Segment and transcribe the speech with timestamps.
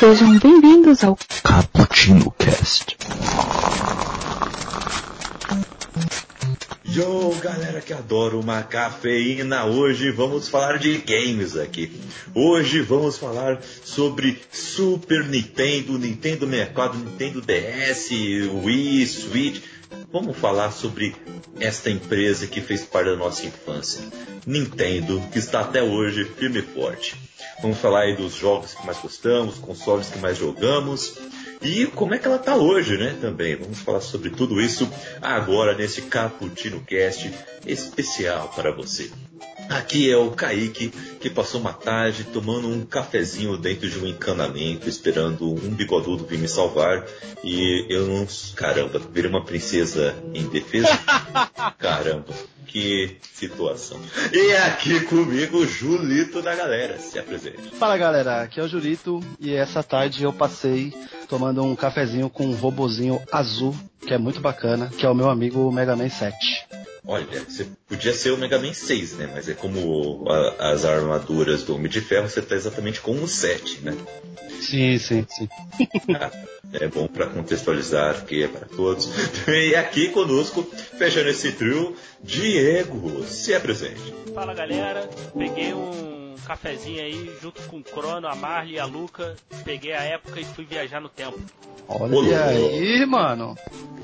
[0.00, 1.14] Sejam bem-vindos ao
[1.44, 2.96] Cappuccino Cast.
[6.86, 11.92] Yo, galera que adora uma cafeína, hoje vamos falar de games aqui.
[12.34, 18.08] Hoje vamos falar sobre Super Nintendo, Nintendo 64, Nintendo DS,
[18.64, 19.60] Wii, Switch.
[20.12, 21.14] Vamos falar sobre
[21.60, 24.02] esta empresa que fez parte da nossa infância,
[24.46, 27.16] Nintendo, que está até hoje firme e forte.
[27.62, 31.18] Vamos falar aí dos jogos que mais gostamos, consoles que mais jogamos
[31.62, 33.16] e como é que ela está hoje, né?
[33.20, 37.30] Também vamos falar sobre tudo isso agora nesse Cappuccino Cast
[37.66, 39.10] especial para você.
[39.70, 40.88] Aqui é o Kaique,
[41.20, 46.40] que passou uma tarde tomando um cafezinho dentro de um encanamento, esperando um bigodudo vir
[46.40, 47.06] me salvar.
[47.44, 48.26] E eu não.
[48.56, 50.88] Caramba, virei uma princesa em defesa?
[51.78, 52.34] Caramba,
[52.66, 54.00] que situação.
[54.32, 57.70] E aqui comigo o Julito da galera, se apresente.
[57.78, 60.92] Fala galera, aqui é o Julito e essa tarde eu passei
[61.28, 63.72] tomando um cafezinho com um robozinho azul,
[64.04, 66.36] que é muito bacana, que é o meu amigo Mega Man 7.
[67.06, 69.30] Olha, você podia ser o Mega Man 6, né?
[69.32, 73.28] Mas é como a, as armaduras do Homem de Ferro, você tá exatamente com o
[73.28, 73.96] 7, né?
[74.60, 75.48] Sim, sim, sim.
[76.14, 76.30] Ah,
[76.74, 79.08] é bom para contextualizar, que é para todos.
[79.48, 84.14] E aqui conosco, fechando esse trio, Diego, se apresente.
[84.34, 86.19] Fala galera, peguei um
[86.54, 89.36] cafezinho aí junto com o Crono, a Marley e a Luca.
[89.64, 91.38] Peguei a época e fui viajar no tempo.
[91.88, 92.34] Olha Ô, louco.
[92.34, 93.56] aí, mano.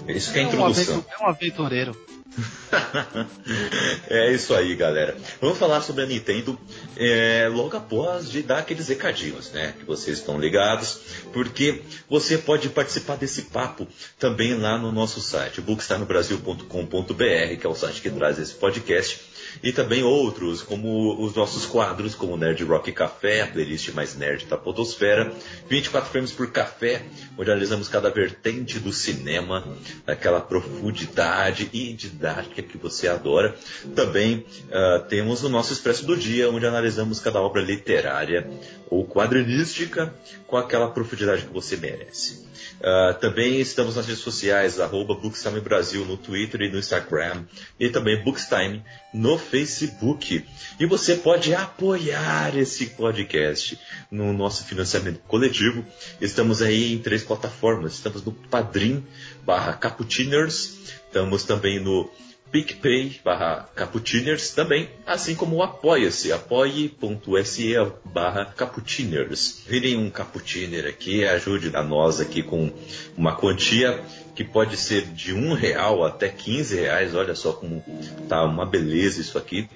[0.06, 0.94] Isso que é a É um, introdução.
[0.94, 2.06] aventu- é um aventureiro.
[4.08, 5.16] é isso aí, galera.
[5.40, 6.56] Vamos falar sobre a Nintendo
[6.96, 9.74] é, logo após de dar aqueles recadinhos, né?
[9.78, 11.00] Que vocês estão ligados,
[11.32, 13.88] porque você pode participar desse papo
[14.18, 19.25] também lá no nosso site, bookstimebrasil.com.br, que é o site que traz esse podcast.
[19.62, 24.46] E também outros, como os nossos quadros, como Nerd Rock Café, a playlist mais nerd
[24.46, 25.32] da Podosfera,
[25.68, 27.02] 24 frames por café,
[27.36, 29.66] onde analisamos cada vertente do cinema,
[30.04, 33.54] daquela profundidade e didática que você adora.
[33.94, 38.48] Também ah, temos o nosso Expresso do Dia, onde analisamos cada obra literária
[38.88, 40.14] ou quadrinística
[40.46, 42.46] com aquela profundidade que você merece.
[42.82, 47.44] Ah, também estamos nas redes sociais, arroba Bookstime Brasil no Twitter e no Instagram,
[47.80, 48.82] e também Bookstime
[49.12, 50.44] no Facebook.
[50.78, 53.78] E você pode apoiar esse podcast
[54.10, 55.84] no nosso financiamento coletivo.
[56.20, 57.94] Estamos aí em três plataformas.
[57.94, 59.04] Estamos no Padrim
[59.44, 60.76] barra Capuchiners,
[61.06, 62.10] estamos também no
[62.50, 67.74] PicPay barra Capuchiners também, assim como o Apoia-se, apoie.se
[68.04, 69.62] barra Capuchiners.
[69.66, 72.72] Virem um Capuchiner aqui, ajude a nós aqui com
[73.16, 74.02] uma quantia
[74.34, 77.84] que pode ser de um real até 15 reais, olha só como
[78.28, 79.68] tá uma beleza isso aqui.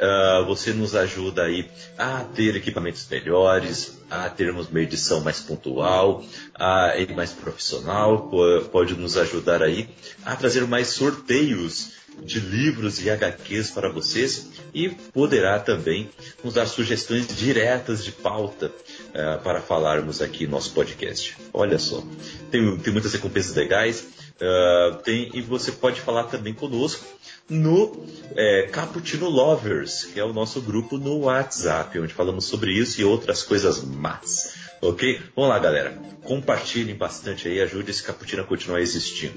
[0.00, 1.68] Ah, você nos ajuda aí
[1.98, 6.24] a ter equipamentos melhores, a termos uma edição mais pontual,
[6.54, 9.88] a e mais profissional, po- pode nos ajudar aí
[10.24, 16.10] a trazer mais sorteios de livros e HQs para vocês e poderá também
[16.42, 18.72] nos dar sugestões diretas de pauta
[19.14, 21.36] eh, para falarmos aqui no nosso podcast.
[21.52, 22.02] Olha só,
[22.50, 24.06] tem, tem muitas recompensas legais
[24.40, 27.04] ah, tem, e você pode falar também conosco
[27.48, 28.06] no
[28.36, 33.04] eh, Cappuccino Lovers, que é o nosso grupo no WhatsApp, onde falamos sobre isso e
[33.04, 34.57] outras coisas más.
[34.80, 35.20] Ok?
[35.34, 35.98] Vamos lá, galera.
[36.22, 39.34] Compartilhem bastante aí, ajude esse cappuccino a continuar existindo.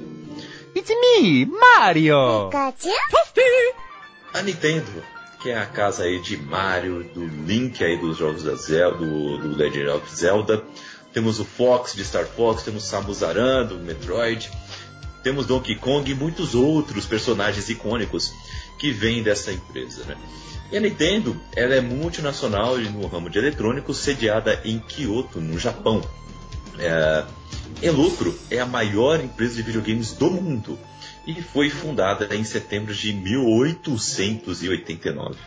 [0.75, 2.49] It's me, Mario!
[4.33, 5.03] A Nintendo,
[5.41, 9.37] que é a casa aí de Mario, do Link aí dos jogos da Zelda, do,
[9.39, 10.63] do Legend of Zelda.
[11.11, 14.49] Temos o Fox de Star Fox, temos Samus Aran do Metroid,
[15.23, 18.31] temos Donkey Kong e muitos outros personagens icônicos
[18.79, 20.17] que vêm dessa empresa, né?
[20.71, 26.01] E a Nintendo, ela é multinacional no ramo de eletrônicos, sediada em Kyoto, no Japão.
[26.79, 27.25] É,
[27.81, 30.79] em lucro, é a maior empresa de videogames do mundo
[31.27, 35.37] e foi fundada em setembro de 1889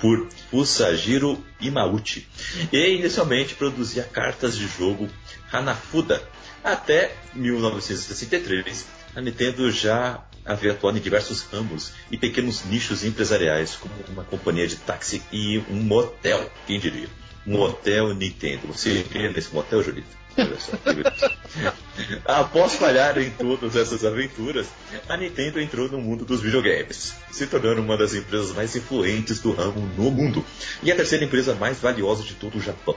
[0.00, 2.26] por Usajiro Imauchi.
[2.72, 5.08] E inicialmente produzia cartas de jogo
[5.52, 6.22] Hanafuda.
[6.62, 13.94] Até 1963, a Nintendo já havia atuado em diversos ramos e pequenos nichos empresariais, como
[14.08, 17.08] uma companhia de táxi e um motel, quem diria?
[17.46, 18.66] Hotel Nintendo.
[18.68, 20.20] Você iria nesse motel, Julito?
[22.24, 24.68] Após falhar em todas essas aventuras,
[25.08, 29.52] a Nintendo entrou no mundo dos videogames, se tornando uma das empresas mais influentes do
[29.52, 30.44] ramo no mundo
[30.82, 32.96] e a terceira empresa mais valiosa de todo o Japão,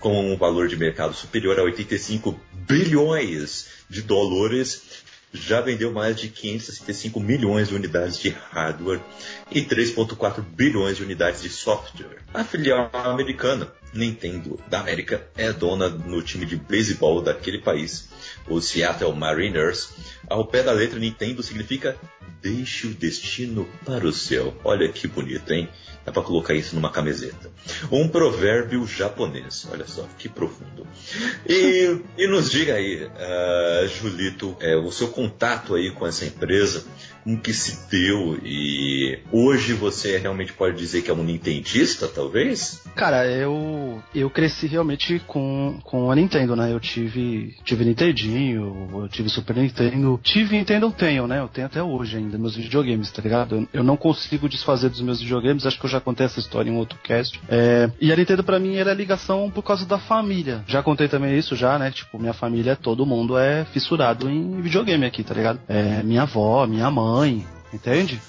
[0.00, 4.91] com um valor de mercado superior a 85 bilhões de dólares.
[5.32, 9.00] Já vendeu mais de 565 milhões de unidades de hardware
[9.50, 12.18] e 3,4 bilhões de unidades de software.
[12.34, 18.08] A filial americana Nintendo da América é dona no time de beisebol daquele país,
[18.48, 19.90] o Seattle Mariners.
[20.28, 21.96] Ao pé da letra, Nintendo significa
[22.40, 24.54] deixe o destino para o céu.
[24.64, 25.68] Olha que bonito, hein?
[26.04, 27.50] Dá para colocar isso numa camiseta.
[27.90, 29.66] Um provérbio japonês.
[29.70, 30.86] Olha só, que profundo.
[31.48, 36.84] E, e nos diga aí, uh, Julito, é, o seu contato aí com essa empresa,
[37.22, 42.82] como que se deu e hoje você realmente pode dizer que é um nintendista, talvez?
[42.94, 46.72] Cara, eu eu cresci realmente com, com a Nintendo, né?
[46.72, 51.38] Eu tive tive Nintendinho, eu tive Super Nintendo, tive Nintendo tenho, né?
[51.40, 53.56] Eu tenho até hoje ainda meus videogames, tá ligado?
[53.56, 56.70] Eu, eu não consigo desfazer dos meus videogames, acho que eu já contei essa história
[56.70, 57.40] em outro cast.
[57.48, 60.64] É, e a Nintendo para mim era ligação por causa da família.
[60.66, 61.90] Já contei também isso já, né?
[61.90, 65.60] Tipo, minha família, todo mundo é fissurado em videogame aqui, tá ligado?
[65.68, 67.11] É, minha avó, minha mãe,
[67.72, 68.20] entende?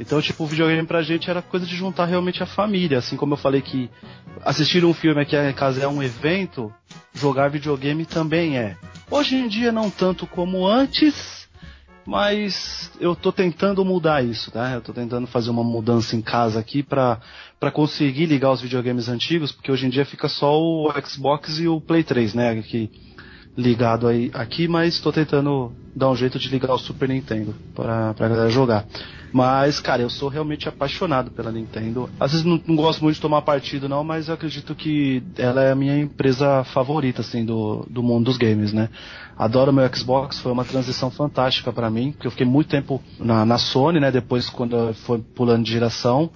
[0.00, 2.98] Então, tipo, o videogame pra gente era coisa de juntar realmente a família.
[2.98, 3.90] Assim como eu falei que
[4.42, 6.72] assistir um filme aqui em casa é um evento,
[7.12, 8.76] jogar videogame também é.
[9.10, 11.46] Hoje em dia não tanto como antes,
[12.06, 14.70] mas eu tô tentando mudar isso, tá?
[14.70, 17.20] Eu tô tentando fazer uma mudança em casa aqui pra,
[17.58, 21.68] pra conseguir ligar os videogames antigos, porque hoje em dia fica só o Xbox e
[21.68, 22.50] o Play 3, né?
[22.50, 22.90] Aqui,
[23.56, 28.14] ligado aí, aqui, mas tô tentando dar um jeito de ligar o Super Nintendo pra,
[28.14, 28.86] pra galera jogar.
[29.32, 32.10] Mas, cara, eu sou realmente apaixonado pela Nintendo.
[32.18, 35.62] Às vezes não, não, gosto muito de tomar partido, não, mas eu acredito que ela
[35.62, 38.88] é a minha empresa favorita, assim, do, do mundo dos games, né?
[39.38, 43.44] Adoro meu Xbox, foi uma transição fantástica para mim, porque eu fiquei muito tempo na,
[43.44, 44.10] na Sony, né?
[44.10, 46.30] Depois, quando foi pulando de geração.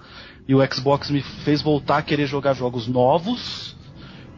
[0.47, 3.74] E o Xbox me fez voltar a querer jogar jogos novos,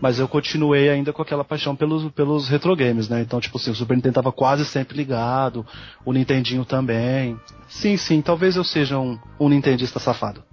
[0.01, 3.21] mas eu continuei ainda com aquela paixão pelos, pelos retro games, né?
[3.21, 5.67] Então, tipo assim, o Super Nintendo tava quase sempre ligado,
[6.05, 7.39] o Nintendinho também.
[7.69, 10.45] Sim, sim, talvez eu seja um, um Nintendista safado.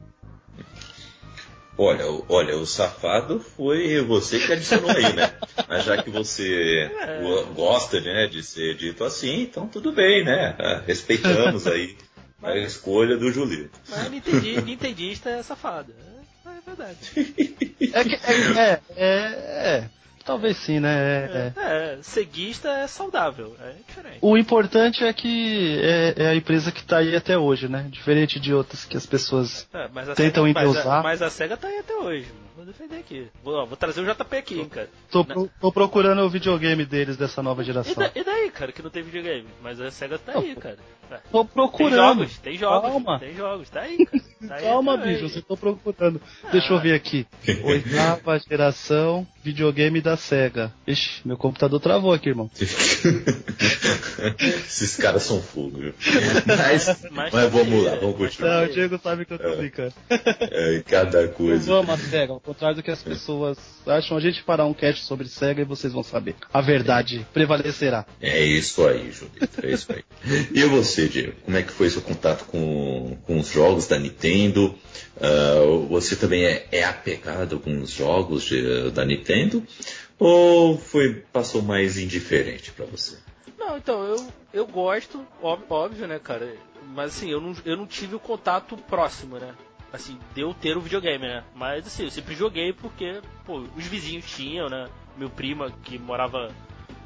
[1.76, 5.34] Olha, olha, o safado foi você que adicionou aí, né?
[5.68, 7.46] Mas já que você é.
[7.56, 10.56] gosta né, de ser dito assim, então tudo bem, né?
[10.60, 11.98] Ah, respeitamos aí
[12.44, 13.72] a escolha do Julito.
[13.90, 14.12] Mas
[14.64, 15.94] Nintendista é safado.
[16.66, 16.98] Verdade.
[17.94, 18.00] é,
[18.32, 19.90] é, é, é, é.
[20.26, 20.90] Talvez sim, né?
[20.90, 21.96] É, é.
[21.96, 24.20] é, ceguista é saudável, é diferente.
[24.22, 27.88] O importante é que é, a empresa que tá aí até hoje, né?
[27.90, 29.68] Diferente de outras que as pessoas
[30.16, 30.86] tentam endeusar.
[30.86, 33.28] Mas a, mas a SEGA tá aí até hoje, Vou defender aqui.
[33.44, 34.90] Vou, vou trazer o JP aqui, hein, cara.
[35.10, 37.94] Tô, pro, tô, procurando o videogame deles dessa nova geração.
[37.94, 39.48] E, da, e, daí, cara, que não tem videogame?
[39.62, 40.78] Mas a SEGA tá aí, cara.
[41.32, 42.20] Tô procurando.
[42.20, 42.90] Tem jogos, tem jogos.
[42.90, 43.20] Calma.
[43.20, 44.24] Tem jogos, tá aí, cara.
[44.44, 46.22] Tá aí Calma, bicho, você tô procurando.
[46.44, 46.50] Ah.
[46.52, 47.26] Deixa eu ver aqui.
[47.64, 50.70] Oitava geração, videogame da SEGA.
[50.86, 52.52] Ixi, meu computador travou aqui, irmão.
[54.68, 55.94] Esses caras são fogo, viu?
[56.46, 58.58] Mas, mas, mas vamos lá, vamos continuar.
[58.58, 59.56] Não, o Diego sabe que eu tô é.
[59.56, 59.94] brincando.
[60.10, 61.66] É, cada coisa.
[61.66, 63.58] Vamos SEGA, contrário do que as pessoas
[63.88, 66.36] acham, a gente parar um cast sobre SEGA e vocês vão saber.
[66.54, 67.34] A verdade é.
[67.34, 68.06] prevalecerá.
[68.22, 70.04] É isso aí, Julito, é isso aí.
[70.54, 71.34] E você, Diego?
[71.46, 74.76] Como é que foi seu contato com, com os jogos da Nintendo?
[75.16, 79.66] Uh, você também é, é, apegado com os jogos de, da Nintendo?
[80.20, 83.18] Ou foi passou mais indiferente para você?
[83.58, 86.56] Não, então, eu, eu gosto, óbvio, óbvio, né, cara?
[86.94, 89.54] Mas assim, eu não, eu não tive o contato próximo, né?
[89.94, 91.44] Assim, de eu ter o videogame, né?
[91.54, 94.90] Mas assim, eu sempre joguei porque, pô, os vizinhos tinham, né?
[95.16, 96.50] Meu primo que morava,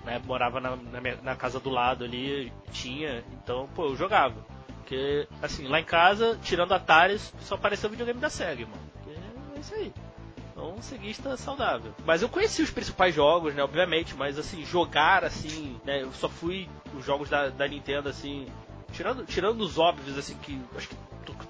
[0.05, 4.35] né, morava na, na, minha, na casa do lado ali, tinha, então, pô, eu jogava.
[4.77, 8.87] Porque, assim, lá em casa, tirando Atari, só apareceu o videogame da SEGA, mano.
[9.53, 9.91] É isso aí.
[10.53, 11.93] Então, um ceguista saudável.
[12.05, 16.29] Mas eu conheci os principais jogos, né, obviamente, mas assim, jogar assim, né, eu só
[16.29, 18.47] fui os jogos da, da Nintendo assim,
[18.93, 20.95] tirando, tirando os óbvios assim que acho que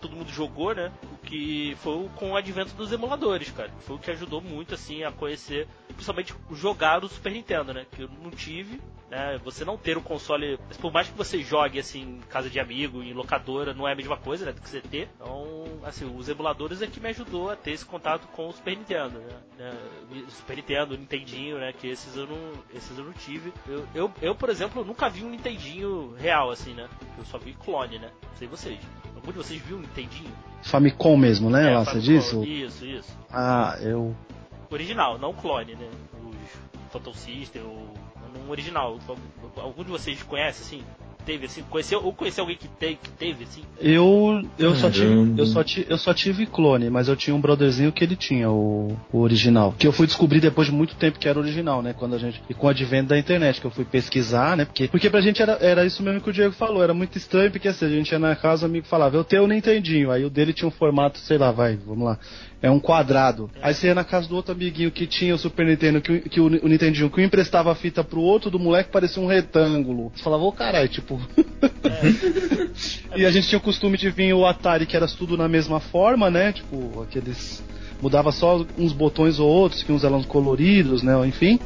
[0.01, 0.91] todo mundo jogou, né?
[1.27, 3.69] Que foi com o advento dos emuladores, cara.
[3.81, 7.85] Foi o que ajudou muito assim a conhecer, principalmente jogar o Super Nintendo, né?
[7.91, 8.79] Que eu não tive,
[9.09, 9.37] né?
[9.43, 13.03] Você não ter o console, por mais que você jogue assim em casa de amigo,
[13.03, 15.09] em locadora, não é a mesma coisa, né, do que você ter.
[15.15, 18.77] Então, assim, os emuladores é que me ajudou a ter esse contato com o Super
[18.77, 19.35] Nintendo, né?
[19.57, 19.73] né
[20.29, 23.53] Super Nintendo, Nintendinho, né, que esses eu não, esses eu não tive.
[23.67, 26.89] Eu, eu, eu, por exemplo, nunca vi um Nintendinho real assim, né?
[27.17, 28.11] Eu só vi clone, né?
[28.35, 28.79] Sei vocês.
[29.27, 30.31] Algum de vocês viu um Nintendinho?
[30.63, 31.69] Famicom mesmo, né?
[31.69, 32.37] É, lá, você disse?
[32.47, 33.17] Isso, isso.
[33.29, 34.15] Ah, eu
[34.71, 35.89] original, não clone, né?
[36.23, 37.93] Os Phantom System, ou
[38.45, 38.97] um original.
[39.57, 40.81] Algum de vocês conhece, assim?
[41.27, 41.61] Teve, assim?
[41.69, 43.61] Conheceu, ou conheceu alguém que, te, que teve, assim?
[43.81, 47.41] Eu, eu, só tive, eu, só tive, eu só tive clone, mas eu tinha um
[47.41, 49.75] brotherzinho que ele tinha o, o original.
[49.77, 51.91] Que eu fui descobrir depois de muito tempo que era original, né?
[51.91, 52.41] Quando a gente.
[52.49, 54.63] E com o advento da internet, que eu fui pesquisar, né?
[54.63, 57.51] Porque, porque pra gente era, era isso mesmo que o Diego falou, era muito estranho,
[57.51, 60.23] porque assim, a gente ia na casa, o amigo falava, eu tenho o Nintendinho, aí
[60.23, 62.17] o dele tinha um formato, sei lá, vai, vamos lá.
[62.61, 63.49] É um quadrado.
[63.61, 66.39] Aí você ia na casa do outro amiguinho que tinha o Super Nintendo, que, que
[66.39, 70.11] o, o Nintendinho, que emprestava a fita pro outro, do moleque parecia um retângulo.
[70.15, 71.19] Você falava, ô oh, caralho, tipo.
[71.83, 73.17] É.
[73.19, 75.79] e a gente tinha o costume de vir o Atari, que era tudo na mesma
[75.79, 76.51] forma, né?
[76.51, 77.63] Tipo, aqueles.
[78.01, 81.13] Mudava só uns botões ou outros, que uns eram coloridos, né?
[81.25, 81.59] Enfim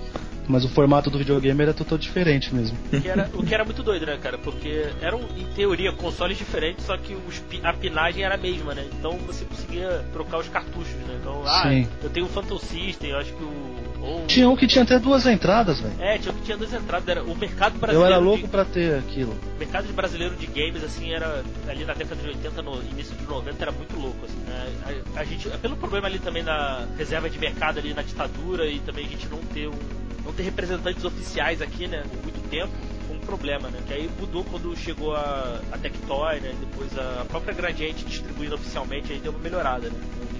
[0.47, 2.77] mas o formato do videogame era totalmente diferente mesmo.
[2.89, 4.37] Que era, o que era muito doido, né, cara?
[4.37, 8.87] Porque eram, em teoria, consoles diferentes, só que os, a pinagem era a mesma, né?
[8.97, 11.17] Então você conseguia trocar os cartuchos, né?
[11.19, 11.87] Então, ah, Sim.
[12.03, 13.81] eu tenho o Phantom System, eu acho que o.
[14.01, 14.25] Ou...
[14.25, 15.93] Tinha um que tinha até duas entradas, velho.
[15.99, 17.07] É, tinha um que tinha duas entradas.
[17.07, 18.11] Era o mercado brasileiro.
[18.11, 18.47] Eu era louco de...
[18.47, 19.31] pra ter aquilo.
[19.55, 23.23] O mercado brasileiro de games, assim, era ali na década de 80, no início de
[23.25, 25.03] 90, era muito louco, assim, né?
[25.15, 28.79] A, a gente, pelo problema ali também na reserva de mercado ali na ditadura e
[28.79, 32.71] também a gente não ter um não ter representantes oficiais aqui, né, por muito tempo,
[33.07, 33.81] foi um problema, né?
[33.87, 36.55] Que aí mudou quando chegou a, a Tectoy, né?
[36.59, 39.99] Depois a própria Gradiente distribuindo oficialmente, aí deu uma melhorada, né?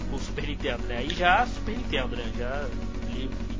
[0.10, 0.98] Com o Super Nintendo, né?
[0.98, 2.32] Aí já Super Nintendo, né?
[2.38, 2.68] Já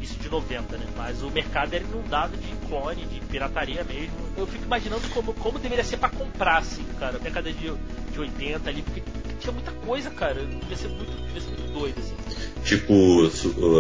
[0.02, 0.86] início de 90, né?
[0.98, 4.16] Mas o mercado era inundado de clone, de pirataria mesmo.
[4.36, 7.72] Eu fico imaginando como, como deveria ser para comprar, assim, cara, década de,
[8.12, 9.04] de 80 ali, porque
[9.42, 10.46] tinha muita coisa, cara.
[10.46, 12.16] Devia ser muito, devia ser muito doido, assim.
[12.64, 13.26] Tipo,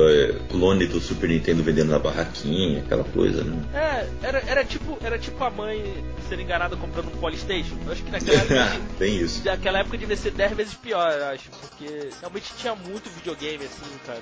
[0.09, 3.63] é, clone do Super Nintendo vendendo na barraquinha, aquela coisa, né?
[3.73, 7.75] É, era, era, tipo, era tipo a mãe ser enganada comprando um Polystation.
[7.85, 8.81] Eu acho que naquela época.
[8.97, 9.43] Tem isso.
[9.45, 11.49] Naquela época devia ser 10 vezes pior, eu acho.
[11.51, 14.21] Porque realmente tinha muito videogame, assim, cara.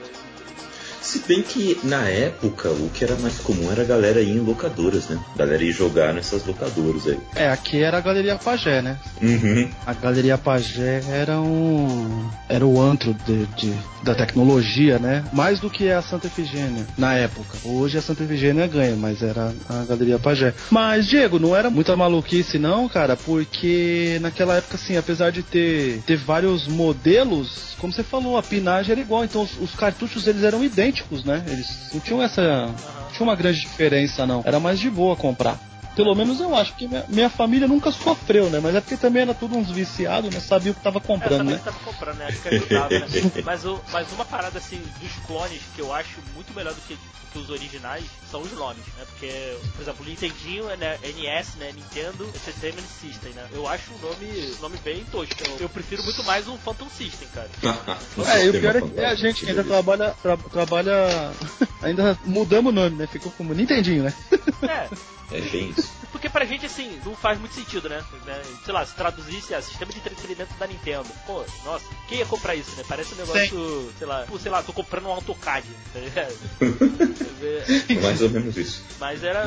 [1.01, 4.39] Se bem que na época o que era mais comum era a galera ir em
[4.39, 5.20] locadoras, né?
[5.36, 7.20] A galera ir jogar nessas locadoras aí.
[7.36, 8.98] É, aqui era a Galeria Pagé, né?
[9.22, 9.70] Uhum.
[9.86, 12.29] A Galeria Pagé era um.
[12.48, 15.24] era o antro de, de, da tecnologia, né?
[15.32, 17.58] Mais do que a Santa Efigênia na época.
[17.63, 20.53] Hoje a Santa Efigênia ganha, mas era a Galeria Pagé.
[20.70, 26.01] Mas, Diego, não era muita maluquice, não, cara, porque naquela época, assim, apesar de ter,
[26.06, 30.44] ter vários modelos, como você falou, a pinagem era igual, então os, os cartuchos eles
[30.44, 31.43] eram idênticos idênticos, né?
[31.48, 32.41] Eles não tinham essa.
[32.41, 32.74] Uhum.
[33.13, 34.41] tinha uma grande diferença, não.
[34.46, 35.58] Era mais de boa comprar.
[36.00, 38.62] Pelo menos eu acho, que minha, minha, família nunca sofreu, né?
[38.63, 40.39] Mas é porque também era tudo uns viciados, né?
[40.39, 41.62] Sabia o que tava comprando, é, né?
[41.62, 42.27] Tava comprando, né?
[42.27, 43.08] Acho que ajudava, né?
[43.44, 46.94] mas, o, mas uma parada assim dos clones que eu acho muito melhor do que,
[46.94, 49.03] do que os originais são os nomes, né?
[49.10, 50.98] Porque, por exemplo, Nintendinho, né?
[51.03, 51.74] NS, né?
[51.75, 53.46] Nintendo Entertainment System, né?
[53.51, 55.36] Eu acho um nome, nome bem tosco.
[55.50, 57.50] Eu, eu prefiro muito mais um Phantom System, cara.
[58.38, 61.34] é, e o pior é que a gente que ainda trabalha, tra, trabalha
[61.84, 63.06] ainda mudamos o nome, né?
[63.06, 64.13] Ficou como Nintendinho, né?
[64.63, 65.18] É.
[65.31, 65.89] É bem isso.
[66.12, 68.03] Porque pra gente, assim, não faz muito sentido, né?
[68.25, 68.41] né?
[68.65, 71.07] Sei lá, se traduzisse a sistema de entretenimento da Nintendo.
[71.25, 72.83] Pô, nossa, quem ia comprar isso, né?
[72.88, 73.91] Parece um negócio, Sim.
[73.98, 76.36] sei lá, sei lá, tô comprando um AutoCAD, tá ligado?
[78.01, 78.83] mais ou menos isso.
[79.00, 79.45] Mas era.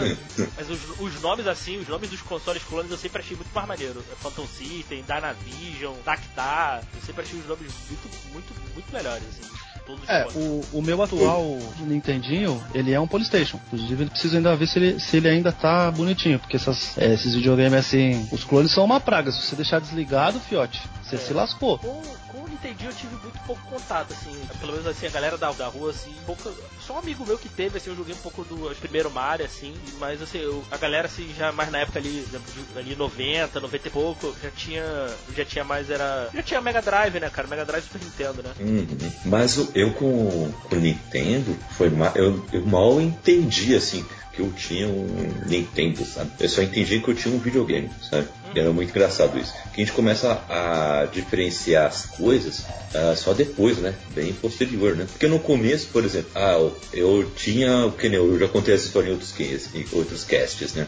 [0.57, 3.67] Mas os, os, nomes, assim, os nomes dos consoles clones eu sempre achei muito mais
[3.67, 4.03] maneiro.
[4.11, 6.83] É Phantom System, Dynavision, Dactar.
[6.95, 11.03] Eu sempre achei os nomes muito, muito, muito melhores, assim todos É, o, o meu
[11.03, 13.59] atual Nintendinho, ele é um Polystation.
[13.67, 17.13] Inclusive, ele precisa ainda ver se ele, se ele ainda tá bonitinho, porque essas, é,
[17.13, 19.31] esses videogames assim, os clones são uma praga.
[19.31, 21.19] Se você deixar desligado, fiote, você é.
[21.19, 21.79] se lascou.
[21.79, 22.03] Com,
[22.53, 24.31] o Nintendinho eu tive muito pouco contato, assim,
[24.61, 27.49] pelo menos assim, a galera da, da rua, assim, pouco, só um amigo meu que
[27.49, 31.07] teve, assim, eu joguei um pouco do primeiro Mario, assim, mas assim, eu, a galera,
[31.07, 32.25] assim, já mais na época ali,
[32.77, 34.85] ali 90, 90 e pouco, já tinha,
[35.35, 38.53] já tinha mais, era, já tinha Mega Drive, né, cara, Mega Drive Super Nintendo, né.
[38.61, 39.13] Uhum.
[39.25, 45.07] Mas eu com, o Nintendo, foi eu, eu mal entendi, assim, que eu tinha um
[45.47, 46.31] Nintendo, sabe?
[46.41, 48.29] Eu só entendi que eu tinha um videogame, sabe?
[48.55, 49.53] E era muito engraçado isso.
[49.73, 53.95] Que a gente começa a diferenciar as coisas uh, só depois, né?
[54.15, 55.07] Bem posterior, né?
[55.11, 59.09] Porque no começo, por exemplo, ah, eu tinha, o que eu já contei essa história
[59.09, 59.35] em outros,
[59.75, 60.87] em outros casts, né?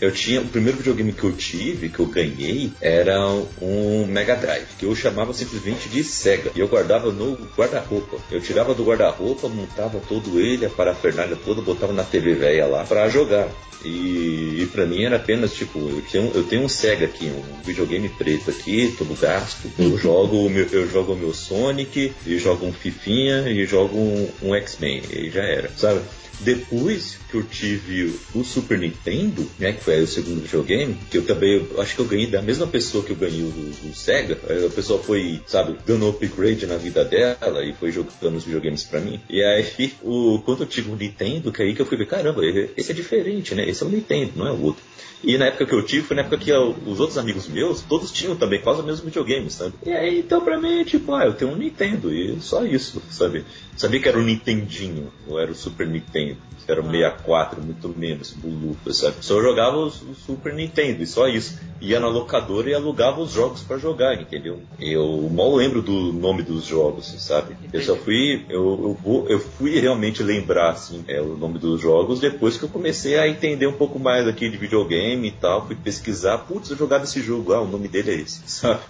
[0.00, 3.18] Eu tinha, o primeiro videogame que eu tive, que eu ganhei, era
[3.62, 6.50] um Mega Drive, que eu chamava simplesmente de Sega.
[6.54, 8.18] E eu guardava no guarda-roupa.
[8.30, 12.84] Eu tirava do guarda-roupa, montava todo ele, a parafernália toda, botava na TV velha lá
[12.84, 13.48] para jogar.
[13.84, 17.62] E, e para mim era apenas tipo, eu, tinha, eu tenho um Sega aqui, um
[17.62, 19.70] videogame preto aqui, todo gasto.
[19.78, 19.98] Eu uhum.
[19.98, 24.54] jogo meu, eu jogo o meu Sonic, e jogo um Fifinha e jogo um, um
[24.54, 25.02] X-Men.
[25.10, 26.00] E já era, sabe?
[26.40, 31.24] Depois que eu tive o Super Nintendo, né, que foi o segundo videogame, que eu
[31.24, 34.38] também eu acho que eu ganhei da mesma pessoa que eu ganhei o do, Sega.
[34.66, 39.00] A pessoa foi, sabe, dando upgrade na vida dela e foi jogando os videogames para
[39.00, 39.20] mim.
[39.30, 42.42] E aí, o, quando eu tive o Nintendo, que aí que eu fui ver, caramba,
[42.76, 43.68] esse é diferente, né?
[43.68, 44.82] Esse é o Nintendo, não é o outro.
[45.22, 47.80] E na época que eu tive, foi na época que eu, os outros amigos meus,
[47.82, 49.74] todos tinham também quase o mesmo videogame, sabe?
[49.84, 53.44] E aí, então pra mim, tipo, ah, eu tenho um Nintendo e só isso, sabe?
[53.76, 56.38] Sabia que era o Nintendinho, ou era o Super Nintendo.
[56.68, 59.16] Era o 64, muito menos, bulufa, sabe?
[59.20, 61.60] Só jogava o, o, Super Nintendo e só isso.
[61.80, 64.60] ia na locadora e alugava os jogos para jogar, entendeu?
[64.80, 67.56] Eu mal lembro do nome dos jogos, sabe?
[67.72, 72.18] Eu só fui, eu, eu, eu fui realmente lembrar assim, é, o nome dos jogos
[72.18, 75.76] depois que eu comecei a entender um pouco mais aqui de videogame e tal, fui
[75.76, 78.80] pesquisar, putz, eu jogava esse jogo, ah, o nome dele é esse, sabe?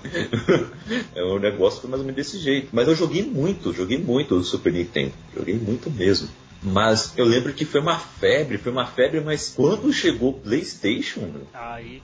[1.14, 2.68] é um negócio foi mais ou menos desse jeito.
[2.72, 6.28] Mas eu joguei muito, joguei muito o Super Nintendo, joguei muito mesmo.
[6.66, 11.30] Mas eu lembro que foi uma febre, foi uma febre, mas quando chegou o PlayStation,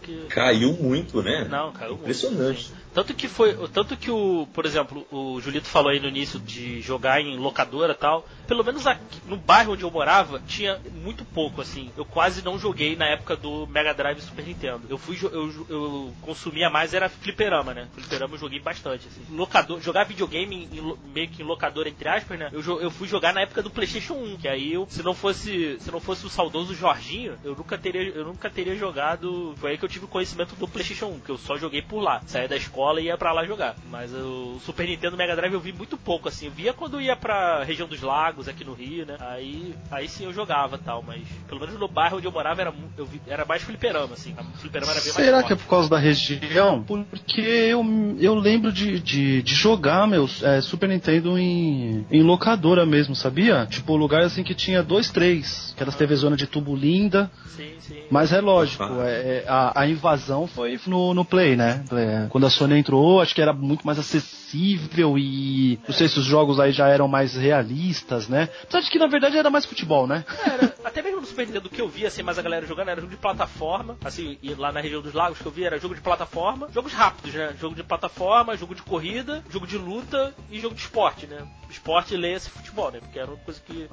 [0.00, 0.26] que.
[0.28, 1.48] caiu muito, né?
[1.50, 2.02] Não, caiu muito.
[2.02, 2.68] Impressionante.
[2.68, 2.82] sim.
[2.94, 3.56] Tanto que foi.
[3.68, 4.46] Tanto que o.
[4.52, 8.28] Por exemplo, o Julito falou aí no início de jogar em locadora e tal.
[8.46, 11.90] Pelo menos aqui, no bairro onde eu morava, tinha muito pouco, assim.
[11.96, 14.82] Eu quase não joguei na época do Mega Drive e Super Nintendo.
[14.90, 17.88] Eu fui eu, eu consumia mais, era fliperama, né?
[17.94, 19.22] Fliperama eu joguei bastante, assim.
[19.34, 22.50] Locador, jogar videogame em, meio que em locadora, entre aspas, né?
[22.52, 25.76] Eu, eu fui jogar na época do Playstation 1, que aí eu, se não fosse.
[25.80, 29.54] Se não fosse o saudoso Jorginho, eu nunca teria, eu nunca teria jogado.
[29.58, 32.20] Foi aí que eu tive conhecimento do Playstation 1, que eu só joguei por lá.
[32.26, 33.74] Saía da escola e ia pra lá jogar.
[33.90, 36.46] Mas o Super Nintendo Mega Drive eu vi muito pouco, assim.
[36.46, 39.16] Eu via quando ia pra região dos lagos, aqui no Rio, né?
[39.20, 42.74] Aí, aí sim eu jogava tal, mas pelo menos no bairro onde eu morava era,
[42.96, 44.34] eu vi- era mais fliperama, assim.
[44.56, 45.46] Fliperama era bem mais Será forte.
[45.48, 46.82] que é por causa da região?
[46.82, 47.84] Porque eu,
[48.20, 53.66] eu lembro de, de, de jogar, meu, é, Super Nintendo em, em locadora mesmo, sabia?
[53.66, 55.72] Tipo, lugar assim que tinha dois, três.
[55.74, 57.30] Aquelas TV zona de tubo linda.
[57.46, 58.02] Sim, sim.
[58.10, 59.04] Mas é lógico, Ah.
[59.08, 61.84] é, é, a, a invasão foi no, no Play, né?
[61.92, 65.78] É, quando a Sony entrou, acho que era muito mais acessível e.
[65.86, 68.48] Não sei se os jogos aí já eram mais realistas, né?
[68.62, 70.24] Apesar de que na verdade era mais futebol, né?
[70.44, 73.00] Era, até mesmo no Super Nintendo que eu via, assim, mais a galera jogando, era
[73.00, 75.94] jogo de plataforma, assim, e lá na região dos lagos que eu via era jogo
[75.94, 77.54] de plataforma, jogos rápidos, né?
[77.60, 81.38] Jogo de plataforma, jogo de corrida, jogo de luta e jogo de esporte, né?
[81.70, 82.98] Esporte leia-se futebol, né?
[83.00, 83.88] Porque era uma coisa que,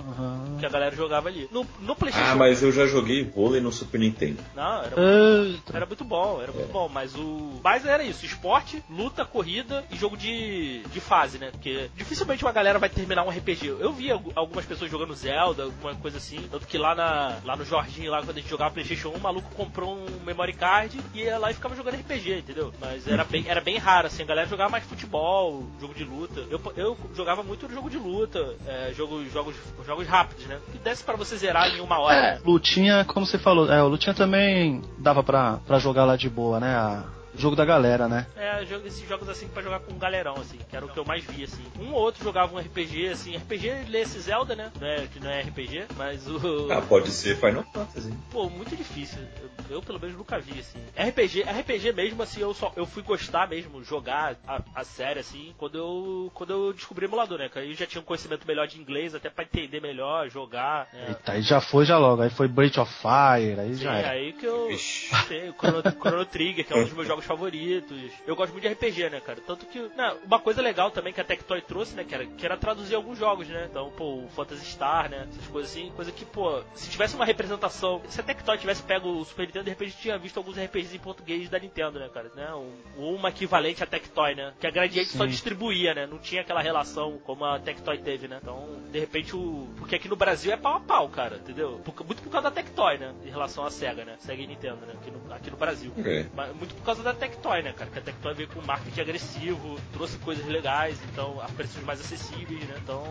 [0.60, 1.48] que a galera jogava ali.
[1.52, 2.32] No, no Playstation...
[2.32, 4.44] Ah, mas eu já joguei vôlei no Super Nintendo.
[4.56, 5.76] Não, era Eita.
[5.78, 7.60] Era muito bom, era muito bom, mas o.
[7.64, 11.50] Mas era isso: esporte, luta, corrida e jogo de, de fase, né?
[11.52, 13.68] Porque dificilmente uma galera vai terminar um RPG.
[13.80, 16.40] Eu vi algu- algumas pessoas jogando Zelda, alguma coisa assim.
[16.52, 19.20] Tanto que lá, na, lá no Jorginho, lá quando a gente jogava PlayStation 1, o
[19.20, 22.74] maluco comprou um memory card e ia lá e ficava jogando RPG, entendeu?
[22.80, 24.24] Mas era bem, era bem raro, assim.
[24.24, 26.42] A galera jogava mais futebol, jogo de luta.
[26.50, 30.60] Eu, eu jogava muito jogo de luta, é, jogo, jogos, jogos rápidos, né?
[30.72, 32.16] Que desse pra você zerar em uma hora.
[32.16, 36.30] É, lutinha, como você falou, é, o lutinha também dava pra, pra jogar lá de
[36.30, 36.76] boa, né?
[36.76, 37.04] A-
[37.40, 38.28] jogo da galera, né?
[38.36, 40.98] É, jogo- esses jogos assim pra jogar com um galerão, assim, que era o que
[41.00, 41.64] eu mais via, assim.
[41.80, 44.72] Um ou outro jogava um RPG, assim, RPG lê esse Zelda, né?
[44.80, 46.72] Não é, que não é RPG, mas o.
[46.72, 48.14] Ah, pode ser Final Fantasy.
[48.32, 49.20] Pô, muito difícil.
[49.42, 50.80] Eu, eu, pelo menos nunca vi, assim.
[50.98, 55.54] RPG, RPG mesmo, assim, eu só eu fui gostar mesmo, jogar a, a série, assim,
[55.58, 56.32] quando eu.
[56.34, 57.50] Quando eu descobri emulador, né?
[57.50, 60.88] Que aí eu já tinha um conhecimento melhor de inglês, até pra entender melhor, jogar.
[60.94, 61.06] né?
[61.10, 64.10] Eita, aí já foi já logo, aí foi Breath of Fire, aí Sim, já era.
[64.12, 64.70] aí que eu.
[64.78, 68.12] Sei, o Chrono, Chrono Trigger, que é um dos meus jogos favoritos.
[68.26, 69.40] Eu gosto muito de RPG, né, cara?
[69.46, 69.80] Tanto que.
[69.96, 72.96] Não, uma coisa legal também que a Tectoy trouxe, né, que era, que era traduzir
[72.96, 73.68] alguns jogos, né?
[73.70, 75.28] Então, pô, o Phantasy Star, né?
[75.32, 75.92] Essas coisas assim.
[75.96, 78.02] Coisa que, pô, se tivesse uma representação.
[78.10, 81.00] Se a Tectoy tivesse pego o Super Nintendo, de repente tinha visto alguns RPGs em
[81.00, 82.32] português da Nintendo, né, cara?
[82.36, 82.52] Né?
[82.98, 84.54] Um, uma equivalente à Tectoy, né?
[84.60, 85.30] Que a Gradiente só Sim.
[85.30, 86.08] distribuía, né?
[86.08, 88.40] Não tinha aquela relação como a Tectoy teve, né?
[88.42, 89.68] Então, de repente, o.
[89.78, 91.80] Porque aqui no Brasil é pau a pau, cara, entendeu?
[91.86, 93.14] Por- muito por causa da Tectoy, né?
[93.24, 94.16] Em relação à SEGA, né?
[94.20, 94.94] SEGA e Nintendo, né?
[95.00, 95.92] Aqui no, aqui no Brasil.
[96.06, 96.26] É.
[96.34, 97.90] Mas muito por causa da Tectoy, né, cara?
[97.90, 102.64] Que a Tectoy veio com marketing agressivo, trouxe coisas legais, então, a preços mais acessíveis,
[102.66, 102.76] né?
[102.84, 103.04] Então,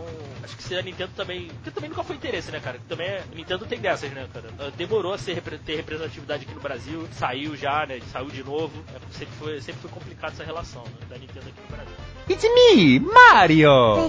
[0.43, 1.47] acho que se a Nintendo também.
[1.47, 2.77] Porque também nunca foi interesse, né, cara?
[2.77, 3.23] Que também é.
[3.33, 4.49] Nintendo tem dessas, né, cara?
[4.59, 7.99] Ah, Demorou a ser, ter representatividade aqui no Brasil, saiu já, né?
[8.11, 8.83] Saiu de novo.
[8.95, 11.07] É porque sempre foi, sempre foi complicado essa relação, né?
[11.09, 11.95] Da Nintendo aqui no Brasil.
[12.29, 14.05] It's me, Mario!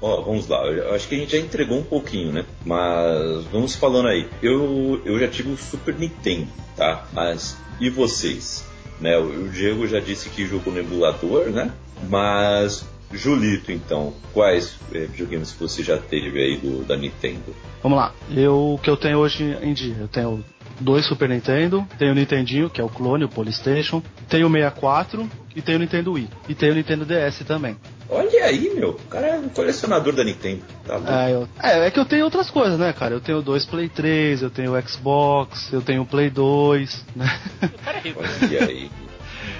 [0.00, 0.64] Ó, vamos lá.
[0.66, 2.44] Eu acho que a gente já entregou um pouquinho, né?
[2.64, 4.28] Mas vamos falando aí.
[4.42, 7.06] Eu, eu já tive o Super Nintendo, tá?
[7.12, 8.64] Mas e vocês?
[9.00, 9.16] Né?
[9.18, 11.72] O Diego já disse que jogou no emulador, né?
[12.08, 17.54] Mas Julito, então, quais eh, videogames você já teve aí do, da Nintendo?
[17.82, 20.44] Vamos lá, eu que eu tenho hoje em dia, eu tenho
[20.80, 25.28] dois Super Nintendo, tenho o Nintendinho, que é o clone, o Polystation, tenho o 64
[25.54, 26.28] e tenho o Nintendo Wii.
[26.48, 27.76] E tenho o Nintendo DS também.
[28.08, 28.90] Olha aí, meu.
[28.90, 30.62] O cara é um colecionador da Nintendo.
[30.84, 31.00] Tá.
[31.28, 33.14] É, eu- é, é que eu tenho outras coisas, né, cara?
[33.14, 37.38] Eu tenho dois Play 3, eu tenho o Xbox, eu tenho o Play 2, né?
[37.62, 38.28] O cara é rico, né?
[38.42, 38.90] Olha aí.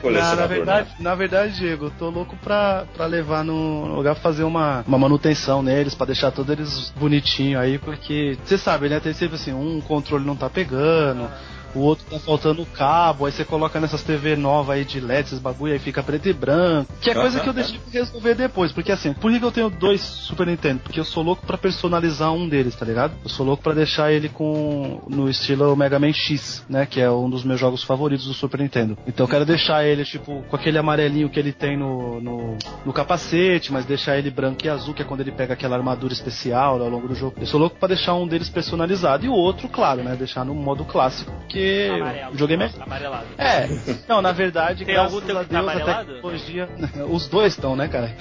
[0.01, 0.95] Na, Colecionador, na verdade, né?
[0.99, 5.63] na verdade, Diego, eu tô louco pra, pra levar no lugar fazer uma, uma manutenção
[5.63, 8.99] neles, pra deixar todos eles bonitinhos aí, porque você sabe, né?
[9.01, 11.29] Tem sempre assim, um controle não tá pegando,
[11.75, 15.39] o outro tá faltando cabo, aí você coloca nessas TV novas aí de LED, esses
[15.39, 16.93] bagulho, aí fica preto e branco.
[17.01, 18.73] Que é coisa que eu deixei resolver depois.
[18.73, 20.81] Porque assim, por que eu tenho dois Super Nintendo?
[20.81, 23.15] Porque eu sou louco pra personalizar um deles, tá ligado?
[23.23, 26.87] Eu sou louco pra deixar ele com no estilo Mega Man X, né?
[26.87, 28.97] Que é um dos meus jogos favoritos do Super Nintendo.
[29.07, 32.93] Então eu quero deixar ele, tipo, com aquele amarelinho que ele tem no, no, no
[32.93, 36.81] capacete, mas deixar ele branco e azul, que é quando ele pega aquela armadura especial
[36.81, 37.37] ao longo do jogo.
[37.41, 39.25] Eu sou louco pra deixar um deles personalizado.
[39.25, 40.15] E o outro, claro, né?
[40.17, 41.33] Deixar no modo clássico.
[41.61, 42.33] Porque Amarelo.
[42.33, 42.83] o é.
[42.83, 43.27] Amarelado.
[43.39, 43.69] É,
[44.09, 46.13] não, na verdade, Tem graças algum teu a que tá Deus, a amarelado?
[46.15, 46.69] tecnologia.
[47.11, 48.15] Os dois estão, né, cara?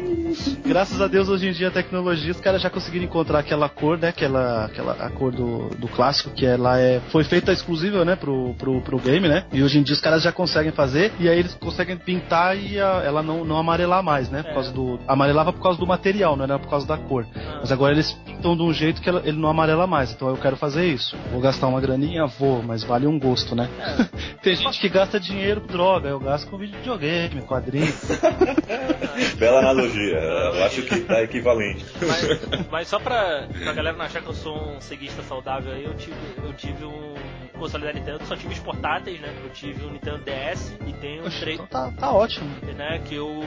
[0.66, 3.98] graças a Deus, hoje em dia, a tecnologia, os caras já conseguiram encontrar aquela cor,
[3.98, 4.08] né?
[4.08, 8.54] Aquela, aquela a cor do, do clássico, que ela é, foi feita exclusiva, né, pro,
[8.58, 9.44] pro, pro game, né?
[9.52, 12.78] E hoje em dia os caras já conseguem fazer, e aí eles conseguem pintar e
[12.80, 14.42] a- ela não, não amarelar mais, né?
[14.42, 14.54] Por É.
[14.54, 14.98] causa do.
[15.06, 17.26] Amarelava por causa do material, não era por causa da cor.
[17.36, 17.58] Ah.
[17.60, 20.12] Mas agora eles pintam de um jeito que ela- ele não amarela mais.
[20.12, 21.16] Então eu quero fazer isso.
[21.30, 22.26] Vou gastar uma graninha?
[22.26, 23.68] Vou, mas vale um gosto, né?
[24.42, 27.92] Tem gente que gasta dinheiro com droga, eu gasto com videogame, quadrinho.
[29.38, 30.18] Bela analogia.
[30.18, 31.84] Eu acho que tá equivalente.
[32.00, 35.84] Mas, mas só pra, pra galera não achar que eu sou um ceguista saudável aí,
[35.84, 37.14] eu tive, eu tive um
[37.58, 39.32] console da Nintendo, só tive os portáteis, né?
[39.42, 42.48] Eu tive um Nintendo DS e tenho um Poxa, 3, então tá, tá ótimo.
[42.76, 43.00] né?
[43.04, 43.42] Que eu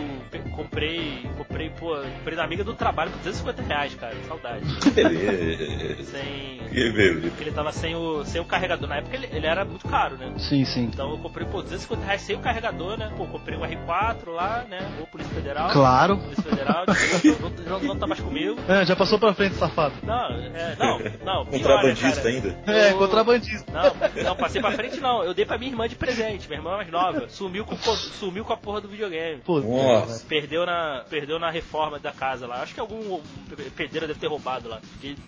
[0.55, 4.15] comprei, comprei, pô, comprei da amiga do trabalho por 250 reais, cara.
[4.27, 4.65] Saudade.
[4.81, 6.03] Que beleza.
[6.03, 6.57] Sem.
[6.69, 7.27] Que beleza.
[7.29, 8.87] Porque ele tava sem o, sem o carregador.
[8.89, 10.33] Na época ele, ele era muito caro, né?
[10.37, 10.83] Sim, sim.
[10.85, 13.11] Então eu comprei, pô, 250 reais sem o carregador, né?
[13.17, 14.79] Pô, comprei um R4 lá, né?
[14.99, 15.69] Ou Polícia Federal.
[15.71, 16.17] Claro.
[16.17, 16.85] Polícia Federal,
[17.21, 18.57] tipo, não, não, não tá mais comigo.
[18.67, 19.93] É, já passou pra frente, safado.
[20.03, 21.45] Não, é, não, não.
[21.47, 22.55] pior, né, Contrabandista ainda.
[22.67, 23.71] É, Eu- contrabandista.
[23.71, 25.23] Não, não, passei pra frente não.
[25.23, 27.27] Eu dei pra minha irmã de presente, minha irmã mais nova.
[27.29, 29.41] Sumiu com, co- sumiu com a porra do videogame.
[29.41, 30.25] Pô, Nossa.
[30.27, 32.61] Perdeu na, perdeu na reforma da casa lá.
[32.61, 33.19] Acho que algum
[33.75, 34.79] pedreiro deve ter roubado lá.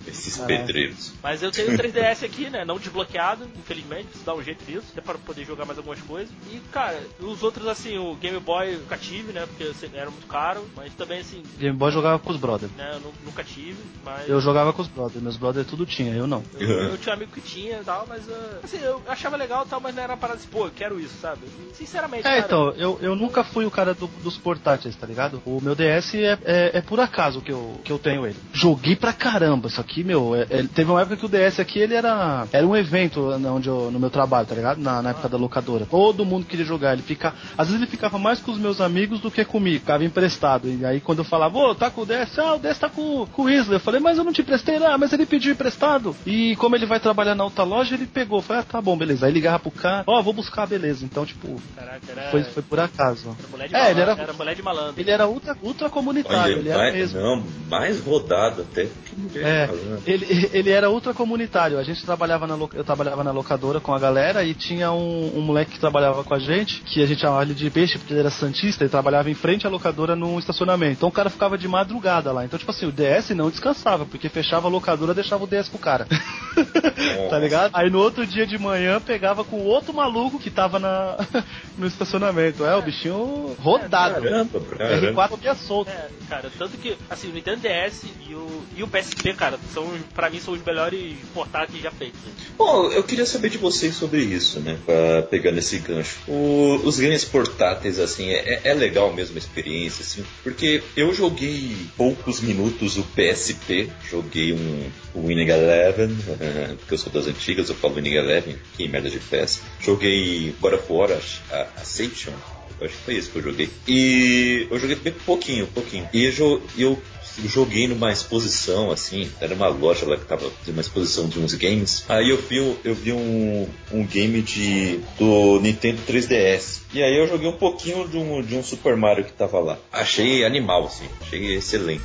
[0.08, 0.58] Esses Caralho.
[0.66, 1.14] pedreiros.
[1.22, 2.64] mas eu tenho o 3DS aqui, né?
[2.66, 4.06] Não desbloqueado, infelizmente.
[4.06, 6.30] Preciso dar um jeito nisso, até para poder jogar mais algumas coisas.
[6.52, 9.46] E, cara, os outros, assim, o Game Boy eu nunca tive, né?
[9.46, 10.68] Porque assim, era muito caro.
[10.76, 12.72] Mas também, assim, Game Boy jogava com os brothers.
[12.74, 12.92] né?
[12.96, 13.78] Eu nu- nunca tive.
[14.04, 16.44] Mas Eu jogava com os brothers, meus brothers tudo tinha, eu não.
[16.60, 19.64] eu, eu tinha um amigo que tinha e tal, mas uh, assim, eu achava legal
[19.66, 21.42] e tal, mas não era uma parada assim, pô, eu quero isso, sabe?
[21.74, 25.42] Sinceramente, É, cara, então, eu, eu nunca fui o cara do- dos portáteis, tá ligado?
[25.46, 28.36] O meu DS é, é, é por acaso que eu, que eu tenho ele.
[28.54, 31.80] Joguei pra caramba, isso aqui, meu, é- é- teve uma época que o DS aqui,
[31.80, 34.80] ele era, era um evento onde eu, no meu trabalho, tá ligado?
[34.82, 35.86] Na, na época da locadora.
[35.86, 39.20] Todo mundo queria jogar, ele fica, às vezes ele ficava mais com os meus amigos
[39.20, 40.68] do que comigo, ficava emprestado.
[40.70, 42.38] E aí quando eu falava, ô, tá com o DS?
[42.40, 43.76] Ah, o DS tá com, com o Weasley.
[43.76, 46.16] Eu falei, mas eu não te emprestei, ah, mas ele pediu emprestado.
[46.26, 48.42] E como ele vai trabalhar na outra loja, ele pegou.
[48.50, 49.28] Falei, ah, tá bom, beleza.
[49.28, 51.06] Aí ligava pro cara, ó, vou buscar, beleza.
[51.06, 53.36] Então, tipo, Caraca, era, foi, foi por acaso.
[53.38, 54.94] era mulher de É, malandro, ele era- mulher de malandro.
[55.02, 57.20] Ele era ultra, ultra comunitário, ele Olha, era mais, mesmo.
[57.22, 59.70] não, mais rodado até que mulher É,
[60.12, 61.78] ele, ele era ultra comunitário.
[61.78, 65.42] A gente trabalhava na, eu trabalhava na locadora com a galera e tinha um, um
[65.42, 68.22] moleque que trabalhava com a gente, que a gente chamava ele de peixe porque ele
[68.22, 70.94] era santista e trabalhava em frente à locadora num estacionamento.
[70.94, 72.44] Então o cara ficava de madrugada lá.
[72.46, 75.78] Então, tipo assim, o DS não descansava, porque fechava a locadora deixava o DS pro
[75.78, 76.08] cara.
[77.30, 77.70] tá ligado?
[77.74, 81.18] Aí no outro dia de manhã pegava com outro maluco que tava na,
[81.78, 82.66] no estacionamento.
[82.66, 84.22] É, o bichinho rodado.
[84.22, 84.78] Caramba, bro.
[84.78, 85.28] Caramba.
[85.30, 85.90] R4 ia solto.
[85.92, 89.88] É, cara, tanto que, assim, o Nintendo DS e o, e o PSP, cara, são,
[90.14, 92.20] pra mim, são os melhores portáteis já feitos.
[92.58, 94.78] Bom, eu queria saber de vocês sobre isso, né?
[94.86, 96.18] Pra pegar nesse gancho.
[96.28, 101.76] O- os games portáteis, assim, é, é legal mesmo a experiência, assim, porque eu joguei
[101.98, 106.16] poucos minutos o PSP, joguei um, Winning Eleven,
[106.80, 108.29] porque eu sou das antigas, eu falo Winning Eleven,
[108.76, 109.62] que merda de PES.
[109.80, 111.12] Joguei God of War,
[111.52, 112.34] a, Ascension,
[112.82, 113.70] acho que foi isso que eu joguei.
[113.88, 116.08] E eu joguei bem pouquinho, pouquinho.
[116.14, 117.02] E eu, eu
[117.46, 121.54] joguei numa exposição, assim, era uma loja lá que tava de uma exposição de uns
[121.54, 122.04] games.
[122.10, 126.82] Aí eu vi, eu vi um, um game de do Nintendo 3DS.
[126.94, 129.78] E aí eu joguei um pouquinho de um, de um Super Mario que tava lá.
[129.92, 132.04] Achei animal, assim, achei excelente.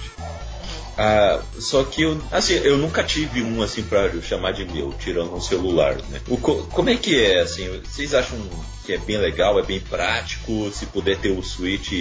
[0.97, 5.35] Ah, só que eu, assim, eu nunca tive um assim pra chamar de meu, tirando
[5.35, 6.21] um celular, né?
[6.29, 8.39] O co- como é que é, assim, vocês acham
[8.85, 11.93] que é bem legal, é bem prático, se puder ter o Switch,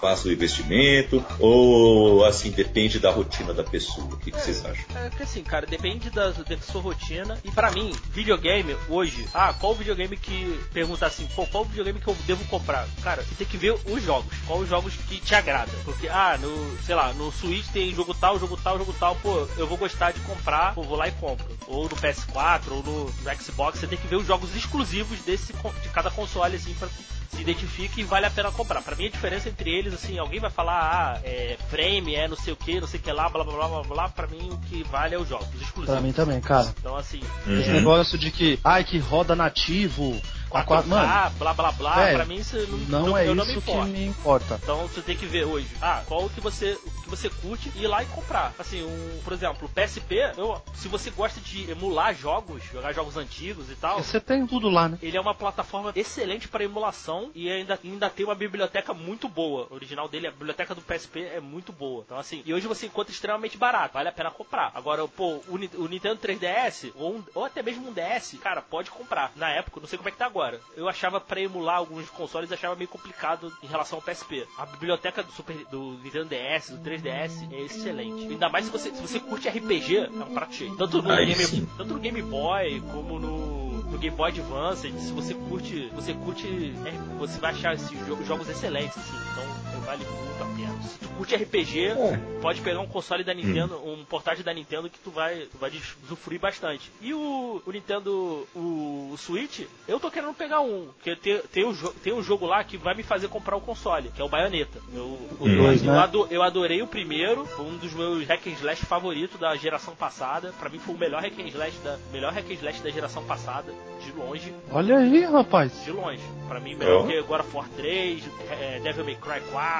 [0.00, 4.84] faça o investimento, ou assim, depende da rotina da pessoa, o que, que vocês acham?
[4.94, 7.38] É que assim, cara, depende da, da sua rotina.
[7.44, 10.60] E pra mim, videogame hoje, ah, qual videogame que.
[10.72, 12.86] Perguntar assim, pô, qual videogame que eu devo comprar?
[13.02, 14.34] Cara, você tem que ver os jogos.
[14.46, 15.74] Qual os jogos que te agradam.
[15.84, 19.46] Porque, ah, no, sei lá, no Switch tem jogo tal, jogo tal, jogo tal, pô,
[19.56, 21.46] eu vou gostar de comprar, pô, vou lá e compro.
[21.66, 25.52] Ou no PS4, ou no, no Xbox, você tem que ver os jogos exclusivos desse,
[25.52, 26.31] de cada console.
[26.32, 28.82] Console, assim, pra se identifica e vale a pena comprar.
[28.82, 30.80] Para mim a diferença entre eles, assim, alguém vai falar,
[31.16, 33.54] ah, é frame, é não sei o que, não sei o que lá, blá blá
[33.54, 35.94] blá blá blá, pra mim o que vale é os jogos, os exclusivos.
[35.94, 36.74] Pra mim também, cara.
[36.78, 37.20] Então assim.
[37.46, 37.74] Esse Uhum.
[37.74, 40.20] negócio de que, ai, que roda nativo.
[40.52, 42.56] A 4K, quatro, mano, blá blá blá, velho, pra mim isso
[42.88, 44.60] não, não, é eu não me isso que me importa.
[44.62, 47.82] Então você tem que ver hoje, ah, qual que você, o que você curte e
[47.84, 48.52] ir lá e comprar.
[48.58, 53.16] Assim, um, por exemplo, o PSP, eu, se você gosta de emular jogos, jogar jogos
[53.16, 54.98] antigos e tal, Você tem tudo lá, né?
[55.02, 59.66] ele é uma plataforma excelente para emulação e ainda, ainda tem uma biblioteca muito boa.
[59.70, 62.02] O original dele, a biblioteca do PSP é muito boa.
[62.06, 64.70] Então, assim, e hoje você encontra extremamente barato, vale a pena comprar.
[64.74, 68.90] Agora, pô, o, o Nintendo 3DS, ou, um- ou até mesmo um DS, cara, pode
[68.90, 69.32] comprar.
[69.36, 70.41] Na época, não sei como é que tá agora.
[70.76, 74.46] Eu achava pra emular alguns consoles, achava meio complicado em relação ao PSP.
[74.58, 78.26] A biblioteca do, Super, do Nintendo DS, do 3DS, é excelente.
[78.26, 80.76] Ainda mais se você, se você curte RPG, é um prato cheio.
[80.76, 85.12] Tanto no, Aí Game, tanto no Game Boy, como no, no Game Boy Advance, se
[85.12, 90.04] você curte, você curte, é, você vai achar esses jo- jogos excelentes, assim, então vale
[90.04, 90.82] muito a pena.
[90.82, 92.16] Se tu curte RPG, É.
[92.40, 95.70] pode pegar um console da Nintendo, um portátil da Nintendo que tu vai, tu vai
[96.04, 96.90] usufruir bastante.
[97.00, 101.64] E o, o Nintendo, o, o Switch, eu tô querendo pegar um, porque tem, tem,
[101.64, 104.28] um, tem um jogo lá que vai me fazer comprar o console, que é o
[104.28, 104.80] Bayonetta.
[104.94, 105.48] Eu, Hum.
[105.48, 105.98] eu né?
[105.98, 109.94] ado- eu adorei o primeiro, foi um dos meus hack and slash favoritos da geração
[109.94, 110.52] passada.
[110.58, 113.24] Pra mim foi o melhor hack and slash da, melhor hack and slash da geração
[113.24, 113.72] passada,
[114.04, 115.84] de longe Olha aí, rapaz.
[115.84, 116.22] de longe.
[116.48, 117.06] Pra mim, melhor Oh.
[117.06, 119.71] que God of War 3, é, Devil May Cry 4.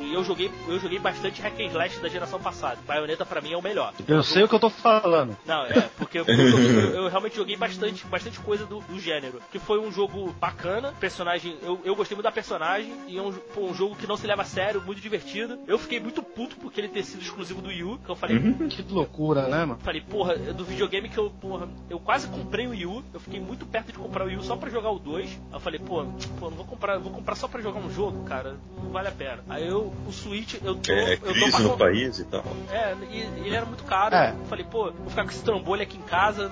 [0.00, 2.78] E eu joguei, eu joguei bastante hack and slash da geração passada.
[2.86, 3.92] Bayonetta pra mim é o melhor.
[4.08, 5.36] Eu sei o que eu tô falando.
[5.46, 9.40] Não, é, porque eu, eu- eu realmente joguei bastante, bastante coisa do, do gênero.
[9.52, 11.56] Que foi um jogo bacana, personagem.
[11.62, 14.26] Eu, eu gostei muito da personagem, e é um, pô, um jogo que não se
[14.26, 15.58] leva a sério, muito divertido.
[15.66, 18.36] Eu fiquei muito puto porque ele ter sido exclusivo do Wii U, que eu falei,
[18.68, 19.78] Que loucura, né, mano?
[19.82, 23.20] Falei, porra, é do videogame que eu, porra, eu quase comprei o Wii U, eu
[23.20, 25.26] fiquei muito perto de comprar o Wii U só pra jogar o 2.
[25.28, 26.04] Aí eu falei, pô,
[26.38, 29.12] pô, não vou comprar, vou comprar só pra jogar um jogo, cara, não vale a
[29.12, 29.19] pena.
[29.48, 32.24] Aí eu, o Switch, eu tô, É, eu tô crise pra no com- país e
[32.24, 32.44] tal.
[32.70, 34.14] É, e ele era muito caro.
[34.14, 34.30] É.
[34.38, 36.50] Eu falei, pô, vou ficar com esse trambolho aqui em casa,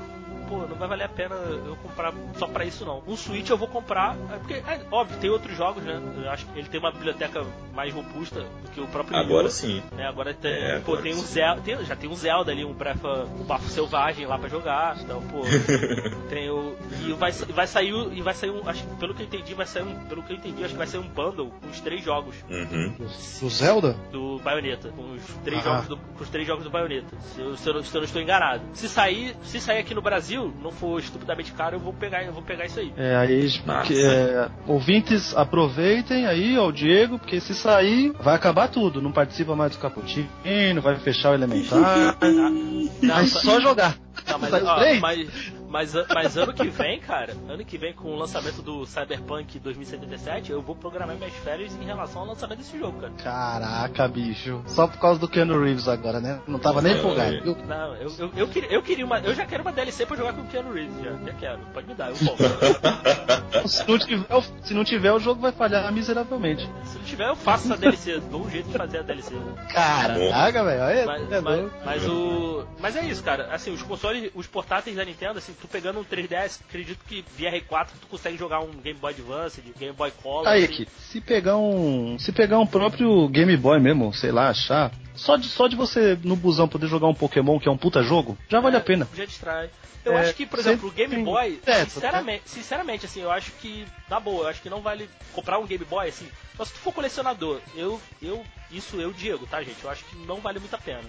[0.48, 3.02] pô, não vai valer a pena eu comprar só pra isso não.
[3.06, 6.00] Um Switch eu vou comprar, é porque, é, óbvio, tem outros jogos, né?
[6.22, 9.16] Eu acho que ele tem uma biblioteca mais robusta do que o próprio.
[9.16, 9.82] Agora sim.
[9.96, 11.26] É, agora tem, É, pô, agora tem um sim.
[11.26, 14.96] Zelda, tem- já tem um Zelda ali, um Breath, um bafo selvagem lá pra jogar,
[15.00, 15.42] então, pô,
[16.28, 19.26] tem o e vai vai sair e vai sair um, acho que pelo que eu
[19.26, 21.68] entendi, vai sair um, pelo que eu entendi, acho que vai sair um bundle com
[21.68, 22.94] os três jogos Uhum.
[23.42, 23.92] O Zelda?
[24.12, 25.70] do Bayonetta, com os três Ah.
[25.70, 27.16] jogos do, com os três jogos do Bayonetta.
[27.34, 28.62] Se eu, se eu não- se eu não estou enganado.
[28.74, 32.33] Se sair, se sair aqui no Brasil, não for estupidamente caro, eu vou pegar, eu
[32.33, 32.92] vou pegar isso aí.
[32.96, 33.87] É, aí, Massa.
[33.92, 39.01] que, é, ouvintes, aproveitem aí, ó, o Diego, porque se sair, vai acabar tudo.
[39.03, 42.16] Não participa mais do Caputino, vai fechar o Elementar.
[42.20, 43.96] Não, Vai só- só jogar.
[44.29, 48.16] Não, mas, ó, mas, mas, mas ano que vem, cara, ano que vem com o
[48.16, 53.00] lançamento do Cyberpunk 2077, eu vou programar minhas férias em relação ao lançamento desse jogo,
[53.00, 53.12] cara.
[53.22, 54.62] Caraca, bicho.
[54.66, 56.40] Só por causa do Keanu Reeves agora, né?
[56.46, 57.40] Não tava nem empolgado.
[57.42, 57.57] viu?
[57.66, 59.18] Não, eu, eu, eu, queria, eu queria uma.
[59.18, 61.12] Eu já quero uma DLC pra jogar com o Keanu Reeves, já.
[61.12, 61.59] Já quero.
[61.72, 62.48] Pode me dar, eu compro.
[63.66, 64.26] Se não, tiver,
[64.62, 66.68] se não tiver, o jogo vai falhar miseravelmente.
[66.85, 68.20] Se não tiver, eu faço essa DLC.
[68.31, 69.35] Dou um jeito de fazer a DLC.
[69.72, 71.07] Caraca, velho.
[71.07, 72.66] Mas, é mas, mas o.
[72.78, 73.48] Mas é isso, cara.
[73.52, 77.53] Assim, os consoles, os portáteis da Nintendo, assim, tu pegando um 3DS, acredito que via
[77.53, 80.49] R4 tu consegue jogar um Game Boy Advance, Game Boy Color.
[80.49, 80.87] Aí, assim.
[80.99, 82.18] Se pegar um.
[82.18, 84.92] Se pegar um próprio Game Boy mesmo, sei lá, achar.
[85.14, 88.03] Só de, só de você no busão poder jogar um Pokémon, que é um puta
[88.03, 89.09] jogo, já vale a pena.
[89.14, 89.68] Já distrai.
[90.05, 93.31] Eu É, acho que, por exemplo, o Game sempre Boy, teto, sinceramente, sinceramente, assim, eu
[93.31, 96.64] acho que, na boa, eu acho que não vale comprar um Game Boy, assim, só
[96.64, 97.61] se tu for colecionador.
[97.75, 99.83] Eu, eu, isso eu, Diego, tá, gente?
[99.83, 101.03] Eu acho que não vale muito a pena.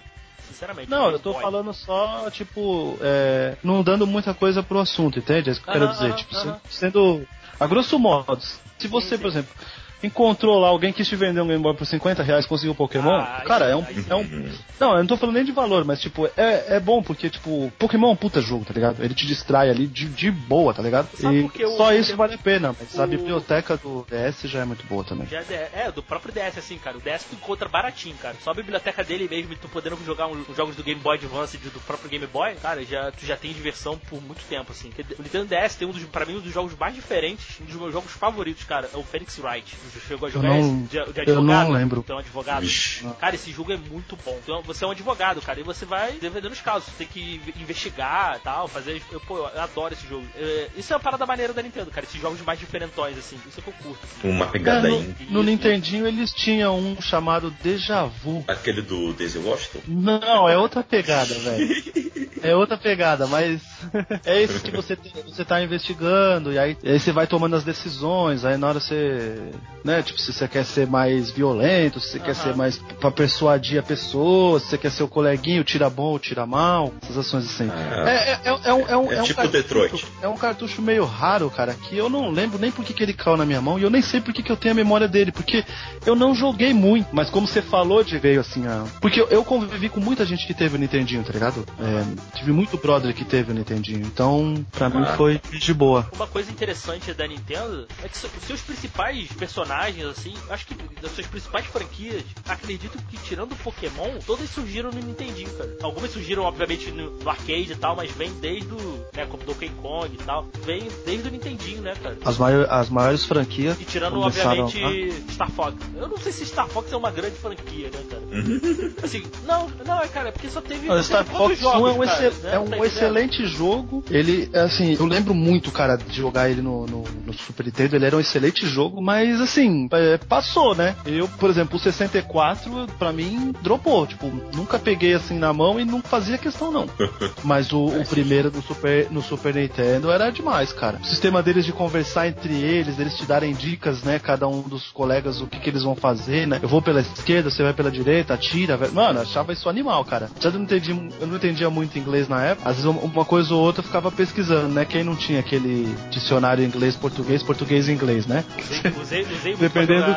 [0.50, 0.90] Sinceramente.
[0.90, 1.42] Não, eu tô Boy.
[1.42, 5.48] falando só, tipo, é, não dando muita coisa pro assunto, entende?
[5.48, 6.14] É isso que eu quero dizer.
[6.14, 6.34] tipo,
[6.68, 7.26] sendo.
[7.58, 8.40] A grosso modo,
[8.78, 9.22] se você, sim.
[9.22, 9.54] por exemplo,
[10.02, 13.10] encontrou lá alguém que te vendeu um Game Boy por 50 reais conseguiu um Pokémon,
[13.20, 14.52] Ah, cara, é um, é um.
[14.78, 17.70] Não, eu não tô falando nem de valor, mas tipo, é, é bom porque, tipo,
[17.78, 19.02] Pokémon é um puta jogo, tá ligado?
[19.02, 21.08] Ele te distrai ali de, de boa, tá ligado?
[21.16, 24.48] Sabe e que o- só isso vale a pena, mas a o- biblioteca do DS
[24.48, 25.26] já é muito boa também.
[25.26, 26.96] Já é, é, do próprio DS, assim, cara.
[26.96, 28.36] O DS tu encontra baratinho, cara.
[28.42, 31.16] Só a biblioteca dele mesmo, e tu podendo jogar um- os jogos do Game Boy
[31.18, 34.72] Advance e do próprio Game Boy, cara, já, tu já tem diversão por muito tempo,
[34.72, 34.90] assim.
[35.18, 37.74] O Nintendo DS tem um dos, pra mim, um dos jogos mais diferentes, um dos
[37.76, 39.76] meus jogos favoritos, cara, é o Phoenix Wright.
[40.06, 40.70] Chegou a jogar não- esse?
[40.74, 41.44] De, de eu advogado?
[41.46, 42.00] não lembro.
[42.04, 42.60] Então, advogado.
[42.62, 43.04] Vixe.
[43.18, 44.38] Cara, esse jogo é muito bom.
[44.42, 46.84] Então, você é um advogado, cara, e você vai defendendo os casos.
[46.88, 49.00] Você tem que investigar e tal, fazer.
[49.10, 50.24] Eu, pô, eu adoro esse jogo.
[50.36, 52.06] É, isso é uma parada maneira da Nintendo, cara.
[52.06, 53.36] Esses jogos mais diferentões, assim.
[53.48, 53.98] Isso é que eu curto.
[54.04, 54.28] assim.
[54.30, 55.24] Uma É, pegada no, indie.
[55.30, 55.50] no Isso.
[55.50, 58.44] Nintendinho eles tinham um chamado Deja Vu.
[58.48, 59.80] Aquele do Daisy Washington?
[59.86, 62.10] Não, é outra pegada, velho.
[62.42, 63.60] É outra pegada, mas
[64.24, 67.54] é esse que você, tem, você tá investigando, e aí, e aí você vai tomando
[67.54, 69.50] as decisões, aí na hora você.
[69.84, 73.78] Né, tipo, se você quer ser mais violento, se você quer ser mais pra persuadir
[73.78, 77.44] a pessoa, se você quer ser o coleguinho, tira bom ou tira mal, essas ações
[77.46, 77.68] assim.
[77.72, 78.10] Ah.
[78.10, 80.06] É, é, é, é um, é um, É é um tipo cartucho- Detroit.
[80.22, 83.14] É um cartucho meio raro, cara, que eu não lembro nem por que, que ele
[83.14, 85.08] caiu na minha mão e eu nem sei por que, que eu tenho a memória
[85.08, 85.64] dele, porque
[86.04, 88.84] eu não joguei muito, mas como você falou de veio assim, a...
[89.00, 91.64] porque eu, eu convivi com muita gente que teve o Nintendinho, tá ligado?
[91.78, 95.16] É, tive muito brother que teve o Nintendinho, então pra mim Ah.
[95.16, 96.06] foi de boa.
[96.14, 99.69] Uma coisa interessante da Nintendo é que se- seus principais personagens,
[100.10, 105.00] assim, acho que das suas principais franquias, acredito que tirando o Pokémon, todas surgiram no
[105.00, 105.76] Nintendinho, cara.
[105.82, 109.70] Algumas surgiram, obviamente, no, no arcade e tal, mas vem desde o, né, como Donkey
[109.80, 112.18] Kong e tal, vem desde o Nintendinho, né, cara?
[112.24, 115.76] As, maior, as maiores franquias E tirando, começaram obviamente, Star Fox.
[115.94, 118.22] Eu não sei se Star Fox é uma grande franquia, né, cara?
[119.02, 120.86] assim, não, não, é, cara, é porque só teve.
[120.86, 122.54] Mas Star teve Fox 1 é um, cara, né?
[122.54, 122.84] é um Tá entendendo?
[122.84, 124.04] excelente jogo.
[124.10, 127.96] Ele, assim, eu lembro muito, cara, de jogar ele no, no, no Super Nintendo.
[127.96, 129.59] Ele era um excelente jogo, mas, assim,
[129.92, 130.96] é, passou, né?
[131.04, 134.06] Eu, por exemplo, o 64, pra mim, dropou.
[134.06, 136.86] Tipo, nunca peguei assim na mão e não fazia questão, não.
[137.44, 140.98] Mas o, o primeiro do Super, no Super Nintendo era demais, cara.
[141.02, 144.18] O sistema deles de conversar entre eles, eles te darem dicas, né?
[144.18, 146.58] Cada um dos colegas, o que, que eles vão fazer, né?
[146.62, 148.92] Eu vou pela esquerda, você vai pela direita, atira, velho.
[148.92, 150.30] Mano, eu achava isso animal, cara.
[150.40, 152.68] Já não entendi, eu não entendia muito inglês na época.
[152.68, 154.84] Às vezes uma coisa ou outra eu ficava pesquisando, né?
[154.84, 158.44] Quem não tinha aquele dicionário inglês-português, português-inglês, né?
[158.58, 160.16] Usei, usei, usei muito Dependendo-.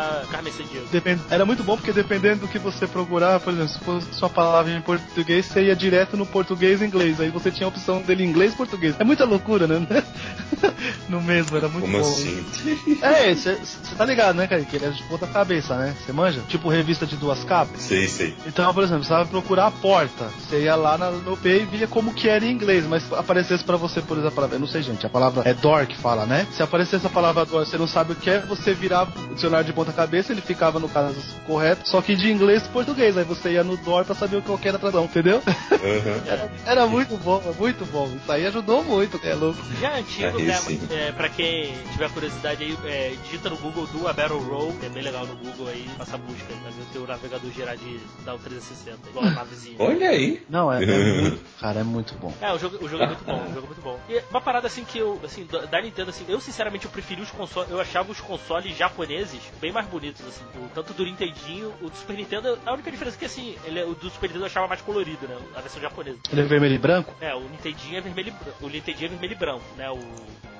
[0.91, 1.21] Depend...
[1.29, 4.71] Era muito bom porque dependendo do que você procurar, por exemplo, se fosse sua palavra
[4.71, 7.19] em português, você ia direto no português e inglês.
[7.19, 8.95] Aí você tinha a opção dele em inglês e português.
[8.99, 9.85] É muita loucura, né?
[11.09, 12.07] no mesmo, era muito Como bom.
[12.09, 12.43] assim?
[13.01, 13.57] É, você
[13.97, 14.63] tá ligado, né, cara?
[14.63, 15.93] Que ele é de ponta cabeça, né?
[16.05, 16.41] Você manja?
[16.47, 17.81] Tipo revista de duas capas.
[17.81, 18.35] Sei, sei.
[18.45, 20.25] Então, por exemplo, você vai procurar a porta.
[20.39, 23.63] Você ia lá na- no P e via como que era em inglês, mas aparecesse
[23.63, 25.97] pra você, por exemplo, a palavra, eu não sei, gente, a palavra é door que
[25.97, 26.47] fala, né?
[26.51, 29.65] Se aparecesse a palavra door, você não sabe o que é, você virava o dicionário
[29.65, 33.17] de ponta cabeça, ele ficava no caso correto, só que de inglês e português.
[33.17, 35.41] Aí você ia no door pra saber o que era a tradução, entendeu?
[35.71, 36.23] Aham.
[36.27, 38.07] Era, era muito bom, muito bom.
[38.15, 39.59] Isso aí ajudou muito, é louco.
[39.79, 40.59] Já é antigo, Aí né?
[40.91, 44.89] É, pra quem tiver curiosidade aí, é, digita no Google do a Battle Roll, é
[44.89, 47.99] bem legal no Google aí, faça a busca, vai ver o teu navegador girar de
[48.25, 49.75] dar o 360, igual a navezinha.
[49.79, 50.41] Olha aí.
[50.49, 50.85] Não, é, é
[51.21, 52.33] muito, cara, é muito bom.
[52.41, 53.99] É, o jogo, o jogo é muito bom, o jogo é muito bom.
[54.09, 57.21] E uma parada assim que eu, assim, da da Nintendo, assim, eu sinceramente eu preferi
[57.21, 59.12] os consoles, eu achava os consoles japoneses
[59.61, 63.15] bem mais bonitos, assim, o, tanto do Nintendinho, o do Super Nintendo, a única diferença
[63.17, 65.61] é que, assim, ele, é- o do Super Nintendo eu achava mais colorido, né, a
[65.61, 66.17] versão japonesa.
[66.31, 67.13] Ele é vermelho e branco?
[67.21, 69.99] É, o Nintendinho é vermelho e branco, o Nintendinho é vermelho e branco, né, o,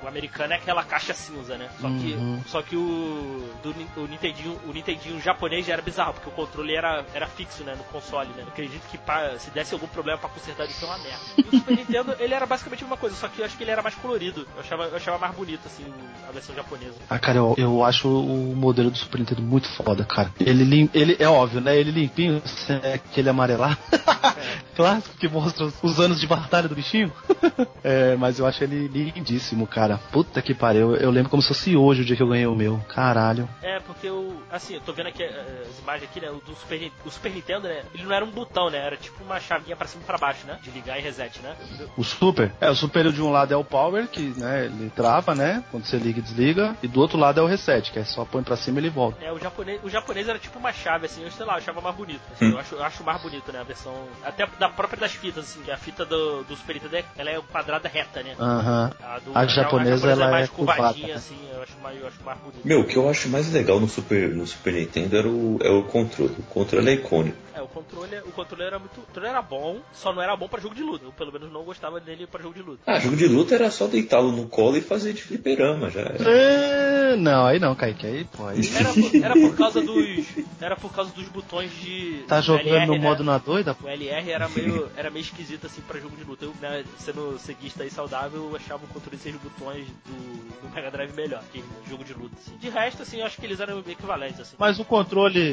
[0.04, 2.42] o americano é aquela caixa cinza, né, só que, Uhum.
[2.46, 6.74] só que o, do, o Nintendinho, o Nintendinho japonês já era bizarro, porque o controle
[6.74, 10.18] era, era fixo, né, no console, né, eu acredito que pra, se desse algum problema
[10.18, 11.20] pra consertar isso é uma merda.
[11.44, 13.64] E o Super Nintendo, ele era basicamente a mesma coisa, só que eu acho que
[13.64, 15.84] ele era mais colorido, eu achava, eu achava mais bonito, assim,
[16.28, 16.94] a versão japonesa.
[17.08, 20.32] Ah, cara, eu, eu acho o modelo do Super Nintendo muito foda, cara.
[20.40, 21.76] Ele, lim, ele é óbvio, né?
[21.76, 23.78] Ele limpinho, sem aquele amarelar.
[24.76, 27.12] Clássico que mostra os, os anos de batalha do bichinho.
[27.82, 29.98] é, mas eu acho ele lindíssimo, cara.
[30.10, 30.96] Puta que pariu.
[30.96, 32.78] Eu lembro como se fosse hoje o dia que eu ganhei o meu.
[32.88, 33.48] Caralho.
[33.62, 36.54] É, porque eu, assim, eu tô vendo aqui eh, as imagens aqui, né, o do
[36.56, 39.76] Super, o Super Nintendo, né, ele não era um botão, né, era tipo uma chavinha
[39.76, 41.54] pra cima e pra baixo, né, de ligar e reset, né.
[41.96, 42.52] O Super?
[42.60, 45.64] É, o Super de um lado é o Power, que né, ele trava, né?
[45.70, 46.76] Quando você liga e desliga.
[46.82, 48.90] E do outro lado é o Reset, que é só põe pra cima e ele
[48.90, 49.24] volta.
[49.24, 51.80] É, o japonês, o japonês era tipo uma chave, assim, eu sei lá, eu achava
[51.80, 52.20] mais bonito.
[52.32, 53.60] assim, eu, acho, eu acho mais bonito, né?
[53.60, 53.94] A versão.
[54.24, 57.40] Até da própria das fitas, assim, que a fita do, do Super Nintendo ela é
[57.50, 58.34] quadrada reta, né?
[58.38, 58.92] Aham.
[59.02, 60.78] A, do, A japonesa, ela é mais é curvada.
[60.82, 62.60] curvadinha, assim, eu acho mais, eu acho mais bonito.
[62.66, 65.70] Meu, o que eu acho mais legal no Super, no Super Nintendo era o, é
[65.70, 66.34] o controle.
[66.38, 67.36] O controle é icônico.
[67.54, 68.98] É, o controle, o controle era muito.
[68.98, 71.04] O controle era bom, só não era bom pra jogo de luta.
[71.04, 72.82] Eu pelo menos não gostava dele pra jogo de luta.
[72.86, 76.00] Ah, jogo de luta era só deitá-lo no colo e fazer de fliperama, já.
[76.00, 78.06] É, não, aí não, Kaique.
[78.06, 80.24] Aí, pô, aí Era, por- era por causa dos.
[80.60, 82.24] Era por causa dos botões de.
[82.26, 82.98] tá do jogando LR, no né?
[82.98, 83.76] modo na doida?
[83.82, 86.44] O LR era meio, era meio esquisito assim pra jogo de luta.
[86.44, 90.74] Eu, né, sendo ceguista e saudável, eu achava o controle de seis botões do, do
[90.74, 92.34] Mega Drive melhor que jogo de luta.
[92.36, 92.56] Assim.
[92.56, 94.56] De resto, assim, eu acho que eles eram equivalentes, assim.
[94.58, 95.52] Mas o controle.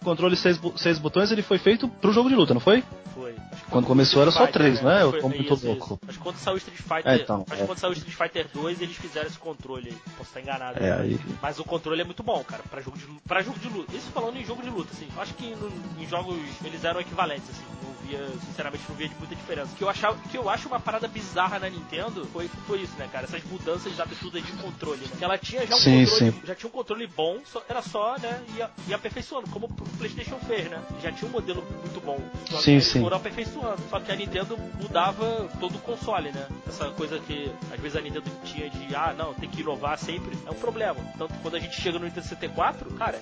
[0.00, 2.82] O controle seis, seis botões ele foi feito pro jogo de luta, não foi?
[3.14, 3.34] Foi.
[3.70, 5.02] Quando começou era só três, Fighter, né?
[5.02, 5.98] Eu tô muito louco.
[6.06, 7.06] que quando saiu o Street Fighter.
[7.06, 7.66] É, então, acho é.
[7.66, 9.96] quando saiu o Street Fighter 2, eles fizeram esse controle aí.
[10.16, 10.78] Posso estar enganado.
[10.78, 11.00] É, né?
[11.00, 13.96] aí- Mas o controle é muito bom, cara, pra jogo de, pra jogo de luta.
[13.96, 15.08] Isso falando em jogo de luta, assim.
[15.18, 15.72] Acho que no-
[16.02, 17.64] em jogos eles eram equivalentes, assim.
[17.82, 19.72] Não via, sinceramente, não via de muita diferença.
[19.72, 22.92] O que eu achava, que eu acho uma parada bizarra na Nintendo foi, foi isso,
[22.98, 23.24] né, cara?
[23.24, 25.08] Essas mudanças absurdas de controle, né?
[25.18, 26.40] Que ela tinha já um Sim, controle, sim.
[26.46, 30.68] já tinha um controle bom, só- era só, né, ia aperfeiçoando, como o PlayStation fez,
[30.70, 30.80] né?
[31.02, 32.20] Já tinha um modelo muito bom.
[32.60, 33.00] Sim, sim.
[33.00, 33.82] foram aperfeiçoando zoando.
[33.88, 36.46] Só que a Nintendo mudava todo o console, né?
[36.68, 40.36] Essa coisa que às vezes a Nintendo tinha de, ah, não, tem que inovar sempre,
[40.46, 40.96] é um problema.
[41.16, 43.18] Tanto quando a gente chega no Nintendo 64, cara,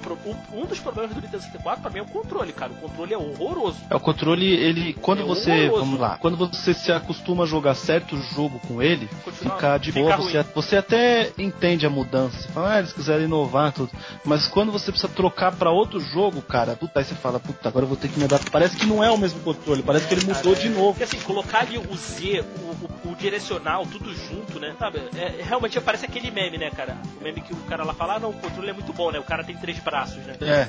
[0.52, 2.72] um dos problemas do Nintendo 64 pra mim é o controle, cara.
[2.72, 3.78] O controle é horroroso.
[3.90, 5.80] É, o controle, ele, quando é você, horroroso.
[5.80, 9.92] vamos lá, quando você se acostuma a jogar certo jogo com ele, Continua, fica de
[9.92, 12.38] boa, você, você até entende a mudança.
[12.38, 13.90] Você fala, ah, eles quiserem inovar tudo.
[14.24, 17.84] Mas quando você precisa trocar para outro jogo, cara, puta, aí você fala, puta, agora
[17.84, 18.50] eu vou ter que me adaptar.
[18.50, 20.88] Parece que não é o mesmo controle, parece que ele mudou cara, de novo.
[20.90, 24.74] Porque assim, colocar ali o Z, o, o, o direcional, tudo junto, né?
[24.78, 25.02] Sabe?
[25.16, 26.96] É, realmente parece aquele meme, né, cara?
[27.20, 29.18] O meme que o cara lá fala, ah, não, o controle é muito bom, né?
[29.18, 30.34] O cara tem três braços, né?
[30.40, 30.68] É.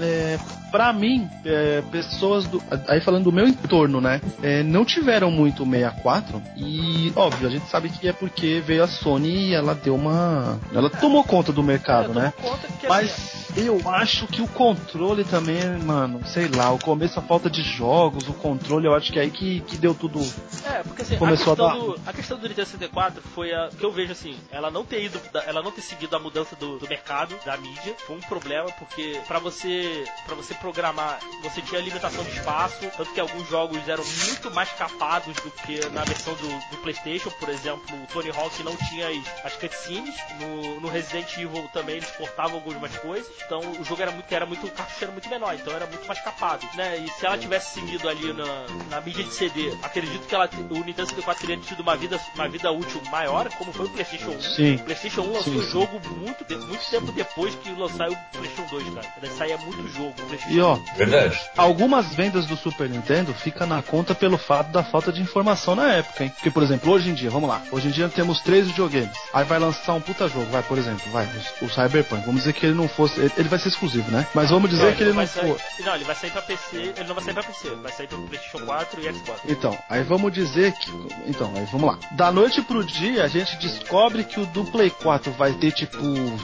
[0.00, 0.38] é
[0.74, 2.60] pra mim, é, pessoas do.
[2.88, 4.20] Aí falando do meu entorno, né?
[4.42, 8.88] É, não tiveram muito 64 e, óbvio, a gente sabe que é porque veio a
[8.88, 10.58] Sony e ela deu uma.
[10.74, 12.32] Ela tomou conta do mercado, é, né?
[12.42, 13.04] Conta que, Mas.
[13.12, 17.62] Assim, eu acho que o controle também, mano, sei lá, o começo a falta de
[17.62, 20.20] jogos, o controle, eu acho que é aí que, que deu tudo.
[20.66, 21.78] É, porque assim, começou a, questão a, dar...
[21.78, 25.04] do, a questão do Nintendo 64 foi a que eu vejo assim, ela não ter
[25.04, 28.70] ido, ela não ter seguido a mudança do, do mercado, da mídia, foi um problema,
[28.72, 33.88] porque para você para você programar, você tinha limitação de espaço, tanto que alguns jogos
[33.88, 38.30] eram muito mais capados do que na versão do, do PlayStation, por exemplo, o Tony
[38.30, 43.30] Hawk não tinha as, as cutscenes, no, no Resident Evil também eles cortavam algumas coisas.
[43.44, 46.06] Então o jogo era muito, era muito, o cartucho era muito menor, então era muito
[46.06, 46.98] mais capado, né?
[46.98, 48.53] E se ela tivesse seguido ali na,
[48.90, 52.48] na mídia de CD, acredito que ela, o Nintendo 64 teria tido uma vida, uma
[52.48, 54.40] vida útil maior, como foi o PlayStation 1.
[54.40, 54.74] Sim.
[54.76, 58.94] O PlayStation 1 lançou o jogo muito, muito tempo depois que lançou o PlayStation 2,
[58.94, 59.06] cara.
[59.16, 60.14] Ainda saía muito jogo.
[60.48, 61.38] E ó, verdade.
[61.56, 65.92] Algumas vendas do Super Nintendo fica na conta pelo fato da falta de informação na
[65.92, 66.30] época, hein?
[66.30, 69.16] Porque, por exemplo, hoje em dia, vamos lá, hoje em dia temos três videogames.
[69.32, 71.28] Aí vai lançar um puta jogo, vai, por exemplo, vai,
[71.62, 72.24] o Cyberpunk.
[72.24, 73.20] Vamos dizer que ele não fosse.
[73.20, 74.26] Ele vai ser exclusivo, né?
[74.34, 75.60] Mas vamos dizer não, que ele não, não for.
[75.84, 78.18] Não, ele vai sair pra PC, ele não vai sair pra PC, vai sair pro
[78.22, 79.40] PlayStation 4 e Xbox.
[79.48, 80.90] Então, aí vamos dizer que.
[81.26, 81.98] Então, aí vamos lá.
[82.12, 85.98] Da noite pro dia, a gente descobre que o do Play 4 vai ter tipo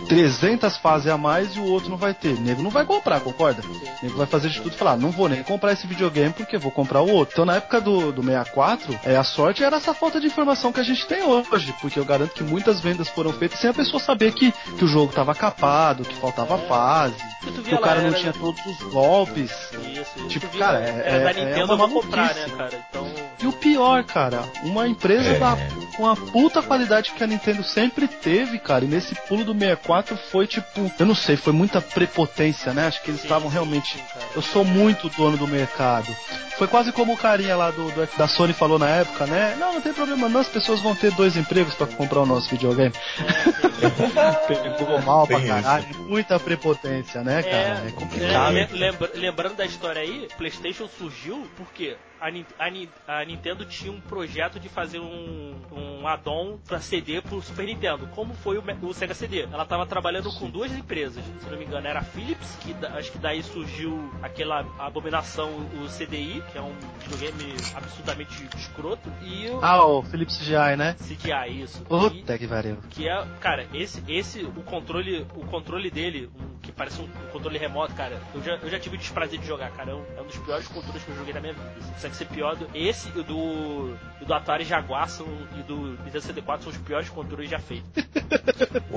[0.08, 2.34] 300 fases a mais e o outro não vai ter.
[2.34, 3.62] O nego não vai comprar, concorda?
[3.62, 6.58] O nego vai fazer de tudo e falar: não vou nem comprar esse videogame porque
[6.58, 7.34] vou comprar o outro.
[7.34, 10.80] Então, na época do, do 64, é, a sorte era essa falta de informação que
[10.80, 14.00] a gente tem hoje, porque eu garanto que muitas vendas foram feitas sem a pessoa
[14.00, 18.32] saber que, que o jogo tava capado, que faltava fase que o cara não tinha
[18.32, 19.50] todos os golpes.
[19.50, 20.28] Isso, isso.
[20.28, 22.84] Tipo, cara, é, é Nintendo é uma comprar, né, cara?
[22.88, 23.19] Então...
[23.42, 25.38] E o pior, cara, uma empresa é.
[25.38, 25.56] da,
[25.96, 30.16] com a puta qualidade que a Nintendo sempre teve, cara, e nesse pulo do 64
[30.30, 32.86] foi tipo, eu não sei, foi muita prepotência, né?
[32.86, 33.96] Acho que eles estavam realmente.
[33.96, 34.02] Sim,
[34.34, 36.14] eu sou muito dono do mercado.
[36.58, 39.56] Foi quase como o carinha lá do, do, da Sony falou na época, né?
[39.58, 42.50] Não, não tem problema, não, as pessoas vão ter dois empregos para comprar o nosso
[42.50, 42.92] videogame.
[44.76, 47.82] Pegou mal pra caralho, muita prepotência, né, cara?
[47.84, 48.56] É, é complicado.
[48.56, 54.00] É, lembra, lembrando da história aí, PlayStation surgiu porque a, a, a, Nintendo tinha um
[54.00, 58.94] projeto de fazer um, um add-on para CD pro Super Nintendo, como foi o, o,
[58.94, 59.42] Sega CD.
[59.42, 62.94] Ela tava trabalhando com duas empresas, se não me engano, era a Philips, que da,
[62.94, 69.48] acho que daí surgiu aquela abominação, o CDI, que é um videogame absurdamente escroto, e
[69.48, 69.60] o...
[69.62, 70.94] Ah, o Philips CGI, né?
[70.94, 71.82] CGI, isso.
[71.84, 72.76] Puta que pariu.
[72.90, 77.58] Que é, cara, esse, esse, o controle, o controle dele, um, que parece um, controle
[77.58, 80.20] remoto, cara, eu já, eu já tive o desprazer de jogar, cara, é um, é
[80.20, 82.56] um dos piores controles que eu joguei na minha vida consegue ser pior.
[82.56, 83.94] Do, esse e do,
[84.24, 85.26] do Atari Jaguar são,
[85.58, 87.88] e do Nintendo 64 são os piores controles já feitos.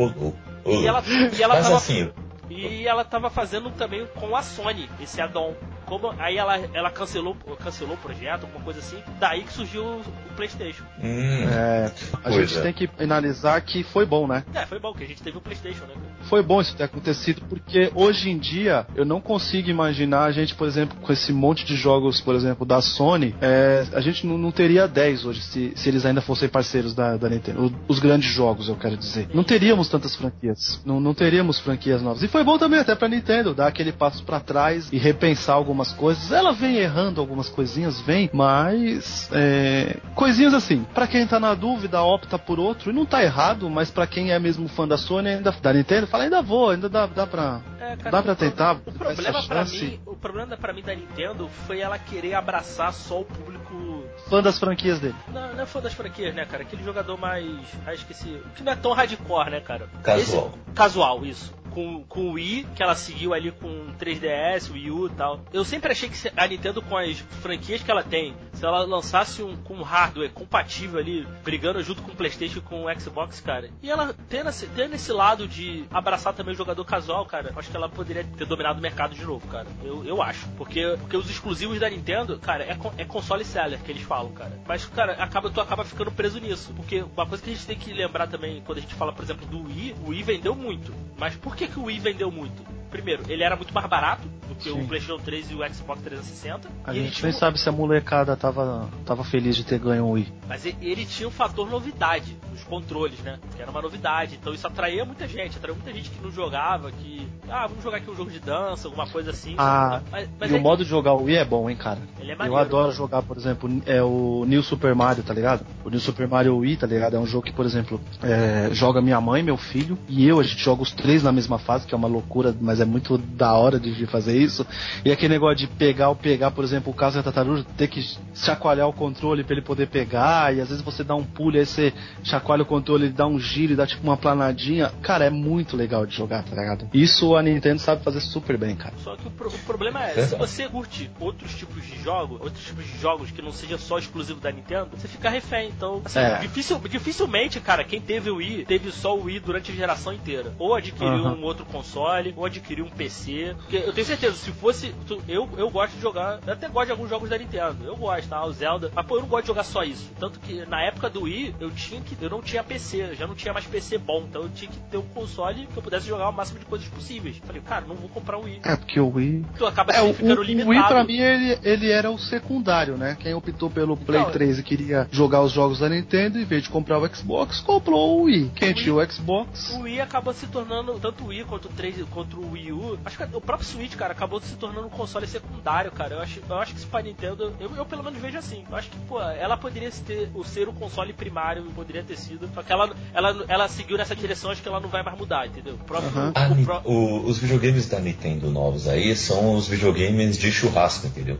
[0.65, 1.03] e ela,
[1.37, 2.11] e ela Mas tava, assim.
[2.49, 5.53] E ela tava fazendo também com a Sony, esse add-on.
[5.93, 8.97] Como, aí ela, ela cancelou, cancelou o projeto, alguma coisa assim.
[9.19, 10.83] Daí que surgiu o, PlayStation.
[10.99, 11.91] Hum, é,
[12.23, 12.61] a gente é.
[12.61, 14.43] tem que analisar que foi bom, né?
[14.55, 15.93] É, foi bom que a gente teve o PlayStation, né?
[16.23, 20.55] Foi bom isso ter acontecido, porque hoje em dia eu não consigo imaginar a gente,
[20.55, 24.37] por exemplo, com esse monte de jogos, por exemplo, da Sony, é, a gente não,
[24.37, 27.65] não, teria 10 hoje se, se eles ainda fossem parceiros da, da Nintendo.
[27.65, 29.27] Os, os grandes jogos, eu quero dizer.
[29.33, 30.81] Não teríamos tantas franquias.
[30.83, 32.23] Não, não teríamos franquias novas.
[32.23, 35.82] E foi bom também até pra Nintendo dar aquele passo para trás e repensar algumas
[35.91, 36.31] coisas.
[36.31, 40.85] Ela vem errando algumas coisinhas, vem, mas é, coisinhas assim.
[40.93, 44.31] Para quem tá na dúvida, opta por outro e não tá errado, mas para quem
[44.31, 47.61] é mesmo fã da Sony, ainda da Nintendo, fala ainda vou, ainda dá, dá pra
[47.79, 48.77] é, cara, dá pra tentar.
[48.85, 53.21] O problema para mim, o problema para mim da Nintendo foi ela querer abraçar só
[53.21, 55.15] o público fã das franquias dele.
[55.27, 56.63] Não, não é fã das franquias, né, cara?
[56.63, 57.45] Aquele jogador mais,
[57.85, 59.89] ah, esqueci, que não é tão hardcore, né, cara?
[60.03, 60.47] Casual.
[60.47, 65.07] Esse, casual, isso com, com o Wii, que ela seguiu ali com 3DS, Wii U
[65.07, 65.39] e tal.
[65.51, 69.41] Eu sempre achei que a Nintendo, com as franquias que ela tem, se ela lançasse
[69.41, 73.39] um com um hardware compatível ali, brigando junto com o PlayStation e com o Xbox,
[73.39, 77.51] cara, e ela tendo esse, tendo esse lado de abraçar também o jogador casual, cara,
[77.55, 79.67] acho que ela poderia ter dominado o mercado de novo, cara.
[79.83, 80.47] Eu, eu acho.
[80.57, 84.59] Porque, porque os exclusivos da Nintendo, cara, é, é console seller que eles falam, cara.
[84.67, 86.73] Mas, cara, acaba, tu acaba ficando preso nisso.
[86.75, 89.23] Porque uma coisa que a gente tem que lembrar também, quando a gente fala, por
[89.23, 90.93] exemplo, do Wii, o Wii vendeu muito.
[91.17, 92.63] Mas por que, que o Wii vendeu muito?
[92.93, 94.81] Primeiro, ele era muito mais barato do que Sim.
[94.81, 96.69] o PlayStation 3 e o Xbox 360.
[96.83, 100.31] A gente nem sabe se a molecada tava, tava feliz de ter ganho o Wii.
[100.47, 103.39] Mas ele tinha um fator novidade nos controles, né?
[103.55, 104.37] Que era uma novidade.
[104.39, 105.57] Então isso atraía muita gente.
[105.57, 107.27] Atraía muita gente que não jogava, que.
[107.49, 109.55] Ah, vamos jogar aqui um jogo de dança, alguma coisa assim.
[109.57, 110.59] Ah, mas, mas e aí...
[110.59, 111.99] o modo de jogar o Wii é bom, hein, cara?
[112.19, 115.65] Ele é maneiro, Eu adoro jogar, por exemplo, é o New Super Mario, tá ligado?
[115.83, 117.15] O New Super Mario Wii, tá ligado?
[117.15, 120.43] É um jogo que, por exemplo, é, joga minha mãe, meu filho e eu, a
[120.43, 123.53] gente joga os três na mesma fase, que é uma loucura, mas é muito da
[123.53, 124.65] hora de fazer isso.
[125.03, 128.01] E aquele negócio de pegar ou pegar, por exemplo, o caso da tartaruga, ter que
[128.33, 131.65] chacoalhar o controle para ele poder pegar, e às vezes você dá um pulo, aí
[131.65, 134.91] você chacoalha o controle, ele dá um giro e dá tipo uma planadinha.
[135.01, 136.87] Cara, é muito legal de jogar, tá ligado?
[136.93, 138.95] Isso a Nintendo sabe fazer super bem, cara.
[138.97, 142.65] Só que o, pro o problema é, se você curte outros tipos de jogos, outros
[142.65, 145.71] tipos de jogos que não seja só exclusivo da Nintendo, você fica refém.
[145.75, 146.39] Então, assim, é.
[146.39, 150.53] dificil, dificilmente, cara, quem teve o Wii, teve só o Wii durante a geração inteira.
[150.57, 151.39] Ou adquiriu uhum.
[151.39, 153.55] um outro console, ou adquiriu um PC.
[153.57, 154.93] Porque eu tenho certeza, se fosse.
[155.27, 156.39] Eu, eu gosto de jogar.
[156.45, 157.83] Eu até gosto de alguns jogos da Nintendo.
[157.83, 158.45] Eu gosto, tá?
[158.45, 158.91] O Zelda.
[158.93, 160.09] Mas, pô, eu não gosto de jogar só isso.
[160.19, 162.17] Tanto que na época do Wii, eu tinha que.
[162.21, 164.25] Eu não tinha PC, já não tinha mais PC bom.
[164.27, 166.87] Então eu tinha que ter um console que eu pudesse jogar o máximo de coisas
[166.87, 167.37] possíveis.
[167.45, 168.61] Falei, cara, não vou comprar o Wii.
[168.63, 169.45] É, porque o Wii.
[169.57, 170.69] Tu acaba é, o, ficando o, limitado.
[170.69, 173.17] O Wii, pra mim, ele, ele era o secundário, né?
[173.19, 176.63] Quem optou pelo Play então, 3 e queria jogar os jogos da Nintendo, em vez
[176.63, 178.51] de comprar o Xbox, comprou o Wii.
[178.55, 179.73] Quem o tinha Wii, o Xbox.
[179.75, 182.97] O Wii acabou se tornando, tanto o Wii quanto o 3 quanto o Wii U.
[183.03, 186.15] Acho que o próprio Switch, cara, acabou se tornando um console secundário, cara.
[186.15, 188.63] Eu acho, eu acho que Super Nintendo, eu, eu pelo menos vejo assim.
[188.69, 192.49] Eu acho que, pô, ela poderia ter, o ser o console primário, poderia ter sido.
[192.53, 195.47] Só que ela, ela, ela seguiu nessa direção, acho que ela não vai mais mudar,
[195.47, 195.75] entendeu?
[195.75, 196.61] O próprio, uhum.
[196.61, 196.81] o, pro...
[196.85, 201.39] o, os videogames da Nintendo novos aí são os videogames de churrasco, entendeu?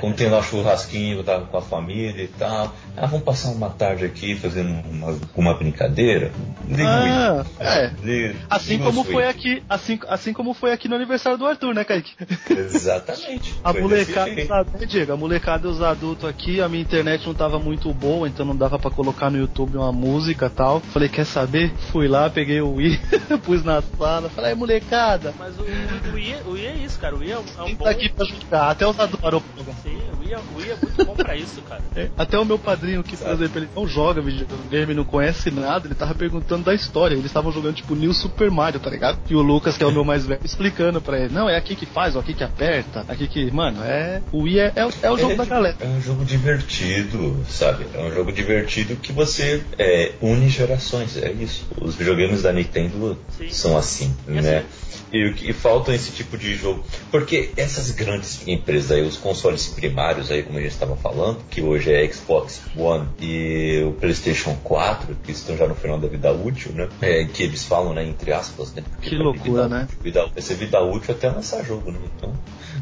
[0.00, 2.74] Como tem lá churrasquinho, eu tava com a família e tal.
[2.96, 6.32] Ah, vamos passar uma tarde aqui fazendo uma, uma brincadeira.
[6.68, 7.92] Liga ah, é.
[8.02, 11.84] Liga, assim como foi aqui, assim, assim como foi aqui no aniversário do Arthur, né,
[11.84, 12.14] Kaique?
[12.50, 13.54] Exatamente.
[13.62, 17.58] a molecada, sabe, Diego, a molecada e os adultos aqui, a minha internet não tava
[17.58, 20.80] muito boa, então não dava para colocar no YouTube uma música tal.
[20.80, 21.72] Falei, quer saber?
[21.90, 23.00] Fui lá, peguei o Wii,
[23.44, 25.34] pus na sala, falei, molecada.
[25.38, 27.14] Mas o, o, Wii, o Wii é isso, cara.
[27.14, 27.84] O Wii é um, é um bom...
[27.84, 29.24] tá aqui pra jogar, até os adultos
[29.62, 31.82] o Wii, é, o Wii é muito bom pra isso, cara.
[31.94, 35.86] É, até o meu padrinho, que, por exemplo, ele não joga videogame, não conhece nada,
[35.86, 37.14] ele tava perguntando da história.
[37.14, 39.18] Eles estavam jogando, tipo, New Super Mario, tá ligado?
[39.28, 41.76] E o Lucas, que é o meu mais velho, explicando pra ele: não, é aqui
[41.76, 43.50] que faz, ó, aqui que aperta, aqui que.
[43.50, 44.22] Mano, é.
[44.32, 45.76] O Wii é, é, é o jogo é, da galera.
[45.80, 47.86] É um jogo divertido, sabe?
[47.94, 51.66] É um jogo divertido que você é, une gerações, é isso.
[51.80, 53.48] Os videogames da Nintendo Sim.
[53.50, 54.58] são assim, né?
[54.58, 54.84] Assim,
[55.14, 56.84] e, e faltam esse tipo de jogo.
[57.10, 61.60] Porque essas grandes empresas aí, os consoles primários aí, como a gente estava falando, que
[61.60, 66.32] hoje é Xbox One e o PlayStation 4, que estão já no final da vida
[66.32, 66.88] útil, né?
[67.02, 68.82] É, que eles falam, né, entre aspas, né?
[68.82, 69.88] Porque que loucura, vida, né?
[70.02, 71.98] Vida, vai ser vida útil até lançar jogo, né?
[72.16, 72.32] Então.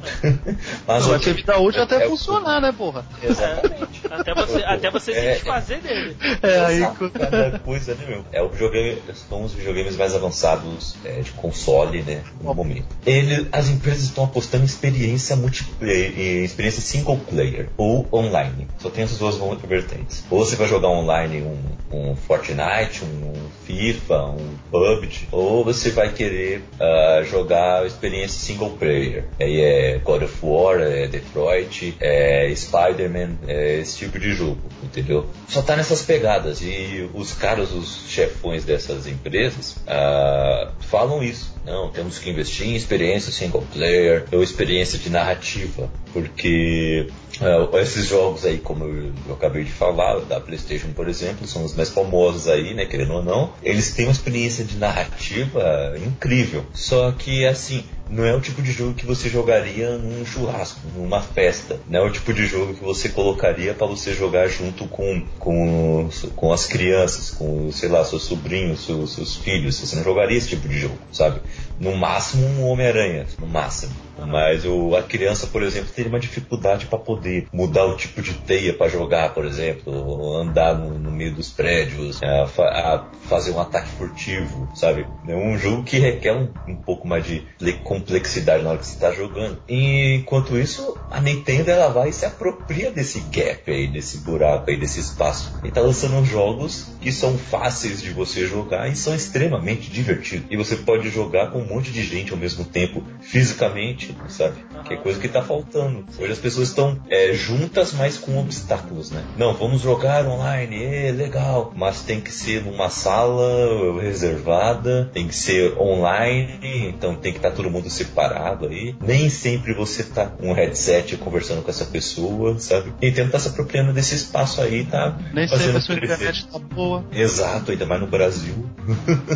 [0.86, 3.04] Mas vida útil é, até é, funcionar, né, porra?
[3.22, 4.02] Exatamente.
[4.10, 5.34] até você, até você se é.
[5.34, 6.16] desfazer dele.
[6.42, 6.80] É, aí.
[7.12, 8.24] Cada coisa, né, meu?
[8.32, 12.22] É o videogame, são os videogames mais avançados é, de console, né?
[12.40, 12.86] No momento.
[13.06, 18.68] Ele, as empresas estão apostando em experiência multiplayer, em experiência single player ou online.
[18.78, 19.36] Só tem essas duas
[19.66, 20.24] vertentes.
[20.30, 23.32] Ou você vai jogar online um, um Fortnite, um
[23.64, 29.24] FIFA, um PUBG, ou você vai querer uh, jogar experiência single player.
[29.40, 35.26] Aí é God of War, é Detroit, é Spider-Man, é esse tipo de jogo, entendeu?
[35.48, 41.52] Só tá nessas pegadas e os caras, os chefões dessas empresas, uh, falam isso.
[41.64, 47.06] Não, temos que investir em experiência single player ou experiência de narrativa, porque
[47.40, 51.64] uh, esses jogos aí, como eu, eu, acabei de falar, da PlayStation, por exemplo, são
[51.64, 56.64] os mais famosos aí, né, querendo ou não, eles têm uma experiência de narrativa incrível.
[56.74, 61.20] Só que, assim, não é o tipo de jogo que você jogaria num churrasco, numa
[61.20, 61.80] festa.
[61.88, 66.08] Não é o tipo de jogo que você colocaria para você jogar junto com, com,
[66.36, 69.76] com as crianças, com, sei lá, seus sobrinhos, seus, seus filhos.
[69.76, 71.40] Você não jogaria esse tipo de jogo, sabe?
[71.80, 73.92] No máximo um Homem-Aranha, no máximo
[74.26, 78.34] Mas o, a criança, por exemplo, teria uma dificuldade para poder mudar o tipo de
[78.34, 83.60] teia para jogar, por exemplo, andar no, no meio dos prédios, a, a fazer um
[83.60, 85.06] ataque furtivo, sabe?
[85.26, 87.44] É um jogo que requer um, um pouco mais de
[87.92, 89.58] complexidade na hora que você está jogando.
[89.68, 94.70] E, enquanto isso, a Nintendo ela vai e se apropria desse gap aí, desse buraco
[94.70, 95.52] aí, desse espaço.
[95.62, 100.46] E tá lançando jogos que são fáceis de você jogar e são extremamente divertidos.
[100.50, 104.64] E você pode jogar com um monte de gente ao mesmo tempo, fisicamente, sabe?
[104.84, 106.04] Que é coisa que tá faltando.
[106.18, 109.24] Hoje as pessoas estão é, juntas, mas com obstáculos, né?
[109.36, 115.34] Não, vamos jogar online, é legal, mas tem que ser numa sala reservada, tem que
[115.34, 118.94] ser online, então tem que estar tá todo mundo separado aí.
[119.00, 122.92] Nem sempre você tá com um headset conversando com essa pessoa, sabe?
[123.02, 125.18] E tenta se apropriando desse espaço aí, tá?
[125.32, 126.91] Nem sempre a sua internet tá boa.
[127.12, 128.66] Exato, ainda mais no Brasil.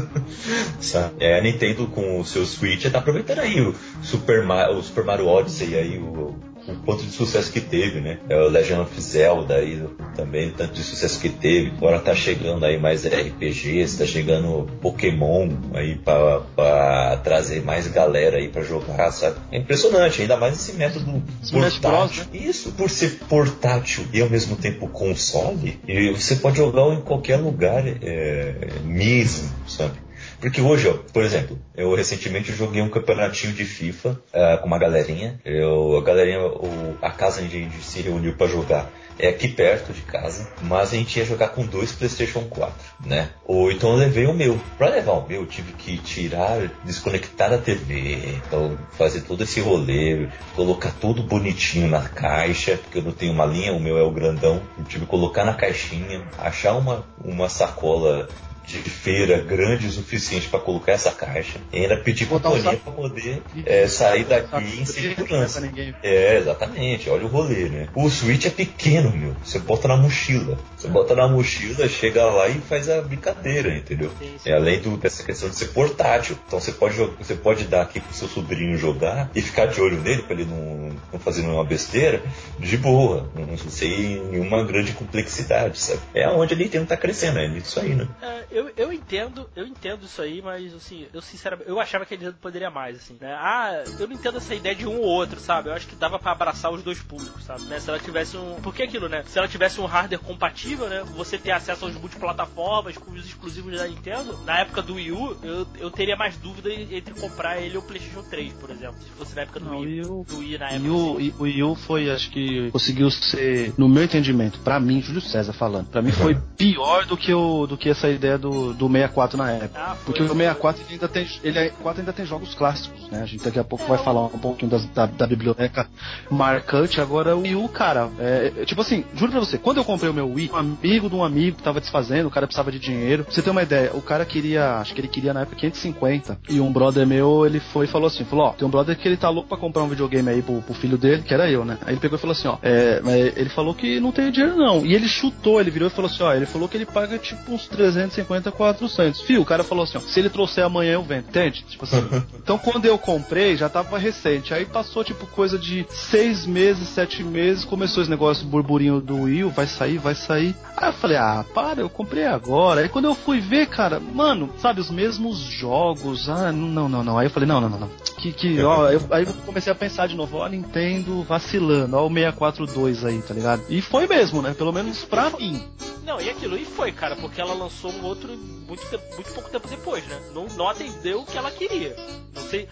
[0.80, 1.14] sabe?
[1.20, 5.04] É, a Nintendo com o seu Switch tá aproveitando aí o Super, Mario, o Super
[5.04, 6.34] Mario Odyssey aí, o
[6.68, 8.18] o quanto de sucesso que teve, né?
[8.28, 9.82] É o Legend of Zelda aí
[10.14, 11.72] também, tanto de sucesso que teve.
[11.76, 18.48] Agora tá chegando aí mais RPGs, tá chegando Pokémon aí para trazer mais galera aí
[18.48, 19.36] para jogar, sabe?
[19.52, 22.24] É impressionante, ainda mais esse método Smash portátil.
[22.32, 22.40] Né?
[22.40, 27.36] Isso, por ser portátil e ao mesmo tempo console, e você pode jogar em qualquer
[27.36, 30.05] lugar é, mesmo, sabe?
[30.40, 34.78] Porque hoje, ó, por exemplo, eu recentemente joguei um campeonatinho de FIFA uh, com uma
[34.78, 35.40] galerinha.
[35.44, 39.48] Eu, a galerinha, o, a casa onde a gente se reuniu para jogar é aqui
[39.48, 42.74] perto de casa, mas a gente ia jogar com dois PlayStation 4,
[43.04, 43.30] né?
[43.46, 44.60] Ou então eu levei o meu.
[44.76, 49.60] Para levar o meu, eu tive que tirar, desconectar a TV, então fazer todo esse
[49.60, 54.02] rolê, colocar tudo bonitinho na caixa, porque eu não tenho uma linha, o meu é
[54.02, 54.60] o grandão.
[54.78, 58.28] Eu tive que colocar na caixinha, achar uma, uma sacola
[58.66, 61.58] de feira grande o suficiente para colocar essa caixa.
[61.72, 65.62] E ainda pedir pro Toninho para poder é, sair daqui em segurança.
[66.02, 67.08] É, exatamente.
[67.08, 67.88] Olha o rolê, né?
[67.94, 69.36] O Switch é pequeno, meu.
[69.44, 70.58] Você bota na mochila.
[70.76, 74.10] Você bota na mochila, chega lá e faz a brincadeira, entendeu?
[74.44, 76.36] É além do, dessa questão de ser portátil.
[76.46, 80.00] Então você pode, você pode dar aqui pro seu sobrinho jogar e ficar de olho
[80.00, 82.22] nele para ele não, não fazer nenhuma besteira,
[82.58, 83.30] de boa.
[83.34, 86.00] Não sei nenhuma grande complexidade, sabe?
[86.14, 88.08] É onde a Nintendo tá crescendo, é isso aí, né?
[88.22, 92.14] É, eu, eu entendo, eu entendo isso aí, mas assim, eu sinceramente, eu achava que
[92.14, 93.34] a Nintendo poderia mais, assim, né?
[93.34, 95.68] Ah, eu não entendo essa ideia de um ou outro, sabe?
[95.68, 97.64] Eu acho que dava para abraçar os dois públicos, sabe?
[97.64, 97.78] Né?
[97.78, 98.54] Se ela tivesse um.
[98.62, 99.22] Porque aquilo, né?
[99.26, 101.04] Se ela tivesse um hardware compatível, né?
[101.16, 105.36] Você ter acesso aos multiplataformas com os exclusivos da Nintendo, na época do Wii U,
[105.42, 108.96] eu, eu teria mais dúvida entre comprar ele ou o PlayStation 3, por exemplo.
[109.02, 110.90] Se fosse na época do Não, Wii, U, do Wii na época.
[110.90, 111.34] U, assim.
[111.38, 115.52] o Wii U foi, acho que conseguiu ser, no meu entendimento, pra mim, Júlio César
[115.52, 119.36] falando, pra mim foi pior do que, o, do que essa ideia do, do 64
[119.38, 119.70] na época.
[119.80, 120.36] Ah, Porque o foi.
[120.36, 123.22] 64 ele ainda tem, ele é- 4 ainda tem jogos clássicos, né?
[123.22, 125.86] A gente daqui a pouco vai falar um pouquinho das- da, da biblioteca
[126.30, 127.00] marcante.
[127.00, 130.10] Agora o Wii U, cara, é, é, tipo assim, juro pra você, quando eu comprei
[130.10, 133.24] o meu Wii, um amigo de um amigo tava desfazendo, o cara precisava de dinheiro.
[133.24, 136.38] Pra você ter uma ideia, o cara queria, acho que ele queria na época 550.
[136.48, 139.06] E um brother meu, ele foi e falou assim, falou, ó, tem um brother que
[139.06, 141.64] ele tá louco pra comprar um videogame aí pro, pro filho dele, que era eu,
[141.64, 141.78] né?
[141.84, 143.00] Aí ele pegou e falou assim, ó, é,
[143.36, 144.84] ele falou que não tem dinheiro não.
[144.84, 147.52] E ele chutou, ele virou e falou assim, ó, ele falou que ele paga tipo
[147.52, 149.20] uns 350, 400.
[149.22, 151.64] Fio, o cara falou assim, ó, se ele trouxer amanhã eu vendo, entende?
[151.68, 151.96] Tipo assim.
[152.36, 154.52] então quando eu comprei, já tava recente.
[154.54, 159.50] Aí passou tipo coisa de seis meses, sete meses, começou esse negócio burburinho do Will,
[159.50, 160.54] vai sair, vai sair.
[160.76, 162.80] Aí eu falei, ah, para, eu comprei agora.
[162.80, 167.18] Aí quando eu fui ver, cara, mano, sabe, os mesmos jogos, ah, não, não, não.
[167.18, 167.90] Aí eu falei, não, não, não, não.
[168.16, 172.06] Que, que, ó, eu, aí eu comecei a pensar de novo, ó, Nintendo vacilando, ó,
[172.06, 173.62] o 642 aí, tá ligado?
[173.68, 174.54] E foi mesmo, né?
[174.54, 175.62] Pelo menos pra mim.
[176.04, 179.50] Não, e aquilo, e foi, cara, porque ela lançou um outro muito, tempo- muito pouco
[179.50, 180.20] tempo depois, né?
[180.34, 181.94] Não, não atendeu o que ela queria.
[182.34, 182.68] Não sei,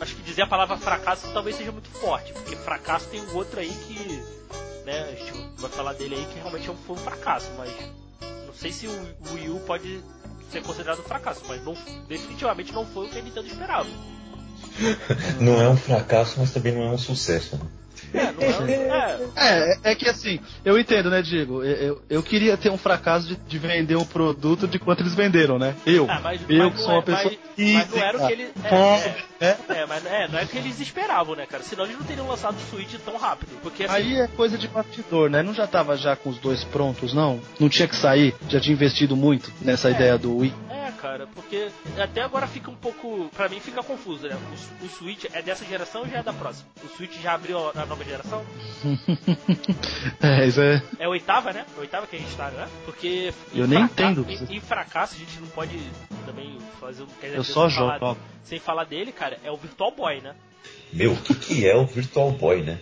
[0.00, 3.60] acho que dizer a palavra fracasso talvez seja muito forte, porque fracasso tem um outro
[3.60, 4.22] aí que,
[4.84, 7.70] né, a gente vai falar dele aí que realmente é foi um fracasso, mas
[8.46, 10.00] não sei se o, o Wii U pode
[10.50, 11.74] ser considerado um fracasso, mas não,
[12.08, 13.88] definitivamente não foi o que a Nintendo esperava.
[15.40, 17.56] Não é um fracasso, mas também não é um sucesso.
[17.56, 17.62] né?
[18.12, 21.62] É, é, é, É, é que assim, eu entendo, né, Diego?
[21.62, 25.14] Eu, eu, eu queria ter um fracasso de, de vender um produto de quanto eles
[25.14, 25.74] venderam, né?
[25.86, 26.06] Eu.
[26.08, 28.32] Ah, mas, eu mas que sou uma é- pessoa mas, mas não era o que
[28.32, 28.50] eles.
[28.64, 31.62] É, é, é, mas é, não é o que eles esperavam, né, cara?
[31.62, 33.50] Senão eles não teriam lançado o Switch tão rápido.
[33.62, 35.42] Porque assim, Aí é coisa de bastidor, né?
[35.42, 37.40] Não já tava já com os dois prontos, não?
[37.58, 38.34] Não tinha que sair?
[38.48, 40.54] Já tinha investido muito nessa ideia do Wii?
[41.04, 43.28] É, cara, porque até agora fica um pouco.
[43.36, 44.36] Pra mim fica confuso, né?
[44.80, 46.68] O, o Switch é dessa geração ou já é da próxima?
[46.82, 48.44] O Switch já abriu a, nova geração?
[50.22, 50.82] é, isso é.
[50.98, 51.66] É a oitava, né?
[51.76, 52.68] A oitava que a gente tá, né?
[52.86, 53.32] Porque.
[53.54, 54.24] Eu em nem entendo.
[54.28, 55.78] Em, em fracasso, a gente não pode
[56.24, 57.08] também fazer um.
[57.22, 58.18] Eu só sem falar- jogo.
[58.42, 60.34] Sem falar dele, cara, é o Virtual Boy, né?
[60.92, 62.78] Meu, o que, que é o Virtual Boy, né?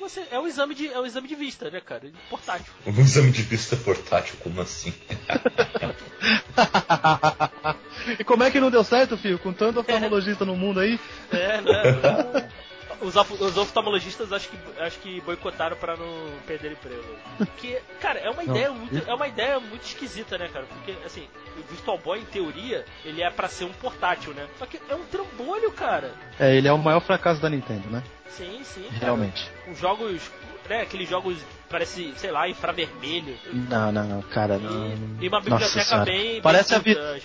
[0.00, 2.10] você, é um exame de, é um exame de vista, né, cara?
[2.30, 2.72] Portátil.
[2.86, 4.94] Um exame de vista portátil, como assim?
[8.18, 9.38] e como é que não deu certo, filho?
[9.38, 10.98] Com tanto oftalmologista no mundo aí?
[11.30, 12.48] É, né?
[13.00, 17.16] Os, os oftalmologistas acho que, acho que boicotaram pra não perder emprego.
[17.38, 18.54] Porque, cara, é uma Não.
[18.54, 20.66] ideia muito, é uma ideia muito esquisita, né, cara?
[20.66, 21.26] Porque, assim,
[21.58, 24.46] o Virtual Boy, em teoria, ele é pra ser um portátil, né?
[24.58, 26.14] Só que é um trambolho, cara.
[26.38, 28.02] É, ele é o maior fracasso da Nintendo, né?
[28.28, 28.84] Sim, sim.
[28.90, 29.04] cara.
[29.06, 29.50] Realmente.
[29.66, 30.30] Os jogos,
[30.68, 31.38] né, aqueles jogos
[31.70, 33.36] parece, sei lá, infravermelho.
[33.52, 34.88] Não, não, não, cara, não.
[35.20, 36.80] E, e uma Nossa biblioteca bem, bem Parece a,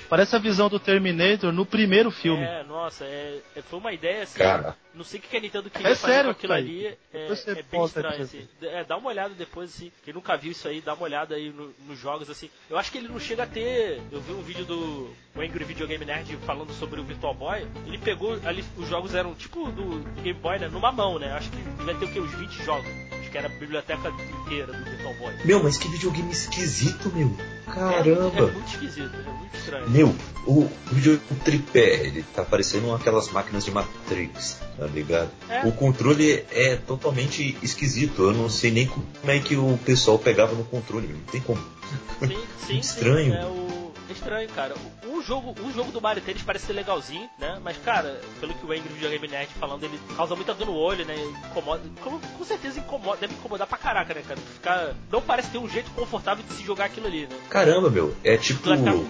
[0.07, 2.43] parece a visão do Terminator no primeiro filme.
[2.43, 4.37] É, nossa, é, é- foi uma ideia assim.
[4.39, 4.75] Cara.
[4.93, 6.61] Não sei o que que a Nintendo queria É fazer sério, com aquilo pai.
[6.61, 6.85] ali.
[6.87, 8.47] É, é bem estranho, assim.
[8.61, 9.91] É, dá uma olhada depois, assim.
[10.05, 12.49] Quem nunca viu isso aí, dá uma olhada aí no- nos jogos, assim.
[12.69, 14.01] Eu acho que ele não chega a ter.
[14.09, 17.67] Eu vi um vídeo do o Angry Video Game Nerd falando sobre o Virtual Boy.
[17.85, 20.69] Ele pegou ali, os jogos eram tipo do, do Game Boy, né?
[20.69, 21.33] Numa mão, né?
[21.33, 22.19] Acho que devia ter o quê?
[22.21, 22.87] Uns 20 jogos.
[23.19, 24.09] Acho que era a biblioteca
[24.41, 25.33] inteira do Virtual Boy.
[25.43, 27.35] Meu, mas que videogame esquisito, meu.
[27.37, 28.47] É, é Caramba.
[28.51, 29.89] muito esquisito, é muito estranho.
[29.89, 30.15] Meu,
[30.45, 30.69] o
[31.31, 35.29] o tripé, ele tá parecendo aquelas máquinas de Matrix, tá ligado?
[35.49, 35.65] É.
[35.65, 38.23] O controle é totalmente esquisito.
[38.23, 41.07] Eu não sei nem como é que o pessoal pegava no controle.
[41.07, 41.61] Não tem como.
[42.19, 43.33] Sim, sim, Estranho.
[43.33, 43.39] Sim.
[43.39, 43.74] É, o...
[44.15, 44.73] estranho, cara.
[45.05, 47.59] O, jogo, o jogo do Mario Tennis parece ser legalzinho, né?
[47.63, 50.75] Mas, cara, pelo que o Angry Video Game Nerd falando, ele causa muita dor no
[50.75, 51.15] olho, né?
[51.49, 51.81] Incomoda.
[52.01, 54.39] Com, com certeza incomoda, deve incomodar pra caraca, né, cara?
[54.39, 57.37] Ficar, não parece ter um jeito confortável de se jogar aquilo ali, né?
[57.49, 58.15] Caramba, meu.
[58.23, 59.09] É tipo um doendo.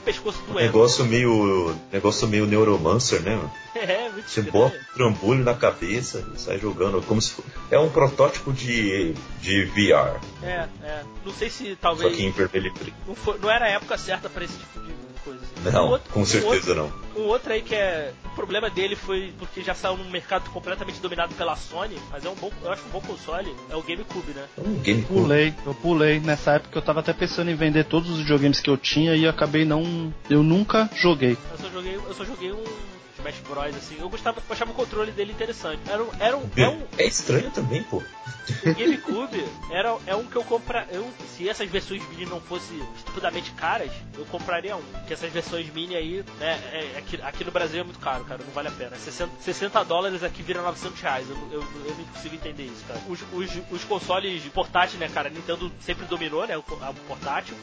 [0.56, 1.76] negócio meio.
[1.92, 3.36] negócio meio neuromancer, né?
[3.36, 3.50] meu?
[3.76, 4.52] É, muito Você estranho.
[4.70, 7.02] bota um trambolho na cabeça e sai jogando.
[7.06, 7.44] Como se for...
[7.70, 9.14] É um protótipo de,
[9.46, 10.20] de VR.
[10.44, 11.04] É, é.
[11.24, 12.16] Não sei se Só talvez.
[12.16, 12.96] que em vermelho e preto.
[13.08, 14.94] Não, foi- não era a época certa pra esse tipo de
[15.24, 15.40] coisa.
[15.72, 16.76] Não, Um outro- com um certeza outro-
[17.16, 17.24] não.
[17.24, 18.12] Um outro aí que é.
[18.26, 22.30] O problema dele foi porque já saiu num mercado completamente dominado pela Sony, mas é
[22.30, 22.52] um bom.
[22.64, 24.46] Eu acho um bom console, é o GameCube, né?
[24.58, 25.22] É um GameCube.
[25.22, 26.20] Pulei, eu pulei.
[26.20, 29.28] Nessa época eu tava até pensando em vender todos os videogames que eu tinha e
[29.28, 30.14] acabei não.
[30.30, 31.38] Eu nunca joguei.
[31.52, 32.64] Eu só joguei, eu só joguei um
[33.26, 33.98] Smash Bros, assim.
[34.00, 35.82] Eu gostava, eu achava o controle dele interessante.
[35.90, 36.10] Era um.
[36.20, 37.98] Era um, é um É estranho também, pô.
[37.98, 40.88] o GameCube era, é um que eu compra.
[40.92, 44.82] Eu, se essas versões mini não fossem estupidamente caras, eu compraria um.
[44.84, 48.44] Porque essas versões mini aí, né, é- aqui, aqui no Brasil é muito caro, cara,
[48.44, 48.96] não vale a pena.
[48.96, 51.28] 60, 60 dólares aqui vira 900 reais.
[51.30, 53.00] Eu, eu, eu não consigo entender isso, cara.
[53.08, 57.56] Os, os, os consoles portáteis, né, cara, Nintendo sempre dominou, né, o, a- o portátil.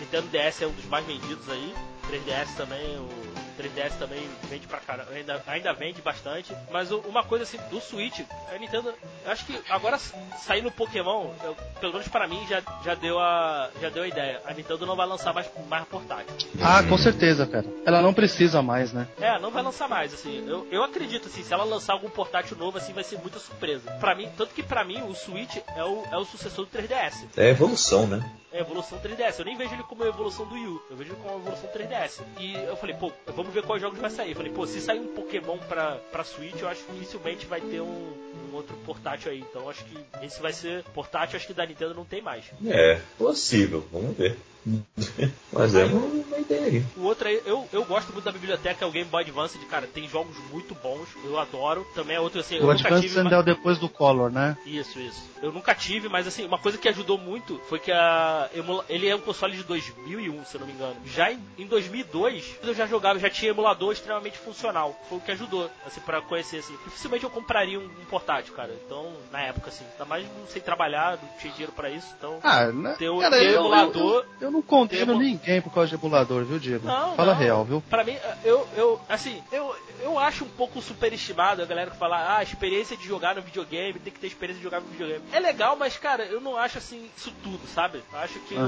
[0.00, 1.74] Nintendo DS é um dos mais vendidos aí.
[2.10, 3.08] 3DS também, o
[3.52, 6.54] 3DS também vende pra caramba, ainda, ainda vende bastante.
[6.70, 8.20] Mas o- uma coisa assim, do Switch,
[8.54, 8.94] a Nintendo,
[9.24, 9.98] eu acho que agora
[10.38, 14.08] saindo o Pokémon, eu- pelo menos pra mim, já, já, deu a, já deu a
[14.08, 14.40] ideia.
[14.44, 16.34] A Nintendo não vai lançar mais, mais portátil.
[16.62, 17.66] Ah, com certeza, cara.
[17.84, 19.06] Ela não precisa mais, né?
[19.20, 20.44] É, não vai lançar mais, assim.
[20.48, 23.90] Eu, eu acredito, assim, se ela lançar algum portátil novo, assim, vai ser muita surpresa.
[23.92, 27.26] Pra mim, tanto que pra mim, o Switch é o, é o sucessor do 3DS.
[27.36, 28.22] É evolução, né?
[28.52, 29.38] É a evolução 3DS.
[29.38, 31.38] Eu nem vejo ele como a evolução do Wii U, eu vejo ele como a
[31.38, 32.20] evolução 3DS.
[32.38, 34.30] E eu falei, pô, vamos ver quais jogos vai sair.
[34.30, 37.60] Eu falei, pô, se sair um Pokémon pra, pra Switch, eu acho que dificilmente vai
[37.60, 38.12] ter um,
[38.50, 39.40] um outro portátil aí.
[39.40, 42.44] Então acho que esse vai ser portátil, acho que da Nintendo não tem mais.
[42.66, 44.36] É, possível, vamos ver.
[45.52, 46.84] Mas é uma, uma ideia aí.
[46.96, 49.66] O outro aí, eu, eu gosto muito da biblioteca, é o Game Boy Advance, de,
[49.66, 51.86] cara, tem jogos muito bons, eu adoro.
[51.94, 53.16] Também é outro assim, eu O nunca Advance tive.
[53.16, 54.56] ma- Sandel depois do Color, né?
[54.64, 55.22] Isso, isso.
[55.42, 58.84] Eu nunca tive, mas assim, uma coisa que ajudou muito foi que a emula...
[58.88, 60.96] ele é um console de 2001, se eu não me engano.
[61.04, 64.98] Já em, em 2002, eu já jogava, já tinha emulador extremamente funcional.
[65.08, 66.76] Foi o que ajudou, assim, para conhecer assim.
[66.84, 68.70] Dificilmente eu compraria um, um portátil, cara.
[68.86, 72.38] Então, na época assim, ainda mais não sei trabalhar, não tinha dinheiro pra isso, então
[72.42, 72.94] Ah, né?
[72.98, 76.44] Ter o- Cara, ter eu, emulador- eu, eu não condeno ninguém por causa de emulador,
[76.44, 76.86] viu, Diego?
[76.86, 77.40] Não, Fala não.
[77.40, 77.82] real, viu?
[77.88, 82.16] Pra mim, eu, eu assim, eu, eu acho um pouco superestimado a galera que fala,
[82.16, 85.24] ah, a experiência de jogar no videogame, tem que ter experiência de jogar no videogame.
[85.32, 88.02] É legal, mas, cara, eu não acho assim isso tudo, sabe?
[88.12, 88.66] Eu acho que eu,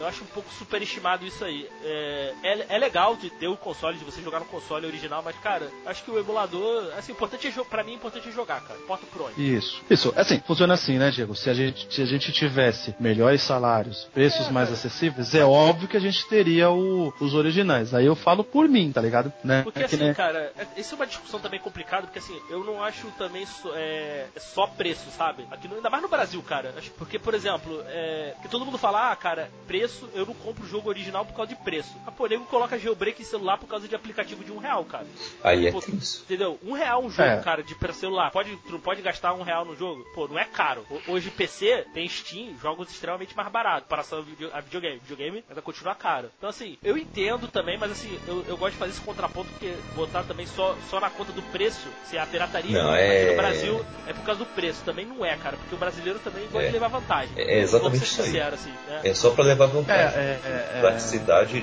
[0.00, 1.68] eu acho um pouco superestimado isso aí.
[1.82, 5.36] É, é, é legal de ter o console, de você jogar no console original, mas,
[5.38, 8.60] cara, acho que o emulador, assim, o importante é pra mim, o importante é jogar,
[8.62, 8.78] cara.
[8.78, 9.54] Importa por onde.
[9.54, 9.82] Isso.
[9.88, 10.12] Isso.
[10.16, 11.34] Assim, funciona assim, né, Diego?
[11.34, 14.76] Se a gente, se a gente tivesse melhores salários, preços É, mais cara.
[15.22, 17.94] Acessíveis, é óbvio que a gente teria o- os originais.
[17.94, 19.32] Aí eu falo por mim, tá ligado?
[19.44, 19.62] Né?
[19.62, 22.62] Porque É assim, nem- cara, é- isso é uma discussão também complicada, porque assim, eu
[22.64, 25.46] não acho também só, é, é só preço, sabe?
[25.50, 26.74] Aqui no- ainda mais no Brasil, cara.
[26.98, 30.68] Porque, por exemplo, é, que todo mundo fala, ah, cara, preço, eu não compro o
[30.68, 31.92] jogo original por causa de preço.
[32.06, 35.06] A pô, nego coloca jailbreak em celular por causa de aplicativo de um real, cara.
[35.42, 36.22] Aí é Pô, tenso.
[36.24, 36.58] Entendeu?
[36.64, 37.40] Um real um jogo, É.
[37.40, 38.30] cara, de pra celular.
[38.30, 40.04] Pode, tu não pode gastar um real no jogo?
[40.14, 40.84] Pô, não é caro.
[40.90, 45.00] Ho- Hoje PC tem Steam, jogos extremamente mais baratos para a, video, a videogame.
[45.12, 46.30] Videogame ainda continua caro.
[46.38, 49.74] Então assim, eu entendo também, mas assim, eu eu, gosto de fazer esse contraponto porque
[49.94, 53.30] botar também só, só na conta do preço, se é a pirataria Não, aqui é-
[53.30, 54.82] no Brasil é por causa do preço.
[54.84, 56.66] Também não é, cara, porque o brasileiro também gosta É.
[56.66, 57.32] de levar vantagem.
[57.36, 58.26] É exatamente Vamos ser isso aí.
[58.28, 59.00] sinceros, assim, né?
[59.04, 60.18] É só pra levar É, vantagem.
[60.20, 60.80] é, é, é.
[60.80, 61.62] Praticidade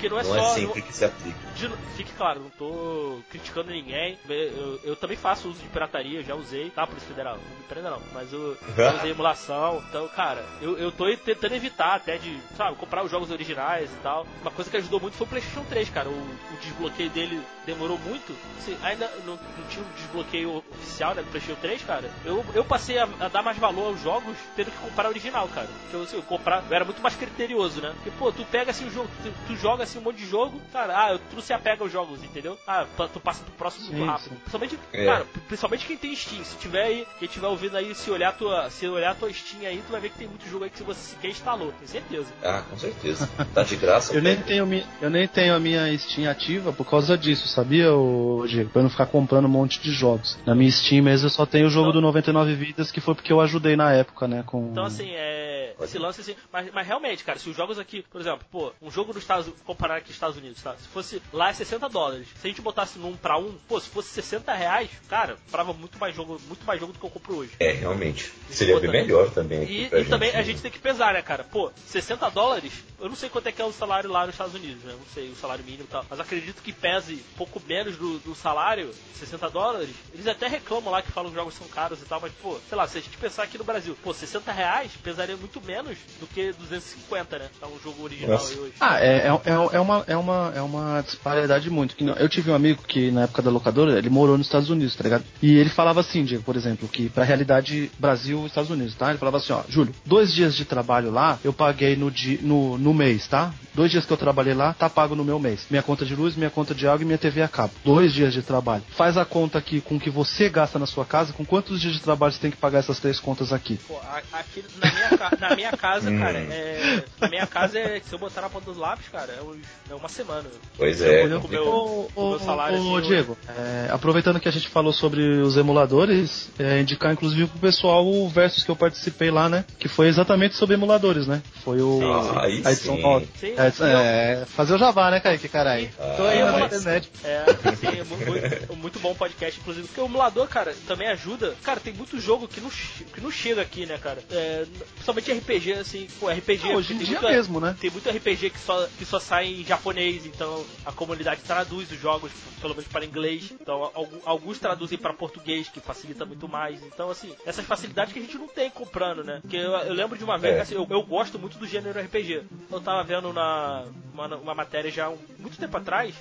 [0.00, 0.52] Porque não é não só.
[0.52, 1.38] é sempre que se aplica.
[1.54, 4.18] De- fique claro, não tô criticando ninguém.
[4.26, 6.86] Eu, eu também faço uso de pirataria, já usei, tá?
[6.86, 8.00] Polícia Federal, não me prenda não.
[8.14, 9.82] Mas eu, eu usei emulação.
[9.90, 13.96] Então, cara, eu, eu tô tentando evitar até de, sabe, comprar os jogos originais e
[14.02, 14.26] tal.
[14.40, 16.08] Uma coisa que ajudou muito foi o PlayStation 3, cara.
[16.08, 18.34] O, o desbloqueio dele demorou muito.
[18.58, 22.10] Assim, ainda não, não tinha um desbloqueio oficial né, do PlayStation 3, cara.
[22.24, 25.46] Eu, eu passei a, a dar mais valor aos jogos tendo que comprar o original,
[25.48, 25.68] cara.
[25.82, 27.92] Porque eu, assim, eu comprar, eu era muito mais criterioso, né?
[27.96, 30.60] Porque, pô, tu pega assim o jogo, tu, tu joga assim um monte de jogo,
[30.72, 32.58] cara, ah, tu se apega aos jogos, entendeu?
[32.66, 34.28] Ah, tu passa pro próximo muito Sim, rápido.
[34.30, 34.36] sim.
[34.36, 35.04] Principalmente, É.
[35.04, 36.44] cara, principalmente quem tem Steam.
[36.44, 39.82] Se tiver aí, quem tiver ouvindo aí, se olhar tua, se olhar tua Steam aí,
[39.86, 42.32] tu vai ver que tem muito jogo aí que você sequer instalou, tenho certeza.
[42.42, 43.28] Ah, com certeza.
[43.54, 44.14] Tá de graça.
[44.20, 48.44] Eu nem, tenho, eu nem tenho a minha Steam ativa por causa disso, sabia, ô,
[48.46, 48.70] Diego?
[48.70, 50.38] Pra eu não ficar comprando um monte de jogos.
[50.44, 53.14] Na minha Steam mesmo eu só tenho o jogo Então- do 99 Vidas, que foi
[53.14, 54.42] porque eu ajudei na época, né?
[54.46, 54.68] Com...
[54.70, 55.74] Então, assim, é.
[55.80, 56.34] Esse lance assim.
[56.52, 59.48] Mas, mas realmente, cara, se os jogos aqui, por exemplo, pô, um jogo nos Estados
[59.80, 60.76] comparar aqui Estados Unidos, tá?
[60.76, 62.28] Se fosse lá é 60 dólares.
[62.38, 65.98] Se a gente botasse num pra um, pô, se fosse 60 reais, cara, comprava muito
[65.98, 67.52] mais jogo, muito mais jogo do que eu compro hoje.
[67.58, 68.30] É, realmente.
[68.50, 69.62] Seria bem melhor também.
[69.62, 70.44] aqui E, e também a né?
[70.44, 71.44] gente tem que pesar, né, cara?
[71.44, 74.54] Pô, 60 dólares, eu não sei quanto é que é o salário lá nos Estados
[74.54, 74.92] Unidos, né?
[74.92, 76.04] Não sei o salário mínimo e tal.
[76.08, 79.90] Mas acredito que pese pouco menos do, do salário, 60 dólares.
[80.12, 82.58] Eles até reclamam lá que falam que os jogos são caros e tal, mas, pô,
[82.68, 85.96] sei lá, se a gente pensar aqui no Brasil, pô, 60 reais pesaria muito menos
[86.18, 87.48] do que 250, né?
[87.62, 88.52] É um jogo original Nossa.
[88.52, 88.72] aí hoje.
[88.80, 91.96] Ah, é, é, é, é uma, é, uma, é uma disparidade muito.
[91.96, 94.70] que não- Eu tive um amigo que na época da locadora, ele morou nos Estados
[94.70, 95.24] Unidos, tá ligado?
[95.42, 99.10] E ele falava assim, Diego, por exemplo, que pra realidade Brasil e Estados Unidos, tá?
[99.10, 102.76] Ele falava assim, ó, Júlio, dois dias de trabalho lá, eu paguei no, di, no,
[102.78, 103.52] no mês, tá?
[103.74, 105.66] Dois dias que eu trabalhei lá, tá pago no meu mês.
[105.70, 107.72] Minha conta de luz, minha conta de água e minha TV a cabo.
[107.84, 108.82] Dois dias de trabalho.
[108.90, 111.94] Faz a conta aqui com o que você gasta na sua casa, com quantos dias
[111.94, 113.78] de trabalho você tem que pagar essas três contas aqui.
[113.86, 113.96] Pô,
[114.32, 117.04] aqui na minha, ca- na minha casa, cara, é.
[117.20, 118.00] Na minha casa é.
[118.04, 120.44] Se eu botar na ponta dos lápis, cara, é, é uma semana.
[120.76, 121.28] Pois é.
[121.28, 124.52] Com o meu, Ô, com o meu salário ô, assim, Diego, é, aproveitando que a
[124.52, 129.30] gente falou sobre os emuladores, é, indicar inclusive pro pessoal o Versus que eu participei
[129.30, 129.64] lá, né?
[129.78, 131.40] Que foi exatamente sobre emuladores, né?
[131.64, 132.00] Foi o.
[132.02, 133.00] Ah, aí a sim.
[133.02, 133.26] nova.
[133.38, 135.48] Sim, É, é, fazer o jabá, né, Kaique?
[135.48, 135.90] Caralho.
[135.98, 136.14] Ah.
[136.16, 137.10] Tô aí na internet.
[137.24, 137.44] É,
[137.76, 141.54] sim, é mu- muito, muito bom podcast, inclusive, porque o emulador, cara, também ajuda.
[141.62, 144.22] Cara, tem muito jogo que não, que não chega aqui, né, cara?
[144.30, 144.64] É,
[144.94, 146.70] principalmente RPG, assim, pô, RPG.
[146.70, 147.76] Ah, hoje em tem dia muito, mesmo, né?
[147.80, 152.00] Tem muito RPG que só, que só sai em japonês, então a comunidade traduz os
[152.00, 153.50] jogos, pelo menos para inglês.
[153.60, 156.82] Então, algu- alguns traduzem para português, que facilita muito mais.
[156.82, 159.38] Então, assim, essas facilidades que a gente não tem comprando, né?
[159.42, 160.60] Porque eu, eu lembro de uma vez, É.
[160.60, 162.42] assim, eu, eu gosto muito do gênero RPG.
[162.70, 166.14] Eu tava vendo na uma, uma matéria já muito tempo atrás.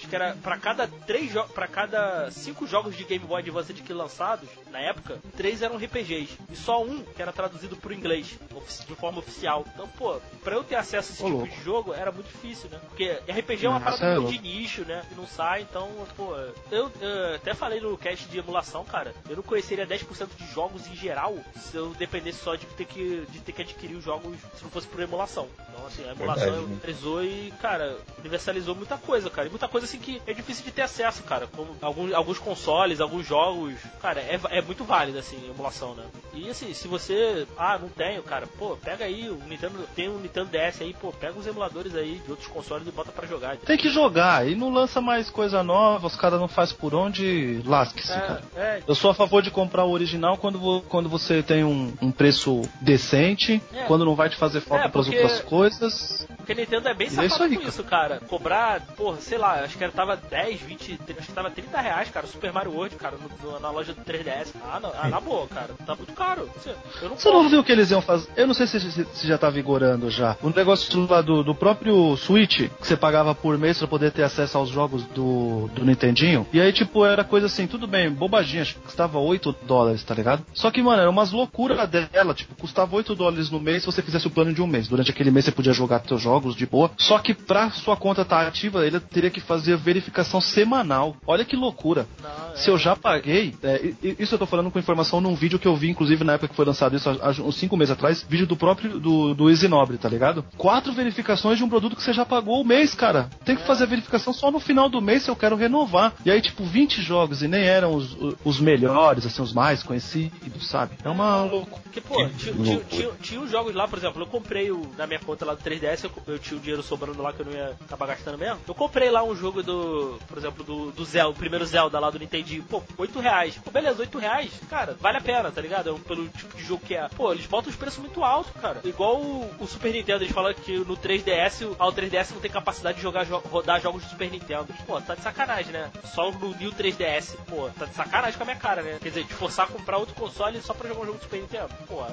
[0.00, 3.92] Acho que era pra cada três para cada cinco jogos de Game Boy Advance que
[3.92, 8.86] lançados na época, três eram RPGs e só um que era traduzido pro inglês ofici-
[8.86, 9.64] de forma oficial.
[9.74, 11.54] Então, pô, pra eu ter acesso a esse Ô, tipo louco.
[11.54, 12.80] de jogo era muito difícil, né?
[12.88, 15.04] Porque RPG é uma Nossa, parada é de nicho, né?
[15.12, 16.34] E não sai, então, pô,
[16.70, 20.86] eu, eu até falei no cast de emulação, cara, eu não conheceria 10% de jogos
[20.86, 24.34] em geral se eu dependesse só de ter que, de ter que adquirir os jogos
[24.56, 25.46] se não fosse por emulação.
[25.68, 27.22] Então, assim, a emulação Verdade, né?
[27.24, 29.46] e, cara, universalizou muita coisa, cara.
[29.48, 31.46] E muita coisa assim que é difícil de ter acesso, cara.
[31.46, 33.74] Como alguns, alguns consoles, alguns jogos.
[34.00, 36.04] Cara, é, é muito válido, assim, a emulação, né?
[36.34, 37.46] E assim, se você.
[37.58, 39.78] Ah, não tenho, cara, pô, pega aí o Nintendo.
[39.94, 43.10] Tem um Nintendo DS aí, pô, pega os emuladores aí de outros consoles e bota
[43.12, 43.56] pra jogar.
[43.56, 47.62] Tem que jogar e não lança mais coisa nova, os caras não faz por onde,
[47.66, 48.42] lasque-se, cara.
[48.56, 51.92] É, é, Eu sou a favor de comprar o original quando, quando você tem um,
[52.00, 53.82] um preço decente, É.
[53.84, 56.26] quando não vai te fazer falta É, pras porque- outras coisas.
[56.36, 57.68] Porque Nintendo é bem E é safado isso aí, com cara.
[57.68, 58.20] isso, cara.
[58.28, 62.10] Cobrar, porra, sei lá, acho que era, tava 10, 20, acho que tava 30 reais,
[62.10, 64.52] cara, Super Mario World, cara, no- no- na loja do 3DS.
[64.64, 66.48] Ah, não, ah, na boa, cara, tá muito caro.
[66.56, 68.28] Você- Eu não Você não viu o que eles iam fazer?
[68.36, 70.36] Eu não sei se, se- se já tá vigorando já.
[70.42, 74.22] O negócio lá do, do próprio Switch, que você pagava por mês pra poder ter
[74.22, 76.46] acesso aos jogos do, do Nintendinho.
[76.52, 80.14] E aí, tipo, era coisa assim, tudo bem, bobadinha, acho que custava 8 dólares, tá
[80.14, 80.44] ligado?
[80.54, 84.02] Só que, mano, era umas loucuras dela, tipo, custava 8 dólares no mês se você
[84.02, 84.88] fizesse o plano de um mês.
[84.88, 86.90] Durante aquele mês você podia jogar seus jogos de boa.
[86.98, 91.16] Só que pra sua conta estar ativa, ele teria que fazer verificação semanal.
[91.26, 92.06] Olha que loucura.
[92.22, 95.68] Não, se eu já paguei, é, isso eu tô falando com informação num vídeo que
[95.68, 98.46] eu vi, inclusive na época que foi lançado isso, há uns 5 meses atrás, vídeo
[98.46, 100.44] do próprio do, do Easy Nobre, tá ligado?
[100.56, 103.30] Quatro verificações de um produto que você já pagou o mês, cara.
[103.44, 106.12] Tem que fazer a verificação só no final do mês se eu quero renovar.
[106.24, 110.68] E aí, tipo, 20 jogos e nem eram os, os melhores, assim, os mais conhecidos,
[110.68, 110.96] sabe?
[111.04, 111.82] É uma loucura.
[111.82, 115.06] Porque, pô, tinha, tinha, tinha, tinha os jogos lá, por exemplo, eu comprei o, na
[115.06, 117.52] minha conta lá do 3DS, eu, eu tinha o dinheiro sobrando lá que eu não
[117.52, 118.60] ia acabar gastando mesmo.
[118.66, 122.10] Eu comprei lá um jogo do, por exemplo, do, do Zelda, o primeiro Zelda lá
[122.10, 123.56] do Nintendo, pô, 8 reais.
[123.56, 125.98] Pô, beleza, 8 reais, cara, vale a pena, tá ligado?
[126.00, 127.08] Pelo tipo de jogo que é.
[127.08, 128.80] Pô, eles botam os preços muito altos, cara.
[128.84, 132.50] Igual o, o, Super Nintendo, eles falam que no 3DS, ah, o 3DS não tem
[132.50, 134.68] capacidade de jogar, rodar jogos do Super Nintendo.
[134.86, 135.90] Pô, tá de sacanagem, né?
[136.14, 138.98] Só no New 3DS, pô, tá de sacanagem com a minha cara, né?
[139.00, 141.40] Quer dizer, te forçar a comprar outro console só pra jogar um jogo do Super
[141.40, 141.70] Nintendo.
[141.86, 142.04] Pô,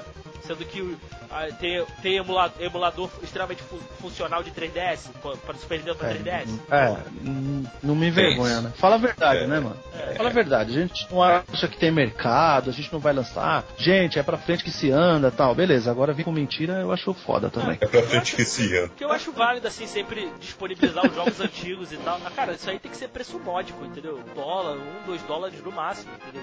[0.48, 0.96] sendo que
[1.30, 6.14] ah, tem, tem emulador, emulador extremamente fu funcional de 3DS para o Super Nintendo para
[6.14, 6.48] 3DS.
[6.70, 6.96] É, é
[7.82, 8.72] não me envergonha, né?
[8.76, 9.76] Fala a verdade, é, né, mano?
[9.92, 10.70] É, Fala a verdade.
[10.70, 13.64] A gente não acha que tem mercado, a gente não vai lançar.
[13.76, 15.54] Gente, é pra frente que se anda tal.
[15.54, 17.76] Beleza, agora vir com mentira eu acho foda também.
[17.80, 18.92] É pra frente que se anda.
[18.96, 22.18] Que eu acho válido, assim, sempre disponibilizar os jogos antigos e tal.
[22.20, 24.22] Mas, cara, isso aí tem que ser preço módico, entendeu?
[24.34, 26.42] Dólar, um, dois dólares no máximo, entendeu?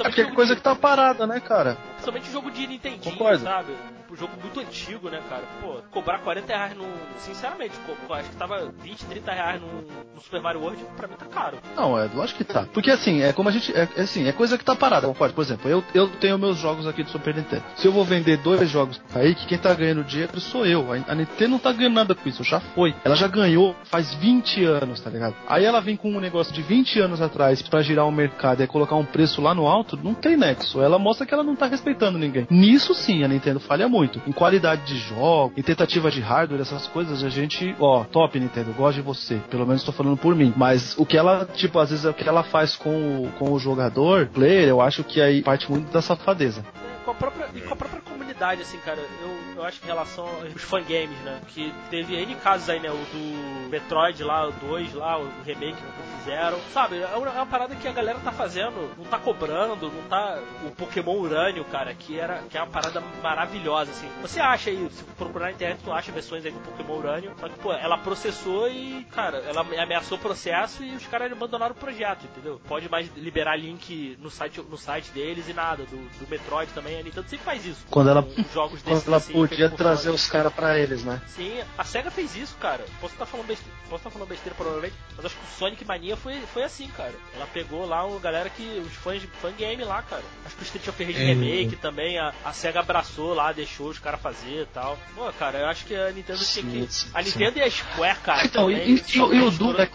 [0.00, 0.56] É porque é coisa de...
[0.56, 1.76] que tá parada, né, cara?
[1.92, 3.37] Principalmente jogo de Nintendinho, Concordo.
[3.40, 3.72] Sabe?
[4.10, 5.42] Um jogo muito antigo, né, cara?
[5.60, 6.86] Pô, cobrar 40 reais no.
[7.18, 7.74] Sinceramente,
[8.10, 9.82] acho que tava 20, 30 reais no,
[10.14, 11.58] no Super Mario World, pra mim tá caro.
[11.76, 12.66] Não, é lógico que tá.
[12.72, 13.70] Porque assim, é como a gente.
[13.76, 15.06] É, é assim, é coisa que tá parada.
[15.06, 15.34] Concordo.
[15.34, 17.64] Por exemplo, eu, eu tenho meus jogos aqui do Super Nintendo.
[17.76, 20.90] Se eu vou vender dois jogos aí, que quem tá ganhando dinheiro sou eu.
[20.90, 22.94] A, a Nintendo não tá ganhando nada com isso, já foi.
[23.04, 25.34] Ela já ganhou faz 20 anos, tá ligado?
[25.46, 28.66] Aí ela vem com um negócio de 20 anos atrás para girar o mercado e
[28.66, 30.80] colocar um preço lá no alto, não tem nexo.
[30.80, 32.46] Ela mostra que ela não tá respeitando ninguém.
[32.50, 34.20] Nisso sim, a Nintendo falha muito.
[34.26, 38.72] Em qualidade de jogo, em tentativa de hardware, essas coisas, a gente, ó, top Nintendo,
[38.72, 39.40] gosto de você.
[39.50, 40.52] Pelo menos tô falando por mim.
[40.56, 43.52] Mas o que ela, tipo, às vezes é o que ela faz com o, com
[43.52, 46.64] o jogador, player, eu acho que aí parte muito da safadeza.
[46.84, 49.86] É, com a própria, e com a própria comunidade, assim, cara, eu, eu acho que
[49.86, 51.40] em relação aos fangames, né?
[51.48, 52.90] Que teve N casos aí, né?
[52.90, 56.58] O do Metroid lá, o 2 lá, o remake que fizeram.
[56.72, 60.02] Sabe, é uma, é uma, parada que a galera tá fazendo, não tá cobrando, não
[60.08, 60.38] tá.
[60.64, 64.08] O Pokémon Urânio, cara, que era que é uma parada maravilhosa, assim.
[64.22, 67.48] Você acha aí, se procurar na internet, tu acha versões aí do Pokémon Urânio, só
[67.48, 71.78] que, pô, ela processou e, cara, ela ameaçou o processo e os caras abandonaram o
[71.78, 72.60] projeto, entendeu?
[72.68, 75.84] Pode mais liberar link no site, no site deles e nada.
[75.84, 77.84] Do, do Metroid também, a Nintendo sempre faz isso.
[77.90, 81.20] Quando ela, jogos desses, quando ela assim, podia trazer os caras pra eles, né?
[81.28, 82.84] Sim, a SEGA fez isso, cara.
[83.00, 85.58] Posso estar tá falando besteira, posso estar tá falando besteira provavelmente, mas acho que o
[85.58, 87.14] Sonic Mania foi, foi assim, cara.
[87.34, 88.82] Ela pegou lá uma galera que.
[88.84, 90.22] os fãs de fangame lá, cara.
[90.44, 91.78] Acho que o Street of Rage é, Remake é.
[91.78, 94.98] também, a, a SEGA abraçou lá, deixou os caras fazer e tal.
[95.14, 96.92] Pô, cara, eu acho que a Nintendo sim, tinha que.
[96.92, 97.58] Sim, a Nintendo sim.
[97.58, 98.44] e a Square, cara.
[98.44, 99.88] Então, também, e, e, e o Duda, é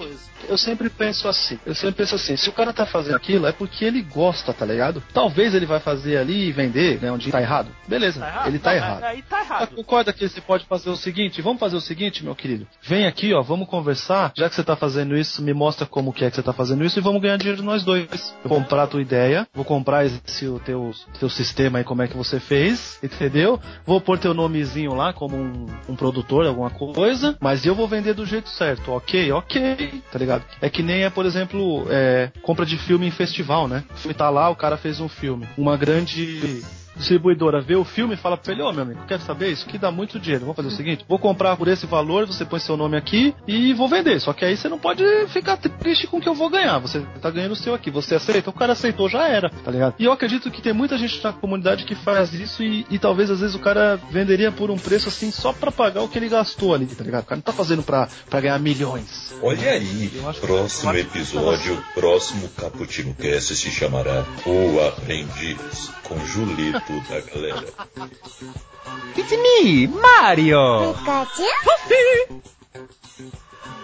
[0.50, 3.52] eu sempre penso assim, eu sempre penso assim, se o cara tá fazendo aquilo é
[3.52, 5.02] porque ele gosta, tá ligado?
[5.14, 7.70] Talvez ele vai fazer ali e vender, né, onde tá errado.
[7.88, 8.48] Beleza, tá errado?
[8.48, 9.04] ele tá não, errado.
[9.04, 9.76] Aí tá errado.
[9.76, 12.68] Concorda que você pode fazer o seguinte, vamos fazer o seguinte, meu querido.
[12.82, 14.32] Vem aqui, ó, vamos conversar.
[14.36, 16.84] Já que você tá fazendo isso, me mostra como que é que você tá fazendo
[16.84, 18.08] isso e vamos ganhar dinheiro nós dois.
[18.44, 22.02] Eu vou comprar a tua ideia, vou comprar esse o teu, teu sistema aí, como
[22.02, 23.60] é que você fez, entendeu?
[23.86, 28.14] Vou pôr teu nomezinho lá como um, um produtor, alguma coisa, mas eu vou vender
[28.14, 29.32] do jeito certo, ok?
[29.32, 30.44] Ok, tá ligado?
[30.62, 33.84] É que nem é, por exemplo, é, compra de filme em festival, né?
[33.94, 35.48] O filme tá lá, o cara fez um filme.
[35.58, 36.64] Uma grande
[36.96, 39.52] distribuidora vê o filme e fala pra ele, ô oh, meu amigo, quer saber?
[39.52, 40.42] Isso que dá muito dinheiro.
[40.46, 43.74] Vamos fazer o seguinte: vou comprar por esse valor, você põe seu nome aqui e
[43.74, 44.20] vou vender.
[44.20, 46.80] Só que aí você não pode ficar triste com o que eu vou ganhar.
[46.80, 47.90] Você tá ganhando o seu aqui.
[47.92, 48.50] Você aceita?
[48.50, 49.96] O cara aceitou, já era, tá ligado?
[50.00, 53.30] E eu acredito que tem muita gente na comunidade que faz isso e, e talvez
[53.30, 56.30] às vezes o cara venderia por um preço assim só pra pagar o que ele
[56.30, 57.24] gastou ali, tá ligado?
[57.24, 59.36] O cara não tá fazendo pra, pra ganhar milhões.
[59.42, 67.64] Olha aí, próximo episódio, próximo Caputino Cast se chamará O Aprendiz com Julito da galera.
[69.16, 70.94] It's me, Mario!
[70.94, 72.42] Pikachu?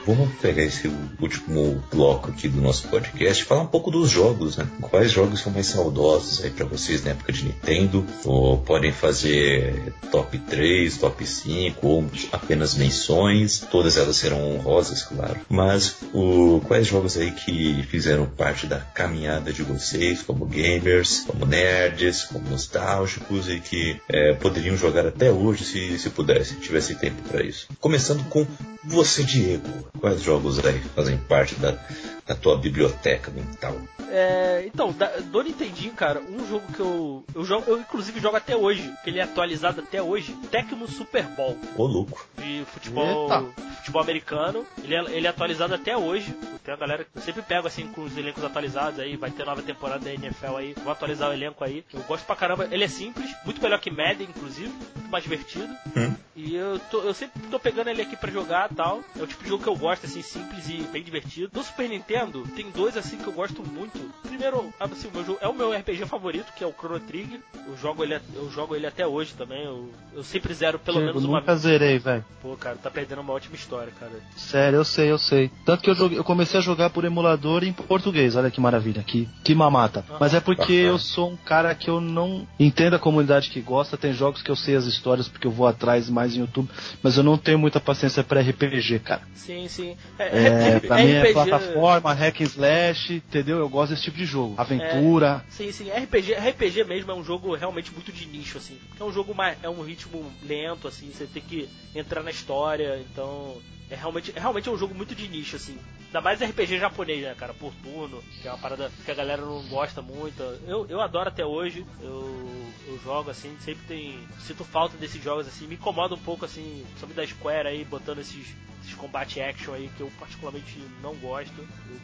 [0.06, 4.58] Vamos pegar esse último bloco aqui do nosso podcast e falar um pouco dos jogos,
[4.58, 4.68] né?
[4.82, 8.04] Quais jogos são mais saudosos aí para vocês na época de Nintendo?
[8.26, 13.60] Ou podem fazer top 3, top 5, ou apenas menções.
[13.70, 15.42] Todas elas serão honrosas, claro.
[15.48, 21.46] Mas o, quais jogos aí que fizeram parte da caminhada de vocês, como gamers, como
[21.46, 27.22] nerds, como nostálgicos e que é, poderiam jogar até hoje se, se pudessem, tivesse tempo
[27.30, 27.68] para isso?
[27.80, 28.48] Começando com
[28.84, 29.69] você, Diego.
[30.00, 31.78] Quais jogos aí fazem parte da,
[32.26, 33.76] da tua biblioteca mental?
[34.12, 38.38] É, então, da, do Nintendinho, cara, um jogo que eu, eu jogo, eu inclusive jogo
[38.38, 41.58] até hoje, que ele é atualizado até hoje, Tecmo Super Bowl.
[41.78, 42.28] Ô, louco.
[42.38, 43.30] De futebol,
[43.78, 44.66] futebol americano.
[44.84, 47.88] Ele é, ele é atualizado até hoje, tem uma galera que eu sempre pego assim
[47.88, 51.34] com os elencos atualizados aí, vai ter nova temporada da NFL aí, vou atualizar o
[51.34, 51.84] elenco aí.
[51.94, 55.74] Eu gosto pra caramba, ele é simples, muito melhor que Madden, inclusive, muito mais divertido.
[55.96, 56.14] Hum.
[56.36, 59.02] E eu, tô, eu sempre tô pegando ele aqui para jogar tal.
[59.20, 61.50] É o tipo de jogo que eu gosto, assim, simples e bem divertido.
[61.52, 64.00] Do Super Nintendo, tem dois assim que eu gosto muito.
[64.24, 67.40] Primeiro, assim, o meu jogo, é o meu RPG favorito, que é o Chrono Trigger.
[67.68, 69.64] Eu jogo ele, eu jogo ele até hoje também.
[69.64, 72.24] Eu, eu sempre zero pelo menos uma nunca zerei, velho.
[72.42, 74.12] Pô, cara, tá perdendo uma ótima história, cara.
[74.36, 75.52] Sério, eu sei, eu sei.
[75.66, 78.36] Tanto que eu, joguei, eu comecei a jogar por emulador em português.
[78.36, 80.06] Olha que maravilha, que, que mamata.
[80.20, 83.98] Mas é porque eu sou um cara que eu não entendo a comunidade que gosta.
[83.98, 86.70] Tem jogos que eu sei as histórias porque eu vou atrás mais em YouTube.
[87.04, 89.22] Mas eu não tenho muita paciência pra RPG, cara.
[89.34, 89.98] Sim, sim.
[90.18, 93.58] É, é, pra mim é plataforma, hack and slash, entendeu?
[93.60, 94.56] Eu gosto desse tipo de jogo.
[94.58, 95.44] Aventura.
[95.48, 95.90] É, sim, sim.
[95.90, 98.78] RPG, RPG mesmo é um jogo realmente muito de nicho, assim.
[99.00, 101.12] É um jogo mais, é um ritmo lento, assim.
[101.12, 103.58] Você tem que entrar na história, então
[103.90, 105.78] é realmente, é realmente um jogo muito de nicho, assim.
[106.08, 107.54] Ainda mais RPG japonês, né, cara?
[107.54, 110.42] Por turno, que é uma parada que a galera não gosta muito.
[110.68, 111.86] Eu, eu adoro até hoje.
[112.02, 114.20] Eu, eu jogo, assim, sempre tem.
[114.40, 115.68] Sinto falta desses jogos, assim.
[115.68, 118.56] Me incomoda um pouco, assim, sobre da Square aí, botando esses
[118.90, 121.54] esses combate action aí que eu particularmente não gosto.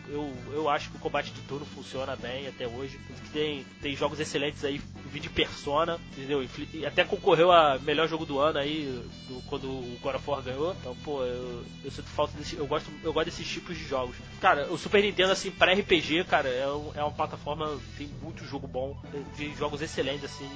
[0.07, 2.99] Eu, eu, eu, acho que o combate de turno funciona bem até hoje.
[3.33, 4.81] Tem, tem jogos excelentes aí,
[5.11, 6.45] vi de Persona, entendeu?
[6.73, 8.85] E até concorreu a melhor jogo do ano aí,
[9.27, 10.75] do, quando o God of War ganhou.
[10.79, 12.55] Então, pô, eu, eu sinto falta desse.
[12.55, 14.15] Eu gosto, eu gosto desses tipos de jogos.
[14.41, 18.45] Cara, o Super Nintendo, assim, para RPG, cara, é, um, é uma plataforma, tem muito
[18.45, 18.95] jogo bom,
[19.37, 20.49] tem jogos excelentes, assim,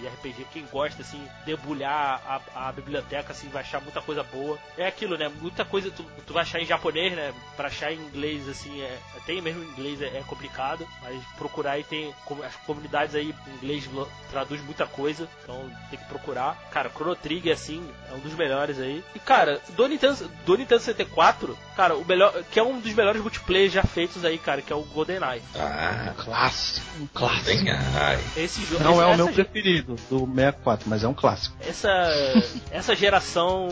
[0.00, 0.46] de RPG.
[0.52, 2.22] Quem gosta, assim, debulhar
[2.54, 4.58] a, a biblioteca, assim, vai achar muita coisa boa.
[4.76, 5.28] É aquilo, né?
[5.28, 7.34] Muita coisa tu, tu vai achar em japonês, né?
[7.56, 11.72] Pra achar em inglês, assim, é, até mesmo em inglês é, é complicado, mas procurar
[11.72, 12.14] aí tem
[12.44, 13.88] as comunidades aí em inglês
[14.30, 16.56] traduz muita coisa, então tem que procurar.
[16.70, 19.02] Cara, Chrono Trigger, assim, é um dos melhores aí.
[19.14, 23.20] E, cara, do Nintendo, do Nintendo 64, cara, o melhor, que é um dos melhores
[23.20, 25.42] multiplayer já feitos aí, cara, que é o GoldenEye.
[25.54, 27.46] Ah, um clássico, um clássico.
[27.46, 28.20] GoldenEye.
[28.36, 31.56] Esse jogo não esse, é o meu preferido do 64, mas é um clássico.
[31.60, 31.90] Essa
[32.70, 33.68] essa geração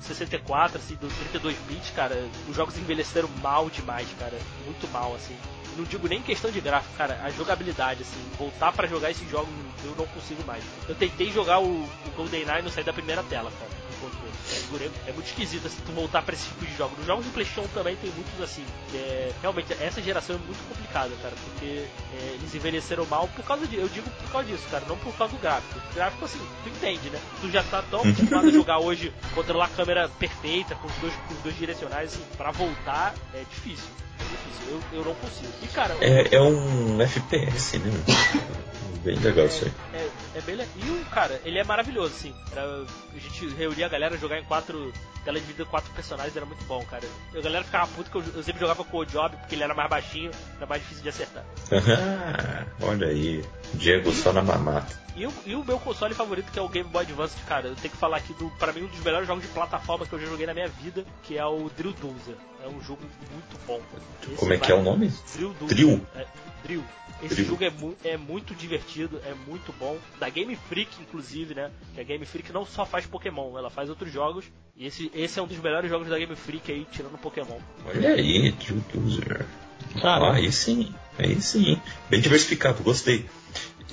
[0.00, 2.16] 64, assim, do 32 bits, cara,
[2.48, 5.36] os jogos envelheceram mal demais, cara, muito mal, assim
[5.76, 9.48] não digo nem questão de gráfico, cara, a jogabilidade, assim, voltar para jogar esses jogos
[9.84, 10.62] eu não consigo mais.
[10.88, 13.81] Eu tentei jogar o, o GoldenEye e não saí da primeira tela, cara.
[14.80, 16.94] É, é muito esquisito assim, tu voltar pra esse tipo de jogo.
[16.96, 18.64] Nos jogos de PlayStation também tem muitos assim.
[18.94, 23.66] É, realmente, essa geração é muito complicada, cara, porque é, eles envelheceram mal por causa
[23.66, 23.76] de.
[23.76, 25.78] Eu digo por causa disso, cara, não por causa do gráfico.
[25.90, 27.20] O gráfico, assim, tu entende, né?
[27.40, 31.14] Tu já tá tão acostumado a jogar hoje controlar a câmera perfeita, com os dois,
[31.28, 33.90] com os dois direcionais, assim, pra voltar é difícil.
[34.18, 35.52] É difícil, eu, eu não consigo.
[35.62, 35.96] E, cara.
[36.00, 37.92] É, é um FPS, né?
[39.02, 39.72] bem legal isso aí.
[39.94, 40.74] É, é, bem legal.
[40.76, 42.34] E o cara, ele é maravilhoso, assim.
[42.50, 44.92] Pra a gente reunir a galera, jogar em quatro
[45.24, 47.04] tela de quatro personagens era muito bom, cara.
[47.34, 49.74] A galera ficava puta que eu, eu, sempre jogava com o Job porque ele era
[49.74, 51.44] mais baixinho, era mais difícil de acertar.
[52.82, 55.00] olha aí, Diego só na mamata.
[55.14, 57.76] E o, e o, meu console favorito, que é o Game Boy Advance, cara, eu
[57.76, 60.18] tenho que falar aqui do, pra mim, um dos melhores jogos de plataforma que eu
[60.18, 62.36] já joguei na minha vida, que é o Drill Dozer.
[62.64, 63.80] É um jogo muito bom.
[64.36, 65.12] Como é que é o nome?
[65.34, 65.76] Drill Dozer.
[65.76, 66.06] Drill?
[66.16, 66.26] É,
[66.62, 66.84] Drill.
[67.22, 69.96] Esse jogo é, mu é, muito divertido, é muito bom.
[70.18, 71.70] Da Game Freak, inclusive, né?
[71.94, 74.44] Que a Game Freak não só faz Pokémon, ela faz outros jogos.
[74.76, 77.58] E esse, esse é um dos melhores jogos da Game Freak aí, tirando Pokémon.
[77.86, 78.52] Olha aí,
[78.92, 79.46] Dozer.
[80.02, 81.80] Ah, aí sim, aí sim.
[82.08, 83.26] Bem diversificado, gostei.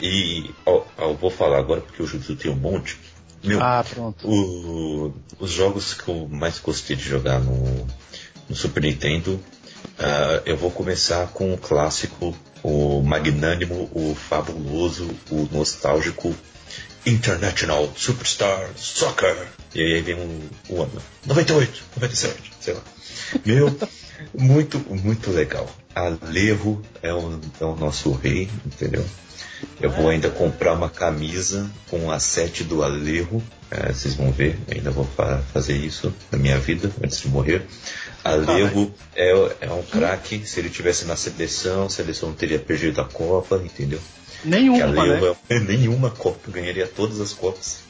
[0.02, 2.98] E ó, ó, eu vou falar agora porque o Jutsu tem um monte.
[3.44, 4.28] Meu, ah, pronto.
[4.28, 7.88] O, os jogos que eu mais gostei de jogar no,
[8.50, 15.48] no Super Nintendo, uh, eu vou começar com o clássico, o magnânimo, o fabuloso, o
[15.52, 16.36] nostálgico
[17.06, 19.48] International Superstar Soccer.
[19.74, 22.82] E aí vem o, o ano 98, 97, sei lá.
[23.46, 23.78] Meu,
[24.38, 25.70] muito, muito legal.
[25.94, 29.06] Alevo é o, é o nosso rei, entendeu?
[29.82, 33.42] Eu vou ainda comprar uma camisa com a sete do Alejo.
[33.70, 37.66] É, vocês vão ver, ainda vou fa fazer isso na minha vida antes de morrer.
[38.24, 40.46] Alejo é, é um craque.
[40.46, 44.00] Se ele tivesse na seleção, a seleção não teria perdido a Copa, entendeu?
[44.44, 45.36] Nenhuma, né?
[45.50, 47.82] é, nenhuma Copa, ganharia todas as Copas.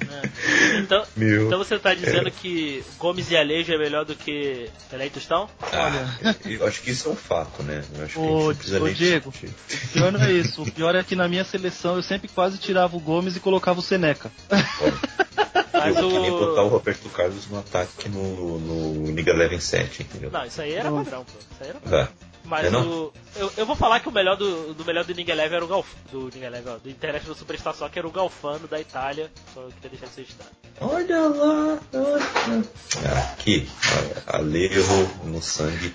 [0.00, 0.78] É.
[0.78, 2.30] Então, então você está dizendo é.
[2.30, 5.48] que Gomes e Alejo é melhor do que Pelé e Tostão?
[5.72, 7.84] Ah, eu acho que isso é um fato, né?
[7.96, 10.62] Eu acho ô, que ô Diego, o pior não é isso.
[10.62, 13.80] O pior é que na minha seleção eu sempre quase tirava o Gomes e colocava
[13.80, 14.30] o Seneca.
[15.72, 16.10] Mas eu o...
[16.10, 20.30] queria botar o Roberto Carlos no ataque no, no Liga Eleven 7, entendeu?
[20.30, 21.38] Não, isso aí era padrão, pô.
[21.38, 22.02] Isso aí era padrão.
[22.02, 22.28] Ah.
[22.48, 25.32] Mas é o, eu, eu, vou falar que o melhor do, do melhor do Ninja
[25.32, 26.02] Eleven era o Galfano.
[26.10, 29.30] Do Ninja Eleven, ó, do International Superstar Soccer era o Galfano da Itália.
[29.52, 30.50] Só queria deixar isso registrado.
[30.80, 33.32] Olha lá, olha.
[33.32, 33.68] Aqui,
[34.26, 35.92] Alejo no sangue.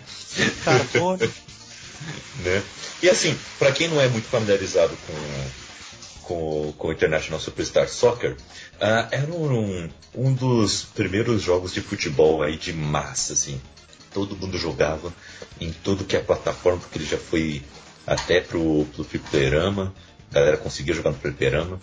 [0.64, 1.18] Carbono.
[2.46, 2.64] né?
[3.02, 5.63] E assim, para quem não é muito familiarizado com
[6.24, 12.42] com, com o International Superstar Soccer, uh, era um, um dos primeiros jogos de futebol
[12.42, 13.60] aí de massa, assim.
[14.14, 15.14] Todo mundo jogava
[15.60, 17.62] em tudo que é plataforma, porque ele já foi
[18.06, 19.94] até pro, pro fliperama,
[20.32, 21.80] a galera conseguia jogar no fliperama.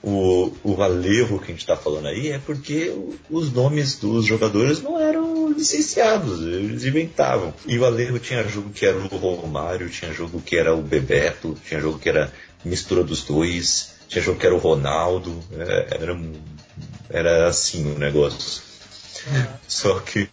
[0.00, 2.94] O, o alevo que a gente está falando aí é porque
[3.28, 7.52] os nomes dos jogadores não eram licenciados, eles inventavam.
[7.66, 11.56] E o alevo tinha jogo que era o Romário, tinha jogo que era o Bebeto,
[11.66, 12.32] tinha jogo que era
[12.64, 16.20] mistura dos dois, tinha jogo que era o Ronaldo, é, era,
[17.10, 18.62] era assim o negócio.
[19.66, 20.28] Só que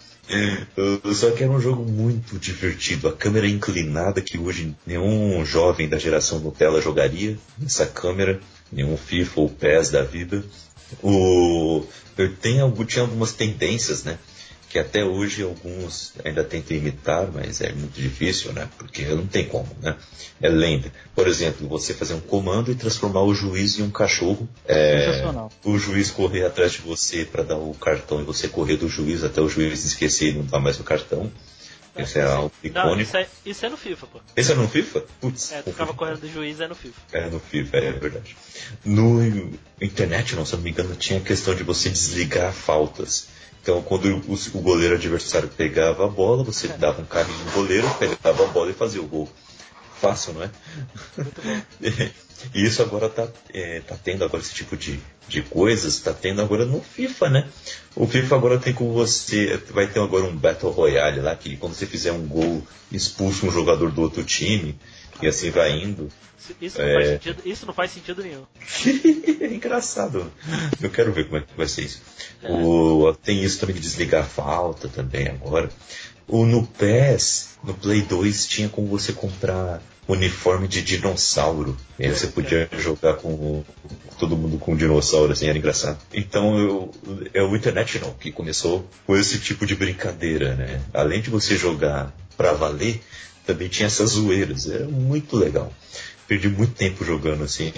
[1.14, 3.08] só que era um jogo muito divertido.
[3.08, 7.38] A câmera inclinada que hoje nenhum jovem da geração Nutella jogaria.
[7.64, 8.40] Essa câmera,
[8.72, 10.44] nenhum FIFA ou PES da vida.
[11.04, 11.84] O,
[12.18, 14.18] eu tenho, tinha algumas tendências, né?
[14.76, 18.68] Que até hoje alguns ainda tentam imitar, mas é muito difícil, né?
[18.78, 19.96] Porque não tem como, né?
[20.42, 20.92] É lenda.
[21.16, 24.50] Por exemplo, você fazer um comando e transformar o juiz em um cachorro.
[24.68, 25.24] É,
[25.64, 29.24] o juiz correr atrás de você para dar o cartão e você correr do juiz
[29.24, 31.32] até o juiz esquecer e não dar mais o cartão.
[31.98, 32.96] Isso é algo icônico.
[32.96, 34.20] Não, isso, é, isso é no FIFA, pô.
[34.36, 35.06] Isso é no FIFA?
[35.22, 35.54] Putz.
[35.54, 37.02] É, tu ficava correndo do juiz, é no FIFA.
[37.14, 38.36] É no FIFA, é verdade.
[38.84, 39.22] No
[39.80, 43.30] internet, não, se não me engano, tinha a questão de você desligar faltas.
[43.66, 48.44] Então, quando o, goleiro adversário pegava a bola, você dava um caminho no goleiro, pegava
[48.44, 49.28] a bola e fazia o gol.
[50.00, 50.52] Fácil, não é?
[52.54, 56.42] E isso agora tá, é, tá tendo agora esse tipo de, de coisas, tá tendo
[56.42, 57.48] agora no FIFA, né?
[57.96, 61.74] O FIFA agora tem com você, vai ter agora um Battle Royale lá, que quando
[61.74, 62.62] você fizer um gol,
[62.92, 64.78] expulsa um jogador do outro time,
[65.22, 66.10] e assim vai indo.
[66.62, 66.94] Isso não, é...
[66.94, 68.44] faz, sentido, isso não faz sentido nenhum.
[69.42, 70.32] é engraçado.
[70.82, 72.02] Eu quero ver como é que vai ser isso.
[72.44, 72.52] É.
[72.52, 75.70] O, tem isso também de desligar a falta também agora.
[76.28, 81.78] O, no PES, no Play 2, tinha como você comprar uniforme de dinossauro.
[82.00, 83.64] E aí você podia jogar com
[84.18, 85.98] todo mundo com dinossauro, assim, era engraçado.
[86.14, 86.92] Então eu,
[87.34, 90.82] é o International que começou com esse tipo de brincadeira, né?
[90.94, 93.02] Além de você jogar pra valer,
[93.46, 94.68] também tinha essas zoeiras.
[94.70, 95.72] Era muito legal
[96.28, 97.72] perdi muito tempo jogando assim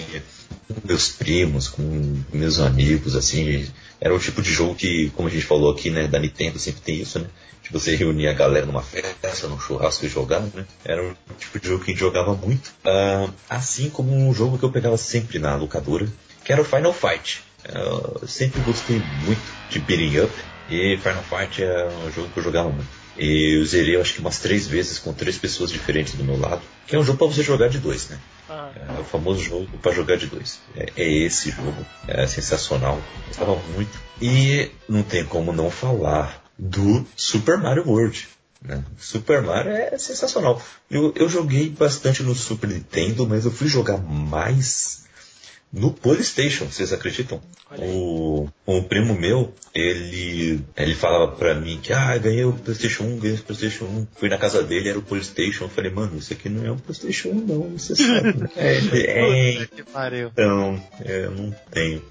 [0.68, 3.66] com meus primos, com meus amigos, assim.
[4.00, 6.80] Era o tipo de jogo que, como a gente falou aqui, né, da Nintendo sempre
[6.82, 7.26] tem isso, né?
[7.62, 10.64] De você reunir a galera numa festa, num churrasco e jogar, né?
[10.84, 12.68] Era o tipo de jogo que a gente jogava muito.
[12.84, 16.06] Uh, assim como um jogo que eu pegava sempre na locadora,
[16.44, 17.42] que era o Final Fight.
[17.64, 20.32] Eu sempre gostei muito de beating up
[20.70, 22.88] e Final Fight é um jogo que eu jogava muito.
[23.18, 26.62] E eu zerei, acho que umas três vezes com três pessoas diferentes do meu lado.
[26.86, 28.18] Que é um jogo para você jogar de dois, né?
[28.48, 30.60] É o famoso jogo para jogar de dois.
[30.74, 31.84] É, é, esse jogo.
[32.06, 33.00] É sensacional.
[33.26, 33.98] Gostava muito.
[34.20, 38.28] E não tem como não falar do Super Mario World.
[38.62, 38.82] Né?
[38.96, 40.60] Super Mario é sensacional.
[40.90, 45.06] Eu, eu joguei bastante no Super Nintendo, mas eu fui jogar mais
[45.72, 47.40] no PlayStation, vocês acreditam?
[47.78, 53.18] O, um primo meu, ele, ele falava pra mim que, ah, ganhei o PlayStation 1,
[53.18, 54.06] ganhei o PlayStation 1.
[54.16, 55.64] Fui na casa dele, era o PlayStation.
[55.64, 58.50] Eu falei, mano, isso aqui não é um PlayStation 1, não, você sabe.
[58.56, 59.68] é, é,
[60.32, 62.02] então, é, eu não tenho.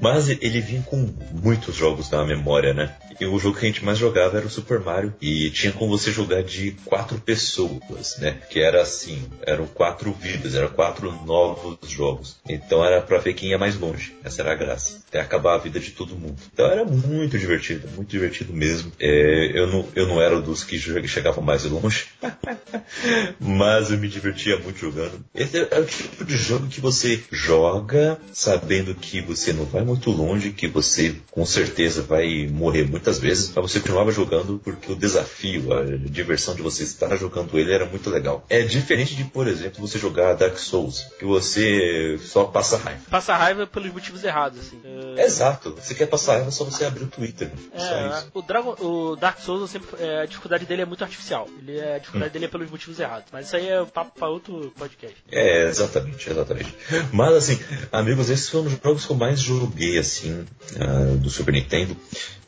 [0.00, 2.94] Mas ele vinha com muitos jogos na memória, né?
[3.20, 5.12] E o jogo que a gente mais jogava era o Super Mario.
[5.20, 8.38] E tinha como você jogar de quatro pessoas, né?
[8.48, 12.36] Que era assim, eram quatro vidas, eram quatro novos jogos.
[12.48, 14.14] Então era pra ver quem ia mais longe.
[14.22, 15.00] Essa era a graça.
[15.08, 16.36] Até acabar a vida de todo mundo.
[16.52, 18.92] Então era muito divertido, muito divertido mesmo.
[19.00, 22.06] É, eu, não, eu não era dos que chegavam mais longe.
[23.40, 25.24] mas eu me divertia muito jogando.
[25.34, 30.10] Esse é o tipo de jogo que você joga sabendo que você não vai muito
[30.10, 34.96] longe, que você com certeza vai morrer muitas vezes, mas você continuava jogando porque o
[34.96, 38.44] desafio, a diversão de você estar jogando ele era muito legal.
[38.50, 43.00] É diferente de, por exemplo, você jogar Dark Souls, que você só passa raiva.
[43.10, 44.80] Passa raiva pelos motivos errados, assim.
[44.84, 45.24] É...
[45.24, 45.74] Exato.
[45.80, 47.50] Você quer passar raiva, é só você abrir o Twitter.
[47.72, 51.48] É, o, Dragon, o Dark Souls, sempre, é, a dificuldade dele é muito artificial.
[51.58, 52.32] Ele é, a dificuldade hum.
[52.34, 53.28] dele é pelos motivos errados.
[53.32, 55.16] Mas isso aí é papo para outro podcast.
[55.30, 56.74] É, exatamente, exatamente.
[57.12, 57.58] Mas assim,
[57.90, 60.44] amigos, esses foram os jogos que eu mais joguei joguei assim,
[60.76, 61.96] uh, do Super Nintendo.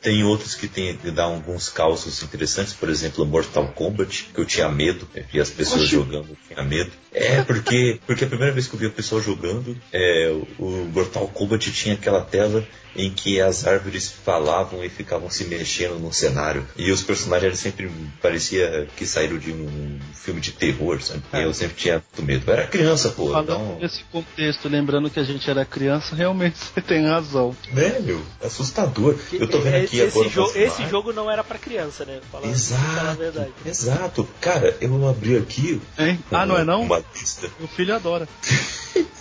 [0.01, 4.47] Tem outros que tem que dar alguns causos interessantes, por exemplo, Mortal Kombat, que eu
[4.47, 5.93] tinha medo, via as pessoas Oxi.
[5.93, 6.91] jogando, eu tinha medo.
[7.13, 11.29] É, porque, porque a primeira vez que eu vi o pessoal jogando, é, o Mortal
[11.29, 12.67] Kombat tinha aquela tela
[12.97, 16.67] em que as árvores falavam e ficavam se mexendo no cenário.
[16.77, 17.91] E os personagens sempre
[18.21, 21.23] parecia que saíram de um filme de terror, sabe?
[21.33, 21.45] É.
[21.45, 22.45] Eu sempre tinha muito medo.
[22.47, 23.31] Eu era criança, pô.
[23.31, 23.79] Falando então...
[23.81, 27.55] nesse contexto, lembrando que a gente era criança, realmente você tem razão.
[27.77, 29.17] É, meu, assustador.
[29.33, 30.29] Eu tô vendo aqui esse agora.
[30.29, 32.21] Jogo, esse jogo não era pra criança, né?
[32.31, 33.53] Falando, exato.
[33.65, 34.29] Exato.
[34.41, 35.81] Cara, eu abri aqui.
[35.99, 36.19] Hein?
[36.31, 36.83] Ah, não é não?
[36.83, 37.51] Uma lista.
[37.61, 38.29] O filho adora.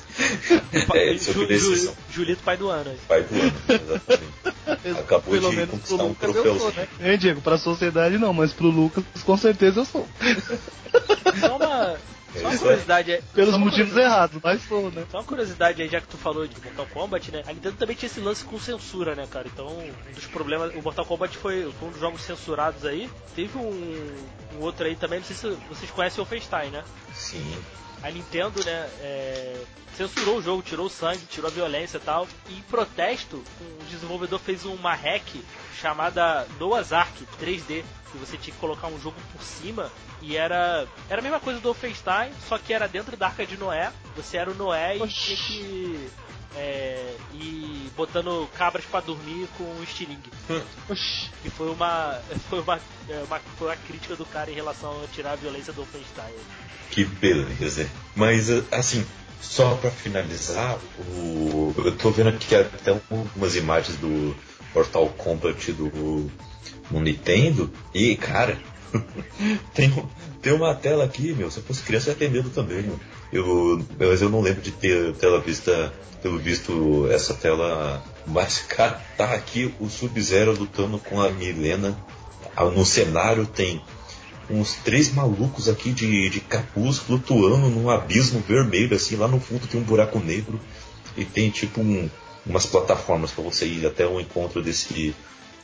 [0.93, 2.93] é, Ju, Ju, Julito, pai do ano.
[3.07, 4.49] Pai do ano, exatamente.
[4.99, 6.73] Acabou Pelo de conquistar um troféu.
[6.73, 6.87] Né?
[6.99, 10.07] É, Diego, pra sociedade não, mas pro Lucas com certeza eu sou.
[11.39, 11.97] Só uma,
[12.33, 13.21] só uma curiosidade é.
[13.33, 15.05] Pelos motivos errados, mas sou, né?
[15.11, 17.43] Só uma curiosidade aí, já que tu falou de Mortal Kombat, né?
[17.47, 19.47] A Nintendo também tinha esse lance com censura, né, cara?
[19.47, 20.73] Então, um dos problemas.
[20.75, 23.09] O Mortal Kombat foi, foi um dos jogos censurados aí.
[23.35, 24.15] Teve um,
[24.57, 26.83] um outro aí também, não sei se vocês conhecem o FaceTime, né?
[27.13, 27.55] Sim
[28.03, 29.61] a Nintendo, né, é,
[29.95, 32.27] censurou o jogo, tirou o sangue, tirou a violência e tal.
[32.47, 35.27] E em protesto, o desenvolvedor fez uma hack
[35.79, 40.87] chamada Noah's Ark 3D, que você tinha que colocar um jogo por cima e era
[41.09, 43.91] era a mesma coisa do FaceTime, só que era dentro da Arca de Noé.
[44.15, 46.09] Você era o Noé e tinha que
[46.55, 50.31] é, e botando cabras para dormir com um estilingue.
[51.41, 52.19] que foi uma
[52.49, 55.73] foi uma, é, uma, foi uma crítica do cara em relação a tirar a violência
[55.73, 56.39] do FaceTime.
[56.91, 57.89] Que beleza.
[58.15, 59.05] Mas, assim,
[59.41, 60.77] só para finalizar,
[61.15, 61.73] o...
[61.77, 64.35] eu tô vendo aqui até algumas imagens do
[64.73, 66.31] Mortal Kombat do
[66.91, 68.57] no Nintendo e, cara,
[69.73, 69.91] tem,
[70.41, 71.49] tem uma tela aqui, meu.
[71.51, 72.99] Se eu fosse criança, eu ia ter medo também, meu.
[73.31, 78.03] Eu, mas eu não lembro de ter tela vista, pelo visto, essa tela.
[78.25, 81.97] Mas, cara, tá aqui o Sub-Zero lutando com a Milena.
[82.75, 83.81] No cenário tem
[84.49, 89.67] uns três malucos aqui de, de capuz flutuando num abismo vermelho, assim, lá no fundo
[89.67, 90.59] tem um buraco negro
[91.15, 92.09] e tem tipo um,
[92.45, 95.13] umas plataformas para você ir até o encontro desse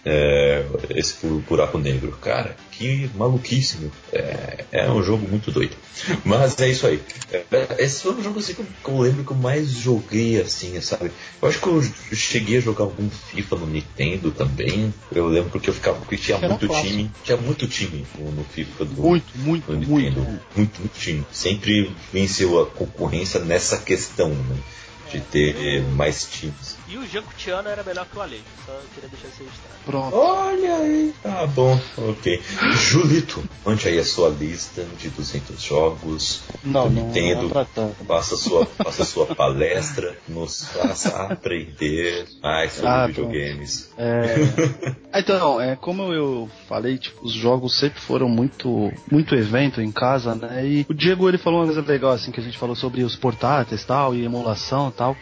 [0.06, 2.12] é, esse buraco negro.
[2.22, 3.92] Cara, que maluquice, meu.
[4.14, 5.76] É, é, um jogo muito doido.
[6.24, 7.02] Mas é isso aí.
[7.32, 7.44] É,
[7.80, 11.12] esse foi um jogo assim que eu, lembro que eu mais joguei assim, sabe?
[11.42, 11.82] Eu acho que eu
[12.14, 14.94] cheguei a jogar algum FIFA no Nintendo também.
[15.12, 17.12] Eu lembro que eu ficava porque tinha muito time.
[17.24, 20.22] Tinha muito time no, no FIFA do Muito, muito, Nintendo.
[20.22, 20.46] Muito.
[20.56, 21.26] muito, muito time.
[21.32, 24.56] Sempre venceu a concorrência nessa questão, né?
[25.12, 26.75] De ter mais times.
[26.88, 28.44] E o Janko Tiano era melhor que o Alejo.
[28.66, 29.76] Só queria deixar isso registrado.
[29.86, 30.16] Pronto.
[30.16, 31.14] Olha aí.
[31.22, 31.80] Tá bom.
[31.98, 32.42] Ok.
[32.74, 37.52] Julito, onde aí a sua lista de 200 jogos não, do Nintendo.
[37.76, 40.16] Não, não faça sua, faça sua palestra.
[40.28, 43.92] Nos faça aprender mais sobre ah, videogames.
[43.98, 44.36] É...
[45.20, 50.36] então, é, como eu falei, tipo, os jogos sempre foram muito, muito evento em casa,
[50.36, 50.66] né?
[50.66, 53.16] E o Diego, ele falou uma coisa legal, assim, que a gente falou sobre os
[53.16, 55.18] portáteis tal, e emulação e tal.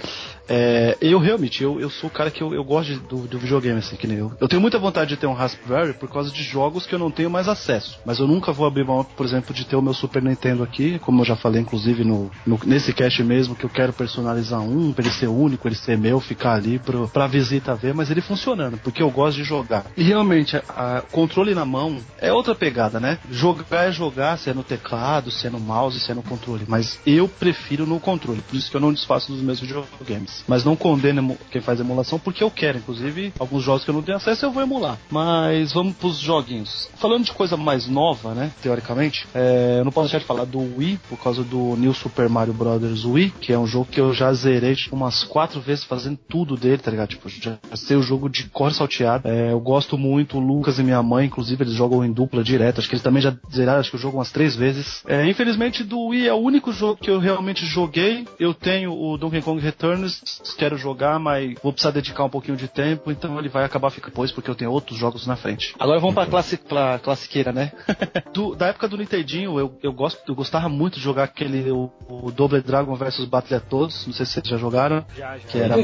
[0.47, 3.39] É, eu realmente, eu, eu sou o cara que eu, eu gosto de, do, do,
[3.39, 4.31] videogame, assim, que nem eu.
[4.39, 7.11] Eu tenho muita vontade de ter um Raspberry por causa de jogos que eu não
[7.11, 7.99] tenho mais acesso.
[8.05, 10.99] Mas eu nunca vou abrir mão, por exemplo, de ter o meu Super Nintendo aqui,
[10.99, 14.91] como eu já falei, inclusive, no, no nesse cast mesmo, que eu quero personalizar um,
[14.91, 18.21] pra ele ser único, ele ser meu, ficar ali pro, pra visita ver, mas ele
[18.21, 19.85] funcionando, porque eu gosto de jogar.
[19.95, 23.19] E realmente, a, a controle na mão é outra pegada, né?
[23.31, 26.65] Jogar é jogar, se é no teclado, se é no mouse, se é no controle.
[26.67, 30.32] Mas eu prefiro no controle, por isso que eu não desfaço dos meus videogames.
[30.47, 32.77] Mas não condeno quem faz emulação porque eu quero.
[32.77, 34.97] Inclusive, alguns jogos que eu não tenho acesso eu vou emular.
[35.09, 36.89] Mas vamos pros joguinhos.
[36.95, 38.51] Falando de coisa mais nova, né?
[38.61, 42.29] Teoricamente, é, eu não posso deixar de falar do Wii por causa do New Super
[42.29, 43.05] Mario Bros.
[43.05, 46.55] Wii, que é um jogo que eu já zerei tipo, umas quatro vezes fazendo tudo
[46.55, 47.09] dele, tá ligado?
[47.09, 49.27] Tipo, já sei o jogo de cor salteado.
[49.27, 52.79] É, eu gosto muito, o Lucas e minha mãe, inclusive, eles jogam em dupla direto.
[52.79, 55.03] Acho que eles também já zeraram, acho que o jogo umas três vezes.
[55.07, 58.25] É, infelizmente, do Wii é o único jogo que eu realmente joguei.
[58.39, 60.21] Eu tenho o Donkey Kong Returns,
[60.57, 64.13] quero jogar, mas vou precisar dedicar um pouquinho de tempo, então ele vai acabar ficando
[64.13, 65.73] depois, porque eu tenho outros jogos na frente.
[65.79, 67.71] Agora vamos pra, classi pra classiqueira, né?
[68.31, 71.91] do, da época do Nintendinho, eu, eu, gosto, eu gostava muito de jogar aquele o,
[72.07, 75.03] o Double Dragon vs Battletoads, não sei se vocês já jogaram.
[75.17, 75.47] Já, já.
[75.47, 75.75] Que era,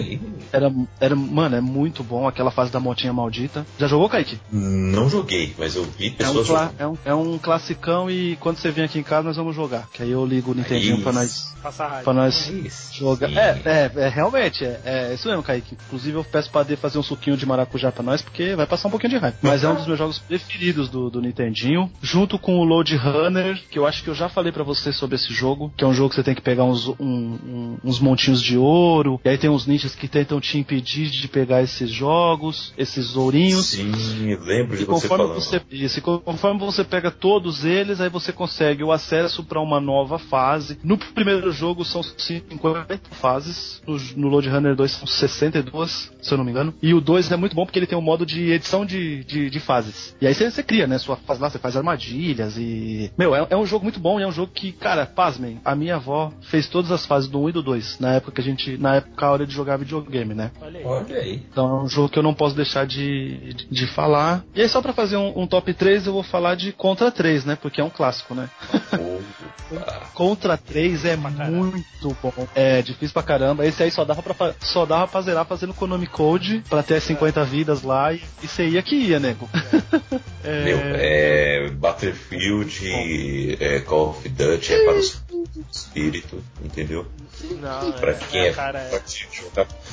[0.54, 3.66] era, era, mano, é muito bom aquela fase da motinha maldita.
[3.80, 4.40] Já jogou, Kaique?
[4.52, 8.58] Não joguei, mas eu vi pessoas é um, é um, é um classicão e quando
[8.58, 9.88] você vem aqui em casa nós vamos jogar.
[9.92, 11.56] Que aí eu ligo o Nintendinho pra nós,
[12.04, 12.52] pra nós
[12.94, 13.32] jogar.
[13.32, 15.44] É, é, é, realmente, é, é isso mesmo.
[15.44, 15.76] Kaique.
[15.88, 18.88] Inclusive eu peço pra D fazer um suquinho de maracujá pra nós, porque vai passar
[18.88, 19.38] um pouquinho de raiva.
[19.42, 23.62] Mas é um dos meus jogos preferidos do, do Nintendinho, junto com o Load Runner,
[23.70, 25.94] que eu acho que eu já falei para você sobre esse jogo, que é um
[25.94, 29.38] jogo que você tem que pegar uns, um, um, uns montinhos de ouro, e aí
[29.38, 33.68] tem uns ninjas que tentam te impedir de pegar esses jogos, esses ourinhos.
[33.68, 35.34] Sim, lembro de você falando.
[35.36, 40.20] Você, isso, conforme você pega todos eles, aí você consegue o acesso para uma nova
[40.20, 40.80] fase.
[40.84, 46.38] No primeiro jogo são 50 fases, no, no Load Runner 2 são 62, se eu
[46.38, 46.74] não me engano.
[46.82, 49.50] E o 2 é muito bom porque ele tem um modo de edição de, de,
[49.50, 50.16] de fases.
[50.22, 53.12] E aí você, você, cria, né, sua fase lá, você faz armadilhas e...
[53.18, 55.76] Meu, é, é, um jogo muito bom e é um jogo que, cara, pasmem, a
[55.76, 58.44] minha avó fez todas as fases do 1 e do 2, na época que a
[58.44, 60.52] gente, na época a hora de jogar videogame, né?
[60.62, 60.86] Olha aí.
[60.86, 61.44] Olha aí.
[61.52, 64.44] Então é um jogo que eu não posso deixar de, de, de falar.
[64.54, 67.46] E aí só pra fazer um, um, top 3, eu vou falar de Contra 3,
[67.46, 67.56] né?
[67.56, 68.50] Porque é um clássico, né?
[70.14, 72.48] Contra 3 é muito bom.
[72.56, 73.66] É difícil pra caramba.
[73.66, 77.44] Esse aí só dava pra, só dava pra zerar fazendo Konami Code pra ter 50
[77.46, 79.50] vidas lá e, e você ia que ia, nego.
[80.42, 80.64] É.
[80.64, 85.22] Meu, é, Battlefield, é, Call of Duty é para os
[85.70, 87.06] espírito, entendeu?
[87.60, 89.02] Não, pra é, quem é, cara, é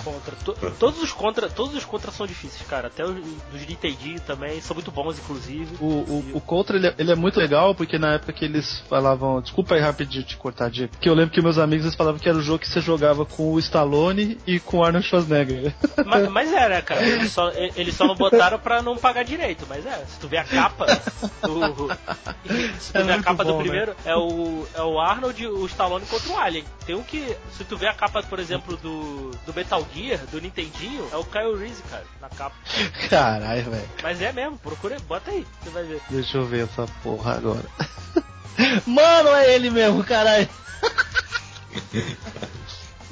[0.02, 0.36] contra.
[0.78, 2.89] todos os contra, todos os contra são difíceis, cara.
[2.89, 5.77] Até os dos Nintendo também são muito bons, inclusive.
[5.81, 8.81] O, o, o contra ele, é, ele, é muito legal porque na época que eles
[8.89, 12.18] falavam, desculpa aí rapidinho te cortar, Diego, que eu lembro que meus amigos eles falavam
[12.18, 15.74] que era o jogo que você jogava com o Stallone e com o Arnold Schwarzenegger.
[16.06, 17.02] Mas, mas era, cara.
[17.02, 20.05] Eles só, eles só não botaram pra não pagar direito, mas é.
[20.06, 20.86] Se tu vê a capa
[21.43, 21.89] do,
[22.78, 23.62] se tu é vê a capa bom, do né?
[23.62, 23.97] primeiro, né?
[24.05, 26.64] é o é o Arnold, o Stallone contra o Alien.
[26.86, 30.40] Tem um que se tu vê a capa, por exemplo, do, do Metal Gear, do
[30.40, 32.56] Nintendinho, é o Kyle Reese, cara, na capa.
[33.08, 33.88] Caralho, velho.
[34.02, 36.00] Mas é mesmo, procura, bota aí, você vai ver.
[36.10, 37.64] Deixa eu ver essa porra agora.
[38.86, 40.48] Mano, é ele mesmo, caralho.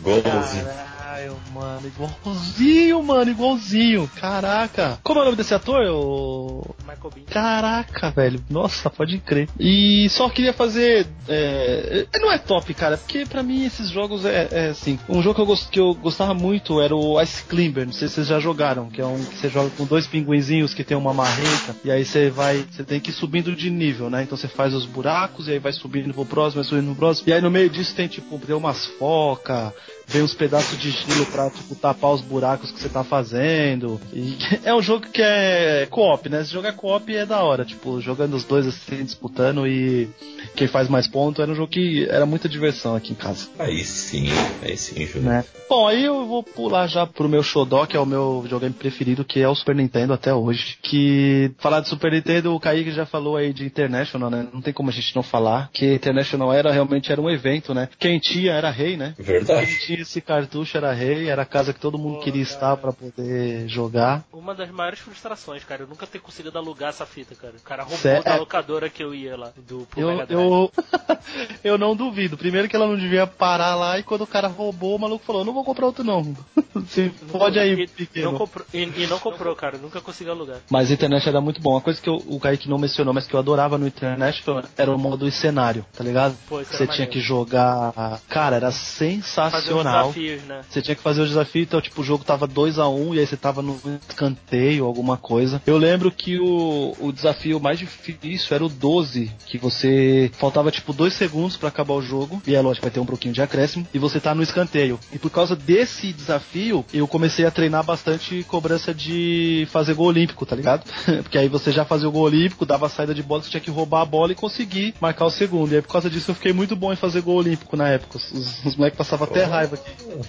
[0.01, 0.94] Golzinho.
[1.15, 4.11] Caralho, mano, igualzinho, mano, igualzinho.
[4.17, 4.99] Caraca.
[5.01, 5.87] Como é o nome desse ator?
[5.87, 6.75] O...
[6.81, 7.25] Michael Bean.
[7.31, 8.43] Caraca, velho.
[8.51, 9.49] Nossa, pode crer.
[9.59, 11.07] E só queria fazer.
[11.29, 12.07] É...
[12.17, 14.99] Não é top, cara, porque pra mim esses jogos é, é assim.
[15.09, 15.71] Um jogo que eu, gost...
[15.71, 17.87] que eu gostava muito era o Ice Climber.
[17.87, 20.75] Não sei se vocês já jogaram, que é um que você joga com dois pinguinzinhos
[20.75, 21.77] que tem uma marreta.
[21.85, 22.67] E aí você vai.
[22.69, 24.25] Você tem que ir subindo de nível, né?
[24.25, 27.29] Então você faz os buracos e aí vai subindo pro próximo, vai subindo pro próximo.
[27.29, 29.73] E aí no meio disso tem tipo, tem umas focas
[30.07, 34.01] vem uns pedaços de gelo pra, tipo, tapar os buracos que você tá fazendo.
[34.13, 36.45] E é um jogo que é co-op, né?
[36.45, 40.09] Se jogar co-op é da hora, tipo, jogando os dois assim, disputando e
[40.55, 43.49] quem faz mais ponto, era um jogo que era muita diversão aqui em casa.
[43.59, 44.27] Aí sim,
[44.63, 45.29] aí sim, Júlio.
[45.29, 45.45] Né?
[45.69, 49.25] Bom, aí eu vou pular já pro meu Shodó, que é o meu videogame preferido,
[49.25, 50.77] que é o Super Nintendo até hoje.
[50.83, 54.47] Que falar de Super Nintendo, o Kaique já falou aí de International, né?
[54.53, 57.89] Não tem como a gente não falar, que International era realmente era um evento, né?
[57.99, 59.15] Quem tinha era rei, né?
[59.19, 59.67] Verdade.
[60.03, 62.55] Esse cartucho era rei, era a casa que todo mundo Pô, queria cara.
[62.55, 64.25] estar para poder jogar.
[64.33, 67.55] Uma das maiores frustrações, cara, eu nunca ter conseguido alugar essa fita, cara.
[67.57, 68.21] O cara roubou Cê...
[68.23, 70.73] da locadora que eu ia lá, do pro eu, eu...
[71.63, 72.37] eu não duvido.
[72.37, 75.45] Primeiro que ela não devia parar lá e quando o cara roubou, o maluco falou,
[75.45, 76.35] não vou comprar outro não.
[76.75, 78.33] Você pode aí, e, pequeno.
[78.33, 80.59] Não comprou, e, e, não comprou, cara, nunca consegui alugar.
[80.69, 81.71] Mas a internet era muito bom.
[81.73, 84.45] Uma coisa que eu, o Kaique não mencionou, mas que eu adorava no internet
[84.77, 86.37] era o modo cenário, tá ligado?
[86.49, 88.21] Pô, você tinha que jogar.
[88.29, 89.84] Cara, era sensacional.
[89.91, 90.61] Desafios, né?
[90.69, 93.15] Você tinha que fazer o desafio, então, tipo, o jogo tava 2 a 1 um,
[93.15, 95.61] e aí você tava no escanteio, alguma coisa.
[95.67, 100.93] Eu lembro que o, o desafio mais difícil era o 12, que você faltava, tipo,
[100.93, 103.87] 2 segundos para acabar o jogo, e é lógico, vai ter um pouquinho de acréscimo,
[103.93, 104.99] e você tá no escanteio.
[105.13, 110.47] E por causa desse desafio, eu comecei a treinar bastante cobrança de fazer gol olímpico,
[110.47, 110.85] tá ligado?
[111.23, 113.61] Porque aí você já fazia o gol olímpico, dava a saída de bola, você tinha
[113.61, 115.73] que roubar a bola e conseguir marcar o segundo.
[115.73, 118.19] E aí por causa disso eu fiquei muito bom em fazer gol olímpico na época.
[118.19, 119.74] Os, os moleques passavam até raiva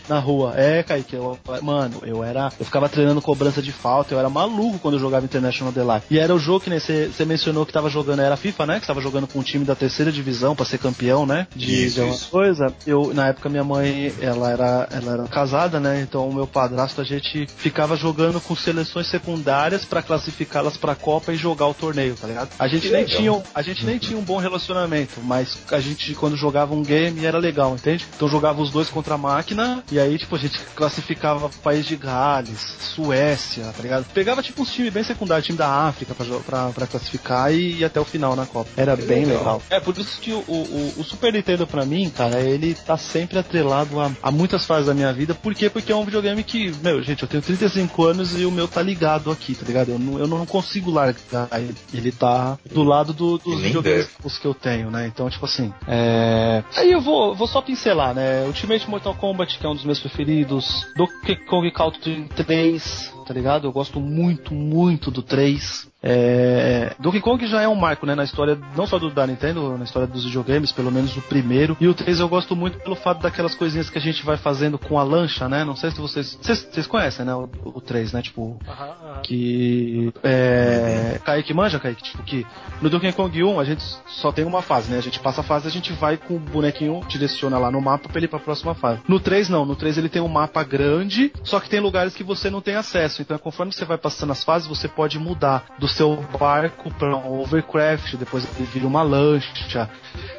[0.08, 0.54] na rua.
[0.56, 2.52] É, Kaique, eu, mano, eu era.
[2.60, 6.06] Eu ficava treinando cobrança de falta, eu era maluco quando eu jogava International Delight.
[6.10, 8.80] E era o jogo que né, você mencionou que tava jogando, era FIFA, né?
[8.80, 11.48] Que tava jogando com um time da terceira divisão para ser campeão, né?
[11.56, 12.74] De, isso, de uma coisa.
[12.86, 16.02] Eu, na época, minha mãe, ela era, ela era casada, né?
[16.02, 21.34] Então o meu padrasto, a gente ficava jogando com seleções secundárias para classificá-las pra Copa
[21.34, 22.50] e jogar o torneio, tá ligado?
[22.58, 26.36] A gente, nem tinha, a gente nem tinha um bom relacionamento, mas a gente, quando
[26.36, 28.06] jogava um game, era legal, entende?
[28.16, 31.96] Então jogava os dois contra a máquina, e aí, tipo, a gente classificava país de
[31.96, 34.06] Gales, Suécia, tá ligado?
[34.14, 37.86] Pegava, tipo, uns times bem secundários, time da África pra, pra, pra classificar e ir
[37.86, 38.70] até o final na Copa.
[38.78, 39.38] Era bem legal.
[39.38, 39.62] legal.
[39.70, 43.38] É, por isso que o, o, o, Super Nintendo, pra mim, cara, ele tá sempre
[43.38, 45.34] atrelado a, a muitas fases da minha vida.
[45.34, 45.70] Por quê?
[45.70, 48.82] Porque é um videogame que, meu, gente, eu tenho 35 anos e o meu tá
[48.82, 49.90] ligado aqui, tá ligado?
[49.90, 51.76] Eu não, eu não consigo largar ele.
[51.94, 54.08] Ele tá do lado do, dos videogames
[54.42, 55.08] que eu tenho, né?
[55.08, 56.64] Então, tipo assim, é...
[56.76, 58.44] Aí eu vou, vou só pincelar, né?
[58.46, 63.34] Ultimate Mortal Kombat Kombat, que é um dos meus preferidos, Donkey Kong Country 3, tá
[63.34, 63.68] ligado?
[63.68, 65.90] Eu gosto muito, muito do 3.
[66.08, 66.96] É...
[67.00, 69.86] Donkey Kong já é um marco, né, na história, não só do, da Nintendo, na
[69.86, 71.76] história dos videogames, pelo menos o primeiro.
[71.82, 74.78] E o 3 eu gosto muito pelo fato daquelas coisinhas que a gente vai fazendo
[74.78, 75.64] com a lancha, né?
[75.64, 76.38] Não sei se vocês.
[76.40, 77.34] Vocês, conhecem, né?
[77.34, 78.22] O, o 3, né?
[78.22, 78.42] Tipo.
[78.42, 79.22] Uh -huh, uh -huh.
[79.24, 80.14] Que.
[80.24, 81.20] É.
[81.26, 82.04] Kaique manja, Kaique?
[82.04, 82.46] Tipo, que
[82.82, 85.00] no Donkey Kong 1 a gente só tem uma fase, né?
[85.00, 88.08] A gente passa a fase, a gente vai com o bonequinho, direciona lá no mapa
[88.08, 89.02] pra ele ir pra próxima fase.
[89.08, 92.24] No 3 não, no 3 ele tem um mapa grande, só que tem lugares que
[92.24, 93.15] você não tem acesso.
[93.22, 97.42] Então, conforme você vai passando as fases, você pode mudar do seu barco para um
[97.42, 99.90] overcraft, depois ele vira uma lancha,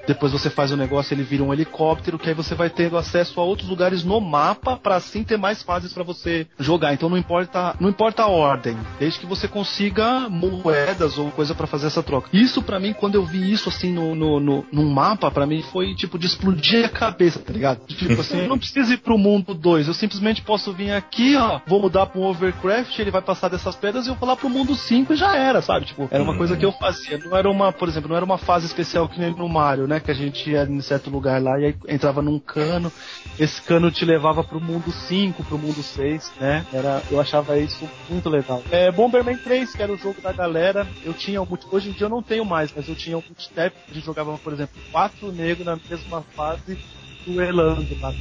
[0.07, 2.97] depois você faz o um negócio, ele vira um helicóptero, que aí você vai tendo
[2.97, 6.95] acesso a outros lugares no mapa para assim ter mais fases para você jogar.
[6.95, 11.67] Então não importa, não importa a ordem, desde que você consiga moedas ou coisa para
[11.67, 12.29] fazer essa troca.
[12.33, 15.63] Isso para mim, quando eu vi isso assim no, no, no num mapa, para mim
[15.63, 17.87] foi tipo de explodir a cabeça, tá ligado?
[17.87, 21.61] Tipo assim, eu não preciso ir pro mundo 2, eu simplesmente posso vir aqui, ó,
[21.67, 24.49] vou mudar para um overcraft, ele vai passar dessas pedras e eu vou lá pro
[24.49, 25.87] mundo 5 e já era, sabe?
[25.87, 27.19] Tipo, era uma coisa que eu fazia.
[27.19, 30.01] Não era uma, por exemplo, não era uma fase especial que nem no Mario, né?
[30.01, 32.93] Que a gente ia em certo lugar lá e aí entrava num cano,
[33.39, 36.67] esse cano te levava pro mundo 5, pro mundo 6, né?
[36.73, 38.63] Era, eu achava isso muito legal.
[38.71, 41.47] É, Bomberman 3, que era o jogo da galera, eu tinha um.
[41.71, 44.37] Hoje em dia eu não tenho mais, mas eu tinha um multitap, a gente jogava,
[44.39, 46.79] por exemplo, quatro negros na mesma fase
[47.27, 48.15] duelando lá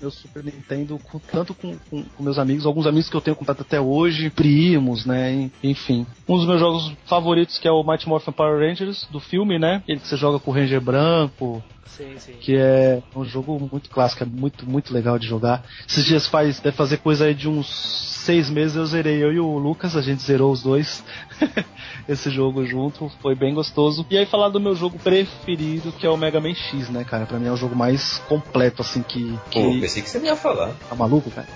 [0.00, 3.36] meu Super Nintendo, com, tanto com, com, com, meus amigos, alguns amigos que eu tenho
[3.36, 5.50] contato até hoje, primos, né?
[5.62, 6.06] Enfim.
[6.28, 9.82] Um dos meus jogos favoritos que é o Mighty Morphin Power Rangers, do filme, né?
[9.86, 11.62] Ele que você joga com o Ranger branco.
[11.96, 12.32] Sim, sim.
[12.40, 15.64] Que é um jogo muito clássico, é muito, muito legal de jogar.
[15.88, 19.40] Esses dias faz, deve fazer coisa aí de uns seis meses eu zerei eu e
[19.40, 21.02] o Lucas, a gente zerou os dois
[22.06, 24.04] esse jogo junto, foi bem gostoso.
[24.10, 27.24] E aí falar do meu jogo preferido, que é o Mega Man X, né, cara?
[27.24, 29.38] Pra mim é o jogo mais completo, assim, que...
[29.50, 29.62] que...
[29.62, 30.74] Pô, pensei que você ia falar.
[30.88, 31.48] Tá maluco, cara?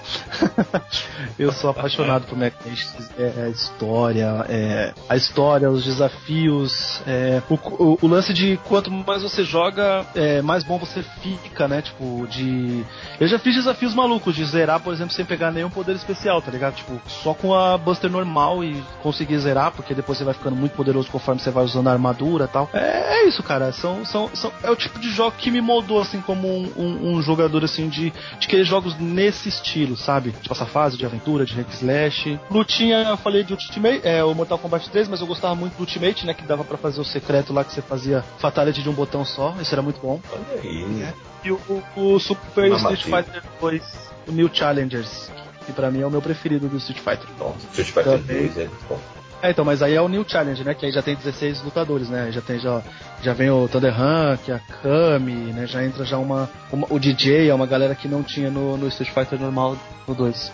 [1.38, 7.02] eu sou apaixonado por Mega Man X, é, a história, é, a história, os desafios,
[7.06, 11.68] é, o, o, o, lance de quanto mais você joga, é, mais bom você fica,
[11.68, 11.82] né?
[11.82, 12.84] Tipo, de...
[13.20, 16.50] Eu já fiz desafios malucos, de zerar, por exemplo, sem pegar nenhum poder especial, tá
[16.50, 16.62] ligado?
[16.62, 16.74] ligado?
[16.76, 20.74] Tipo, só com a Buster normal e conseguir zerar, porque depois você vai ficando muito
[20.74, 22.70] poderoso conforme você vai usando a armadura e tal.
[22.72, 23.72] É, é isso, cara.
[23.72, 27.14] São, são, são, é o tipo de jogo que me moldou, assim, como um, um,
[27.14, 30.30] um jogador, assim, de, de querer jogos nesse estilo, sabe?
[30.40, 32.38] De passar fase, de aventura, de hack slash.
[32.50, 35.80] Lutinha, eu falei de Ultimate, é o Mortal Kombat 3, mas eu gostava muito do
[35.80, 36.34] Ultimate, né?
[36.34, 39.54] Que dava para fazer o secreto lá que você fazia fatality de um botão só.
[39.60, 40.11] Isso era muito bom.
[40.32, 41.12] Olha aí.
[41.44, 41.60] E o,
[41.96, 45.30] o, o Super Street Fighter 2, o New Challengers,
[45.66, 47.26] que pra mim é o meu preferido do Street Fighter.
[47.38, 49.00] Bom, Street Fighter 2 é muito bom.
[49.42, 50.72] É, então, mas aí é o New Challenge, né?
[50.72, 52.30] Que aí já tem 16 lutadores, né?
[52.30, 52.80] Já tem já,
[53.20, 55.66] já vem o Thunder Rank, a Kami, né?
[55.66, 58.86] Já entra já uma, uma, o DJ, é uma galera que não tinha no, no
[58.86, 59.76] Street Fighter normal
[60.06, 60.52] no 2.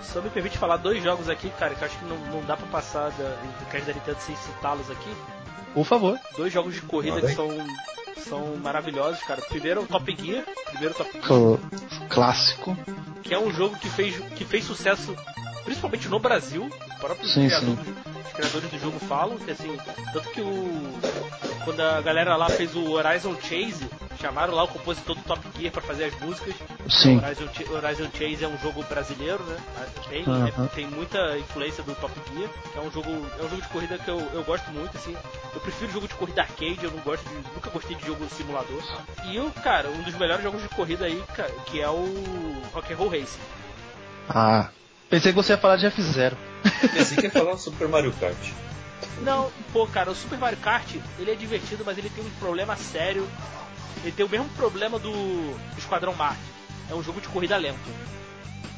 [0.00, 2.56] Só me permite falar dois jogos aqui, cara, que eu acho que não, não dá
[2.56, 3.28] pra passar da,
[3.58, 5.14] do cast da Nintendo sem citá-los aqui.
[5.74, 6.18] Por favor.
[6.34, 7.46] Dois jogos de corrida que são,
[8.24, 9.40] são maravilhosos, cara.
[9.42, 12.08] Primeiro o Top Gear, primeiro Top Gear.
[12.08, 12.76] Clássico.
[13.22, 15.14] Que é um jogo que fez, que fez sucesso
[15.64, 17.94] principalmente no Brasil, os próprios sim, criadores, sim.
[18.24, 19.76] os criadores do jogo falam que assim,
[20.14, 20.98] tanto que o
[21.64, 23.86] quando a galera lá fez o Horizon Chase,
[24.20, 26.54] chamaram lá o compositor do Top Gear para fazer as músicas.
[26.88, 27.16] Sim.
[27.18, 29.56] O Horizon, Horizon Chase é um jogo brasileiro, né?
[30.08, 30.68] Tem, Uh -huh.
[30.74, 32.50] tem muita influência do Top Gear.
[32.76, 35.16] É um jogo, é um jogo de corrida que eu, eu gosto muito, assim.
[35.54, 38.82] Eu prefiro jogo de corrida arcade, eu não gosto de, nunca gostei de jogo simulador.
[39.26, 42.92] E o cara, um dos melhores jogos de corrida aí, cara, que é o Rock
[42.92, 43.40] and Roll Racing.
[44.28, 44.68] Ah,
[45.10, 46.34] Pensei que você ia falar de F0.
[46.92, 48.36] Pensei que ia falar Super Mario Kart.
[49.22, 50.86] Não, pô, cara, o Super Mario Kart,
[51.18, 53.26] ele é divertido, mas ele tem um problema sério.
[54.02, 55.12] Ele tem o mesmo problema do
[55.76, 56.40] Esquadrão Marte.
[56.90, 57.78] É um jogo de corrida lento.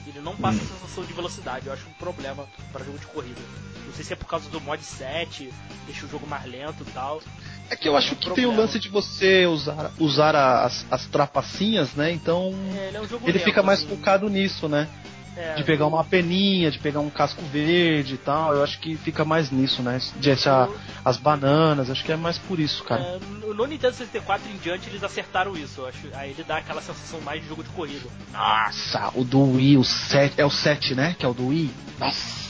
[0.07, 0.63] Ele não passa hum.
[0.65, 1.67] a sensação de velocidade.
[1.67, 3.41] Eu acho um problema para jogo de corrida.
[3.87, 5.53] Não sei se é por causa do mod 7,
[5.87, 7.21] deixa o jogo mais lento e tal.
[7.69, 8.49] É que eu acho é um que problema.
[8.49, 12.11] tem o lance de você usar, usar as, as trapacinhas, né?
[12.13, 13.89] Então é, ele, é um ele lento, fica mais assim.
[13.89, 14.89] focado nisso, né?
[15.37, 18.55] É, de pegar uma peninha, de pegar um casco verde e tal.
[18.55, 20.01] Eu acho que fica mais nisso, né?
[20.19, 20.69] De achar
[21.05, 23.01] as bananas, acho que é mais por isso, cara.
[23.03, 23.19] É,
[23.55, 25.99] no Nintendo 64 em diante eles acertaram isso, eu acho.
[26.15, 28.09] Aí ele dá aquela sensação mais de jogo de corrida.
[28.33, 31.15] Nossa, o do Wii, o 7, é o 7, né?
[31.19, 31.71] Que é o do Wii.
[31.99, 32.41] Nossa.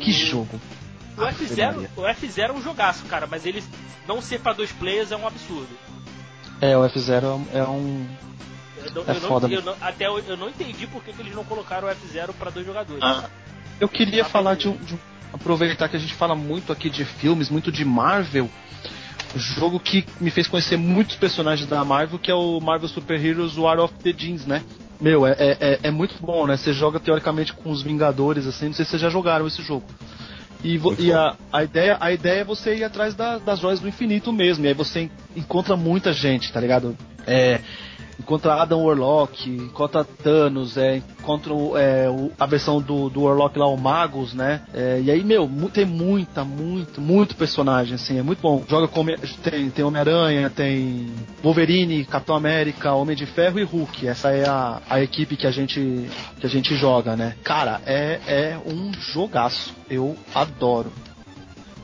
[0.00, 0.60] Que jogo.
[1.16, 3.62] O F0, o F0 é um jogaço, cara, mas ele
[4.06, 5.68] não ser para dois players é um absurdo.
[6.60, 8.06] É, o F0 é um
[8.84, 9.48] eu não, é eu foda.
[9.48, 11.90] Não, eu não, até eu, eu, não entendi por que, que eles não colocaram o
[11.90, 13.02] F0 para dois jogadores.
[13.02, 13.28] Ah.
[13.80, 14.98] Eu queria falar de um, de um,
[15.32, 18.50] Aproveitar que a gente fala muito aqui de filmes, muito de Marvel.
[19.36, 23.56] Jogo que me fez conhecer muitos personagens da Marvel, que é o Marvel Super Heroes
[23.56, 24.62] War of the Jeans, né?
[25.00, 26.56] Meu, é, é, é muito bom, né?
[26.56, 29.84] Você joga teoricamente com os Vingadores, assim, não sei se vocês já jogaram esse jogo.
[30.64, 33.88] E, e a, a, ideia, a ideia é você ir atrás da, das joias do
[33.88, 34.64] infinito mesmo.
[34.64, 36.96] E aí você encontra muita gente, tá ligado?
[37.26, 37.60] É,
[38.20, 43.66] encontra Adam Warlock, encontra Thanos, é, encontra é, o, a versão do, do Warlock lá,
[43.66, 44.62] o Magus, né?
[44.72, 48.62] É, e aí, meu, tem muita, muito, muito personagem, assim, é muito bom.
[48.68, 49.04] Joga com
[49.42, 54.06] tem, tem Homem-Aranha, tem Wolverine, Capitão América, Homem de Ferro e Hulk.
[54.06, 57.34] Essa é a, a equipe que a gente que a gente joga, né?
[57.42, 59.74] Cara, é, é um jogaço.
[59.88, 60.92] Eu adoro.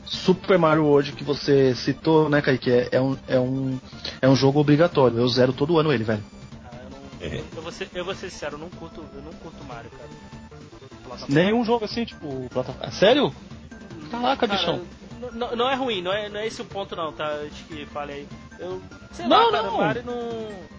[0.07, 2.71] Super Mario World que você citou, né, Kaique?
[2.71, 3.81] É, é, um, é, um,
[4.23, 5.19] é um jogo obrigatório.
[5.19, 6.23] Eu zero todo ano ele, velho.
[6.65, 7.43] Ah, eu, não, é.
[7.57, 10.09] eu, vou ser, eu vou ser sincero, eu não curto, eu não curto Mario, cara.
[11.29, 12.91] Nenhum jogo assim, tipo, plataforma.
[12.91, 13.35] Sério?
[14.11, 14.83] Caraca, cara, bichão.
[15.33, 17.27] Não, não é ruim, não é, não é esse o ponto não, tá?
[17.27, 18.29] Acho que falei aí.
[18.59, 18.83] Eu.
[19.13, 19.77] Sei não, lá, cara, não.
[19.79, 20.77] Mario não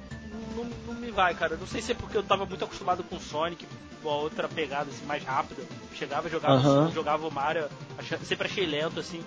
[0.57, 1.55] não, não me vai, cara.
[1.55, 3.65] Não sei se é porque eu tava muito acostumado com Sonic,
[4.03, 5.63] uma outra pegada assim, mais rápida.
[5.97, 6.91] Chegava, jogava, uhum.
[6.91, 7.67] jogava o Mario,
[8.23, 9.23] sempre achei lento, assim.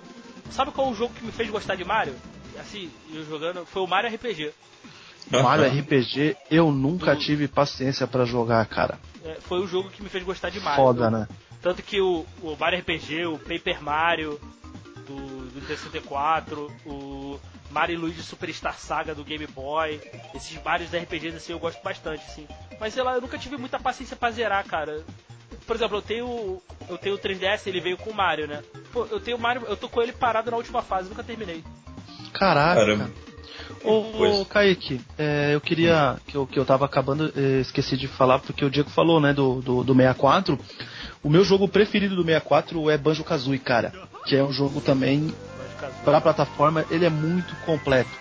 [0.49, 2.15] Sabe qual é o jogo que me fez gostar de Mario?
[2.59, 4.53] Assim, eu jogando, foi o Mario RPG.
[5.29, 7.21] Mario RPG, eu nunca do...
[7.21, 8.99] tive paciência para jogar, cara.
[9.23, 10.83] É, foi o jogo que me fez gostar de Mario.
[10.83, 11.27] Foda, né?
[11.61, 14.39] Tanto que o, o Mario RPG, o Paper Mario
[15.07, 17.39] do, do 64, o
[17.69, 20.01] Mario Luigi Superstar Saga do Game Boy.
[20.33, 22.47] Esses vários RPGs assim eu gosto bastante, assim.
[22.79, 25.03] Mas sei lá, eu nunca tive muita paciência pra zerar, cara.
[25.71, 26.61] Por exemplo, eu tenho.
[26.89, 28.61] Eu tenho o 3DS, ele veio com o Mario, né?
[28.91, 31.63] Pô, eu tenho o Mario, eu tô com ele parado na última fase, nunca terminei.
[32.33, 32.81] Caraca.
[32.81, 33.09] Caramba.
[33.81, 36.17] Ô, ô Kaique, é, eu queria.
[36.27, 39.31] Que eu, que eu tava acabando, é, esqueci de falar, porque o Diego falou, né,
[39.31, 40.59] do, do, do 64.
[41.23, 43.93] O meu jogo preferido do 64 é Banjo Kazooie, cara.
[44.25, 45.33] Que é um jogo também
[46.03, 48.11] para a plataforma, ele é muito completo.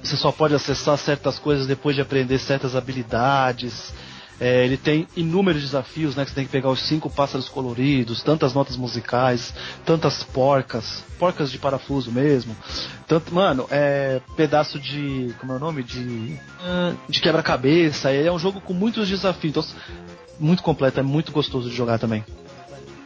[0.00, 3.92] Você só pode acessar certas coisas depois de aprender certas habilidades.
[4.40, 6.24] É, ele tem inúmeros desafios, né?
[6.24, 9.54] Que você tem que pegar os cinco pássaros coloridos, tantas notas musicais,
[9.84, 12.56] tantas porcas, porcas de parafuso mesmo.
[13.06, 15.34] Tanto, mano, é pedaço de.
[15.38, 15.82] Como é o nome?
[15.82, 16.38] De.
[17.08, 18.12] De quebra-cabeça.
[18.12, 19.50] Ele é um jogo com muitos desafios.
[19.50, 19.64] Então,
[20.38, 22.24] muito completo, é muito gostoso de jogar também.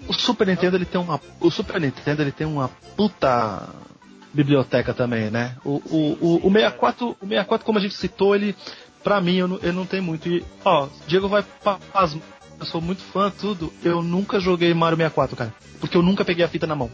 [0.06, 1.20] O Super Nintendo ele tem uma.
[1.40, 3.68] O Super Nintendo ele tem uma puta
[4.32, 5.56] biblioteca também, né?
[5.64, 8.54] O, o, o, o 64, o 64, como a gente citou, ele,
[9.08, 10.28] pra mim, eu não, eu não tenho muito.
[10.28, 11.42] E, ó, Diego vai
[11.94, 12.22] pasmo.
[12.60, 13.72] Eu sou muito fã, tudo.
[13.82, 15.54] Eu nunca joguei Mario 64, cara.
[15.80, 16.90] Porque eu nunca peguei a fita na mão.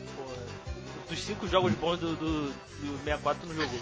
[1.11, 3.81] dos cinco jogos bons do, do, do 64, tu não jogou.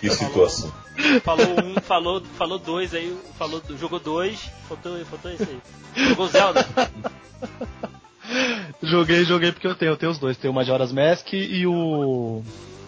[0.00, 0.72] Que situação.
[1.22, 6.08] Falou, falou um, falou, falou dois aí, falou, jogou dois, faltou, faltou esse aí.
[6.08, 6.66] Jogou Zelda?
[8.82, 10.38] joguei, joguei porque eu tenho, eu tenho os dois.
[10.38, 12.42] Tenho o Majora's Mask e o.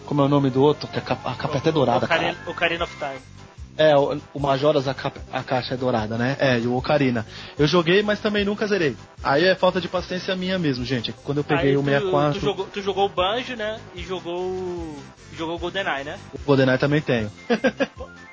[0.05, 0.87] Como é o nome do outro?
[0.87, 2.07] Que a capa, a capa é até dourada.
[2.45, 3.35] O Ocarina of Time.
[3.77, 6.37] É, o, o Majoras a, capa, a caixa é dourada, né?
[6.39, 7.25] É, e o Ocarina.
[7.59, 8.95] Eu joguei, mas também nunca zerei.
[9.21, 11.11] Aí é falta de paciência minha mesmo, gente.
[11.23, 12.39] Quando eu peguei Aí o 64.
[12.39, 13.77] Tu jogou, tu jogou o Banjo, né?
[13.93, 14.95] E jogou.
[15.37, 16.17] Jogou o GoldenEye, né?
[16.33, 17.29] O GoldenEye também tenho.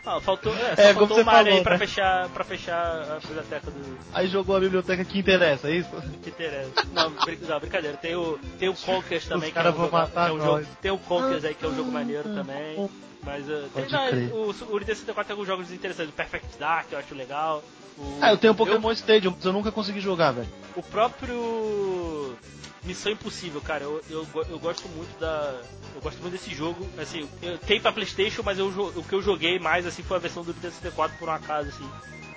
[0.05, 1.79] Ah, faltou, é, só é, faltou Mario falou, aí pra, né?
[1.79, 3.99] fechar, pra fechar a biblioteca do.
[4.13, 5.91] Aí jogou a biblioteca que interessa, é isso?
[6.23, 6.71] Que interessa.
[6.93, 7.97] Não, não brincadeira.
[7.97, 10.67] Tem o, tem o Conkers também, Os que é um, jogo, matar é um jogo.
[10.81, 12.91] Tem o Conkers aí, que é um jogo maneiro também.
[13.25, 16.13] Mas uh, tem, não, o, o Nintendo 64 tem alguns jogos interessantes.
[16.13, 17.63] O Perfect Dark eu acho legal.
[17.97, 20.49] O, ah, eu tenho o Pokémon eu, Stadium, mas eu nunca consegui jogar, velho.
[20.75, 22.37] O próprio
[22.85, 25.61] Missão Impossível, cara, eu, eu, eu gosto muito da.
[25.95, 26.87] Eu gosto muito desse jogo.
[26.99, 30.21] Assim, eu, tem pra Playstation, mas eu, o que eu joguei mais assim foi a
[30.21, 31.89] versão do Nintendo 64 por um acaso, assim.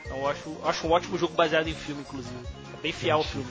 [0.05, 2.35] Então eu acho, acho um ótimo jogo baseado em filme, inclusive.
[2.77, 3.47] É bem fiel ao filme.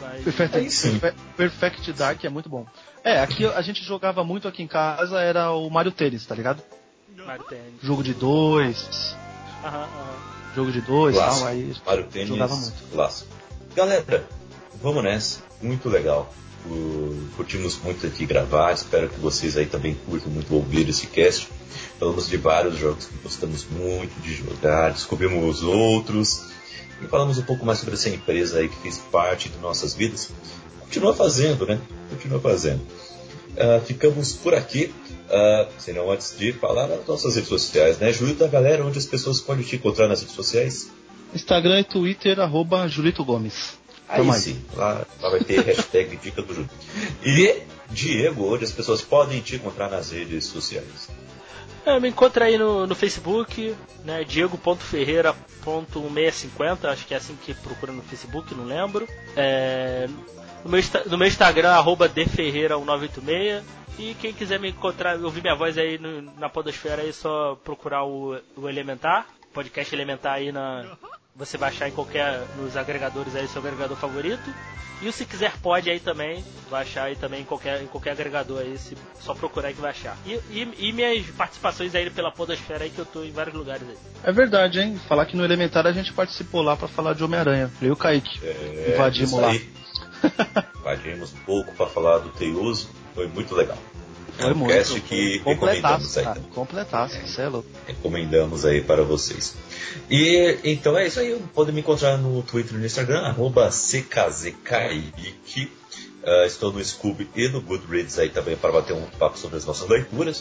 [0.00, 0.24] Mas...
[0.24, 2.66] Perfect, é Perfect Dark é muito bom.
[3.04, 6.62] É, aqui a gente jogava muito aqui em casa, era o Mario Tênis, tá ligado?
[7.24, 7.74] Mario Tênis.
[7.82, 9.16] Jogo de dois.
[9.64, 10.54] Aham, aham.
[10.54, 12.90] Jogo de dois e tal, aí Mario Tênis, jogava muito.
[12.90, 13.30] Clássico.
[13.76, 14.26] Galera,
[14.82, 15.40] vamos nessa.
[15.60, 16.32] Muito legal.
[17.36, 21.48] curtimos muito aqui gravar, espero que vocês aí também curtam muito ouvir esse cast.
[21.98, 26.46] Falamos de vários jogos que gostamos muito de jogar, descobrimos outros
[27.02, 30.30] e falamos um pouco mais sobre essa empresa aí que fez parte de nossas vidas
[30.88, 31.78] continua fazendo, né?
[32.10, 32.80] Continua fazendo.
[32.80, 34.92] Uh, ficamos por aqui.
[35.28, 38.10] Uh, se não antes de falar nas nossas redes sociais, né?
[38.12, 40.90] Julito da galera, onde as pessoas podem te encontrar nas redes sociais?
[41.34, 43.77] Instagram e Twitter, arroba Julito Gomes.
[44.08, 46.74] Aí Toma sim, lá, lá, vai ter hashtag dica do Julito.
[47.22, 51.10] E Diego, onde as pessoas podem te encontrar nas redes sociais?
[51.84, 53.74] É, me encontra aí no, no Facebook,
[54.04, 54.24] né?
[54.24, 59.08] Diego.ferreira.650, acho que é assim que procura no Facebook, não lembro.
[59.36, 60.08] É,
[60.64, 63.62] no meu, no meu Instagram, arroba dferreira1986.
[63.98, 68.04] E quem quiser me encontrar, ouvir minha voz aí no, na podosfera, é só procurar
[68.04, 69.26] o, o Elementar.
[69.52, 70.96] podcast elementar aí na.
[71.38, 72.42] Você vai achar em qualquer.
[72.56, 74.52] nos agregadores aí, seu agregador favorito.
[75.00, 78.10] E o Se Quiser Pode aí também, vai achar aí também em qualquer, em qualquer
[78.10, 80.16] agregador aí, se só procurar aí que vai achar.
[80.26, 83.88] E, e, e, minhas participações aí pela Podosfera aí, que eu tô em vários lugares
[83.88, 83.96] aí.
[84.24, 85.00] É verdade, hein?
[85.08, 87.70] Falar que no Elementar a gente participou lá para falar de Homem-Aranha.
[87.80, 88.40] Eu e o Kaique.
[88.42, 89.52] É, Invadimos lá.
[90.80, 93.78] Invadimos um pouco para falar do Teioso, foi muito legal.
[94.40, 96.40] Um muito, cast que recomendamos aí.
[96.54, 97.68] Completaço, é, você é louco.
[97.86, 99.56] Recomendamos aí para vocês.
[100.10, 101.40] E então é isso aí.
[101.54, 103.70] Podem me encontrar no Twitter e no Instagram, arroba.
[106.28, 109.64] Uh, estou no Scooby e no Goodreads aí também para bater um papo sobre as
[109.64, 110.40] nossas leituras.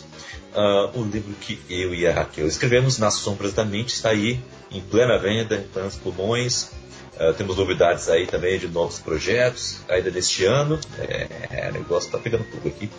[0.53, 4.39] Uh, o livro que eu e a Raquel escrevemos, Nas Sombras da Mente, está aí
[4.71, 6.71] em plena venda, em plenos pulmões.
[7.19, 10.79] Uh, temos novidades aí também de novos projetos ainda deste ano.
[10.99, 12.91] É, o negócio está pegando fogo aqui.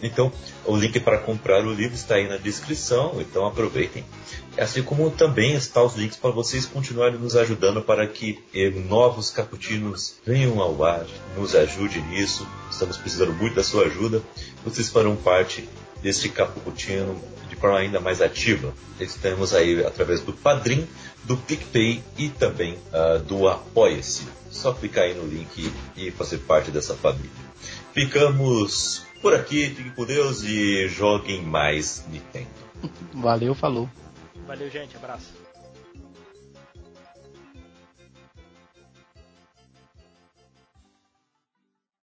[0.00, 0.32] Então,
[0.64, 4.04] o link para comprar o livro está aí na descrição, então aproveitem.
[4.56, 9.30] Assim como também está os links para vocês continuarem nos ajudando para que eh, novos
[9.30, 11.06] caputinos venham ao ar,
[11.36, 12.46] nos ajude nisso.
[12.70, 14.22] Estamos precisando muito da sua ajuda.
[14.64, 15.68] Vocês farão parte
[16.00, 18.72] deste cappuccino de forma ainda mais ativa.
[19.00, 20.86] Estamos aí através do Padrim
[21.28, 24.26] do PicPay e também uh, do Apoia-se.
[24.50, 27.30] Só clicar aí no link e fazer parte dessa família.
[27.92, 32.48] Ficamos por aqui, fiquem com Deus e joguem mais Nintendo.
[33.12, 33.88] Valeu, falou.
[34.46, 35.47] Valeu, gente, abraço.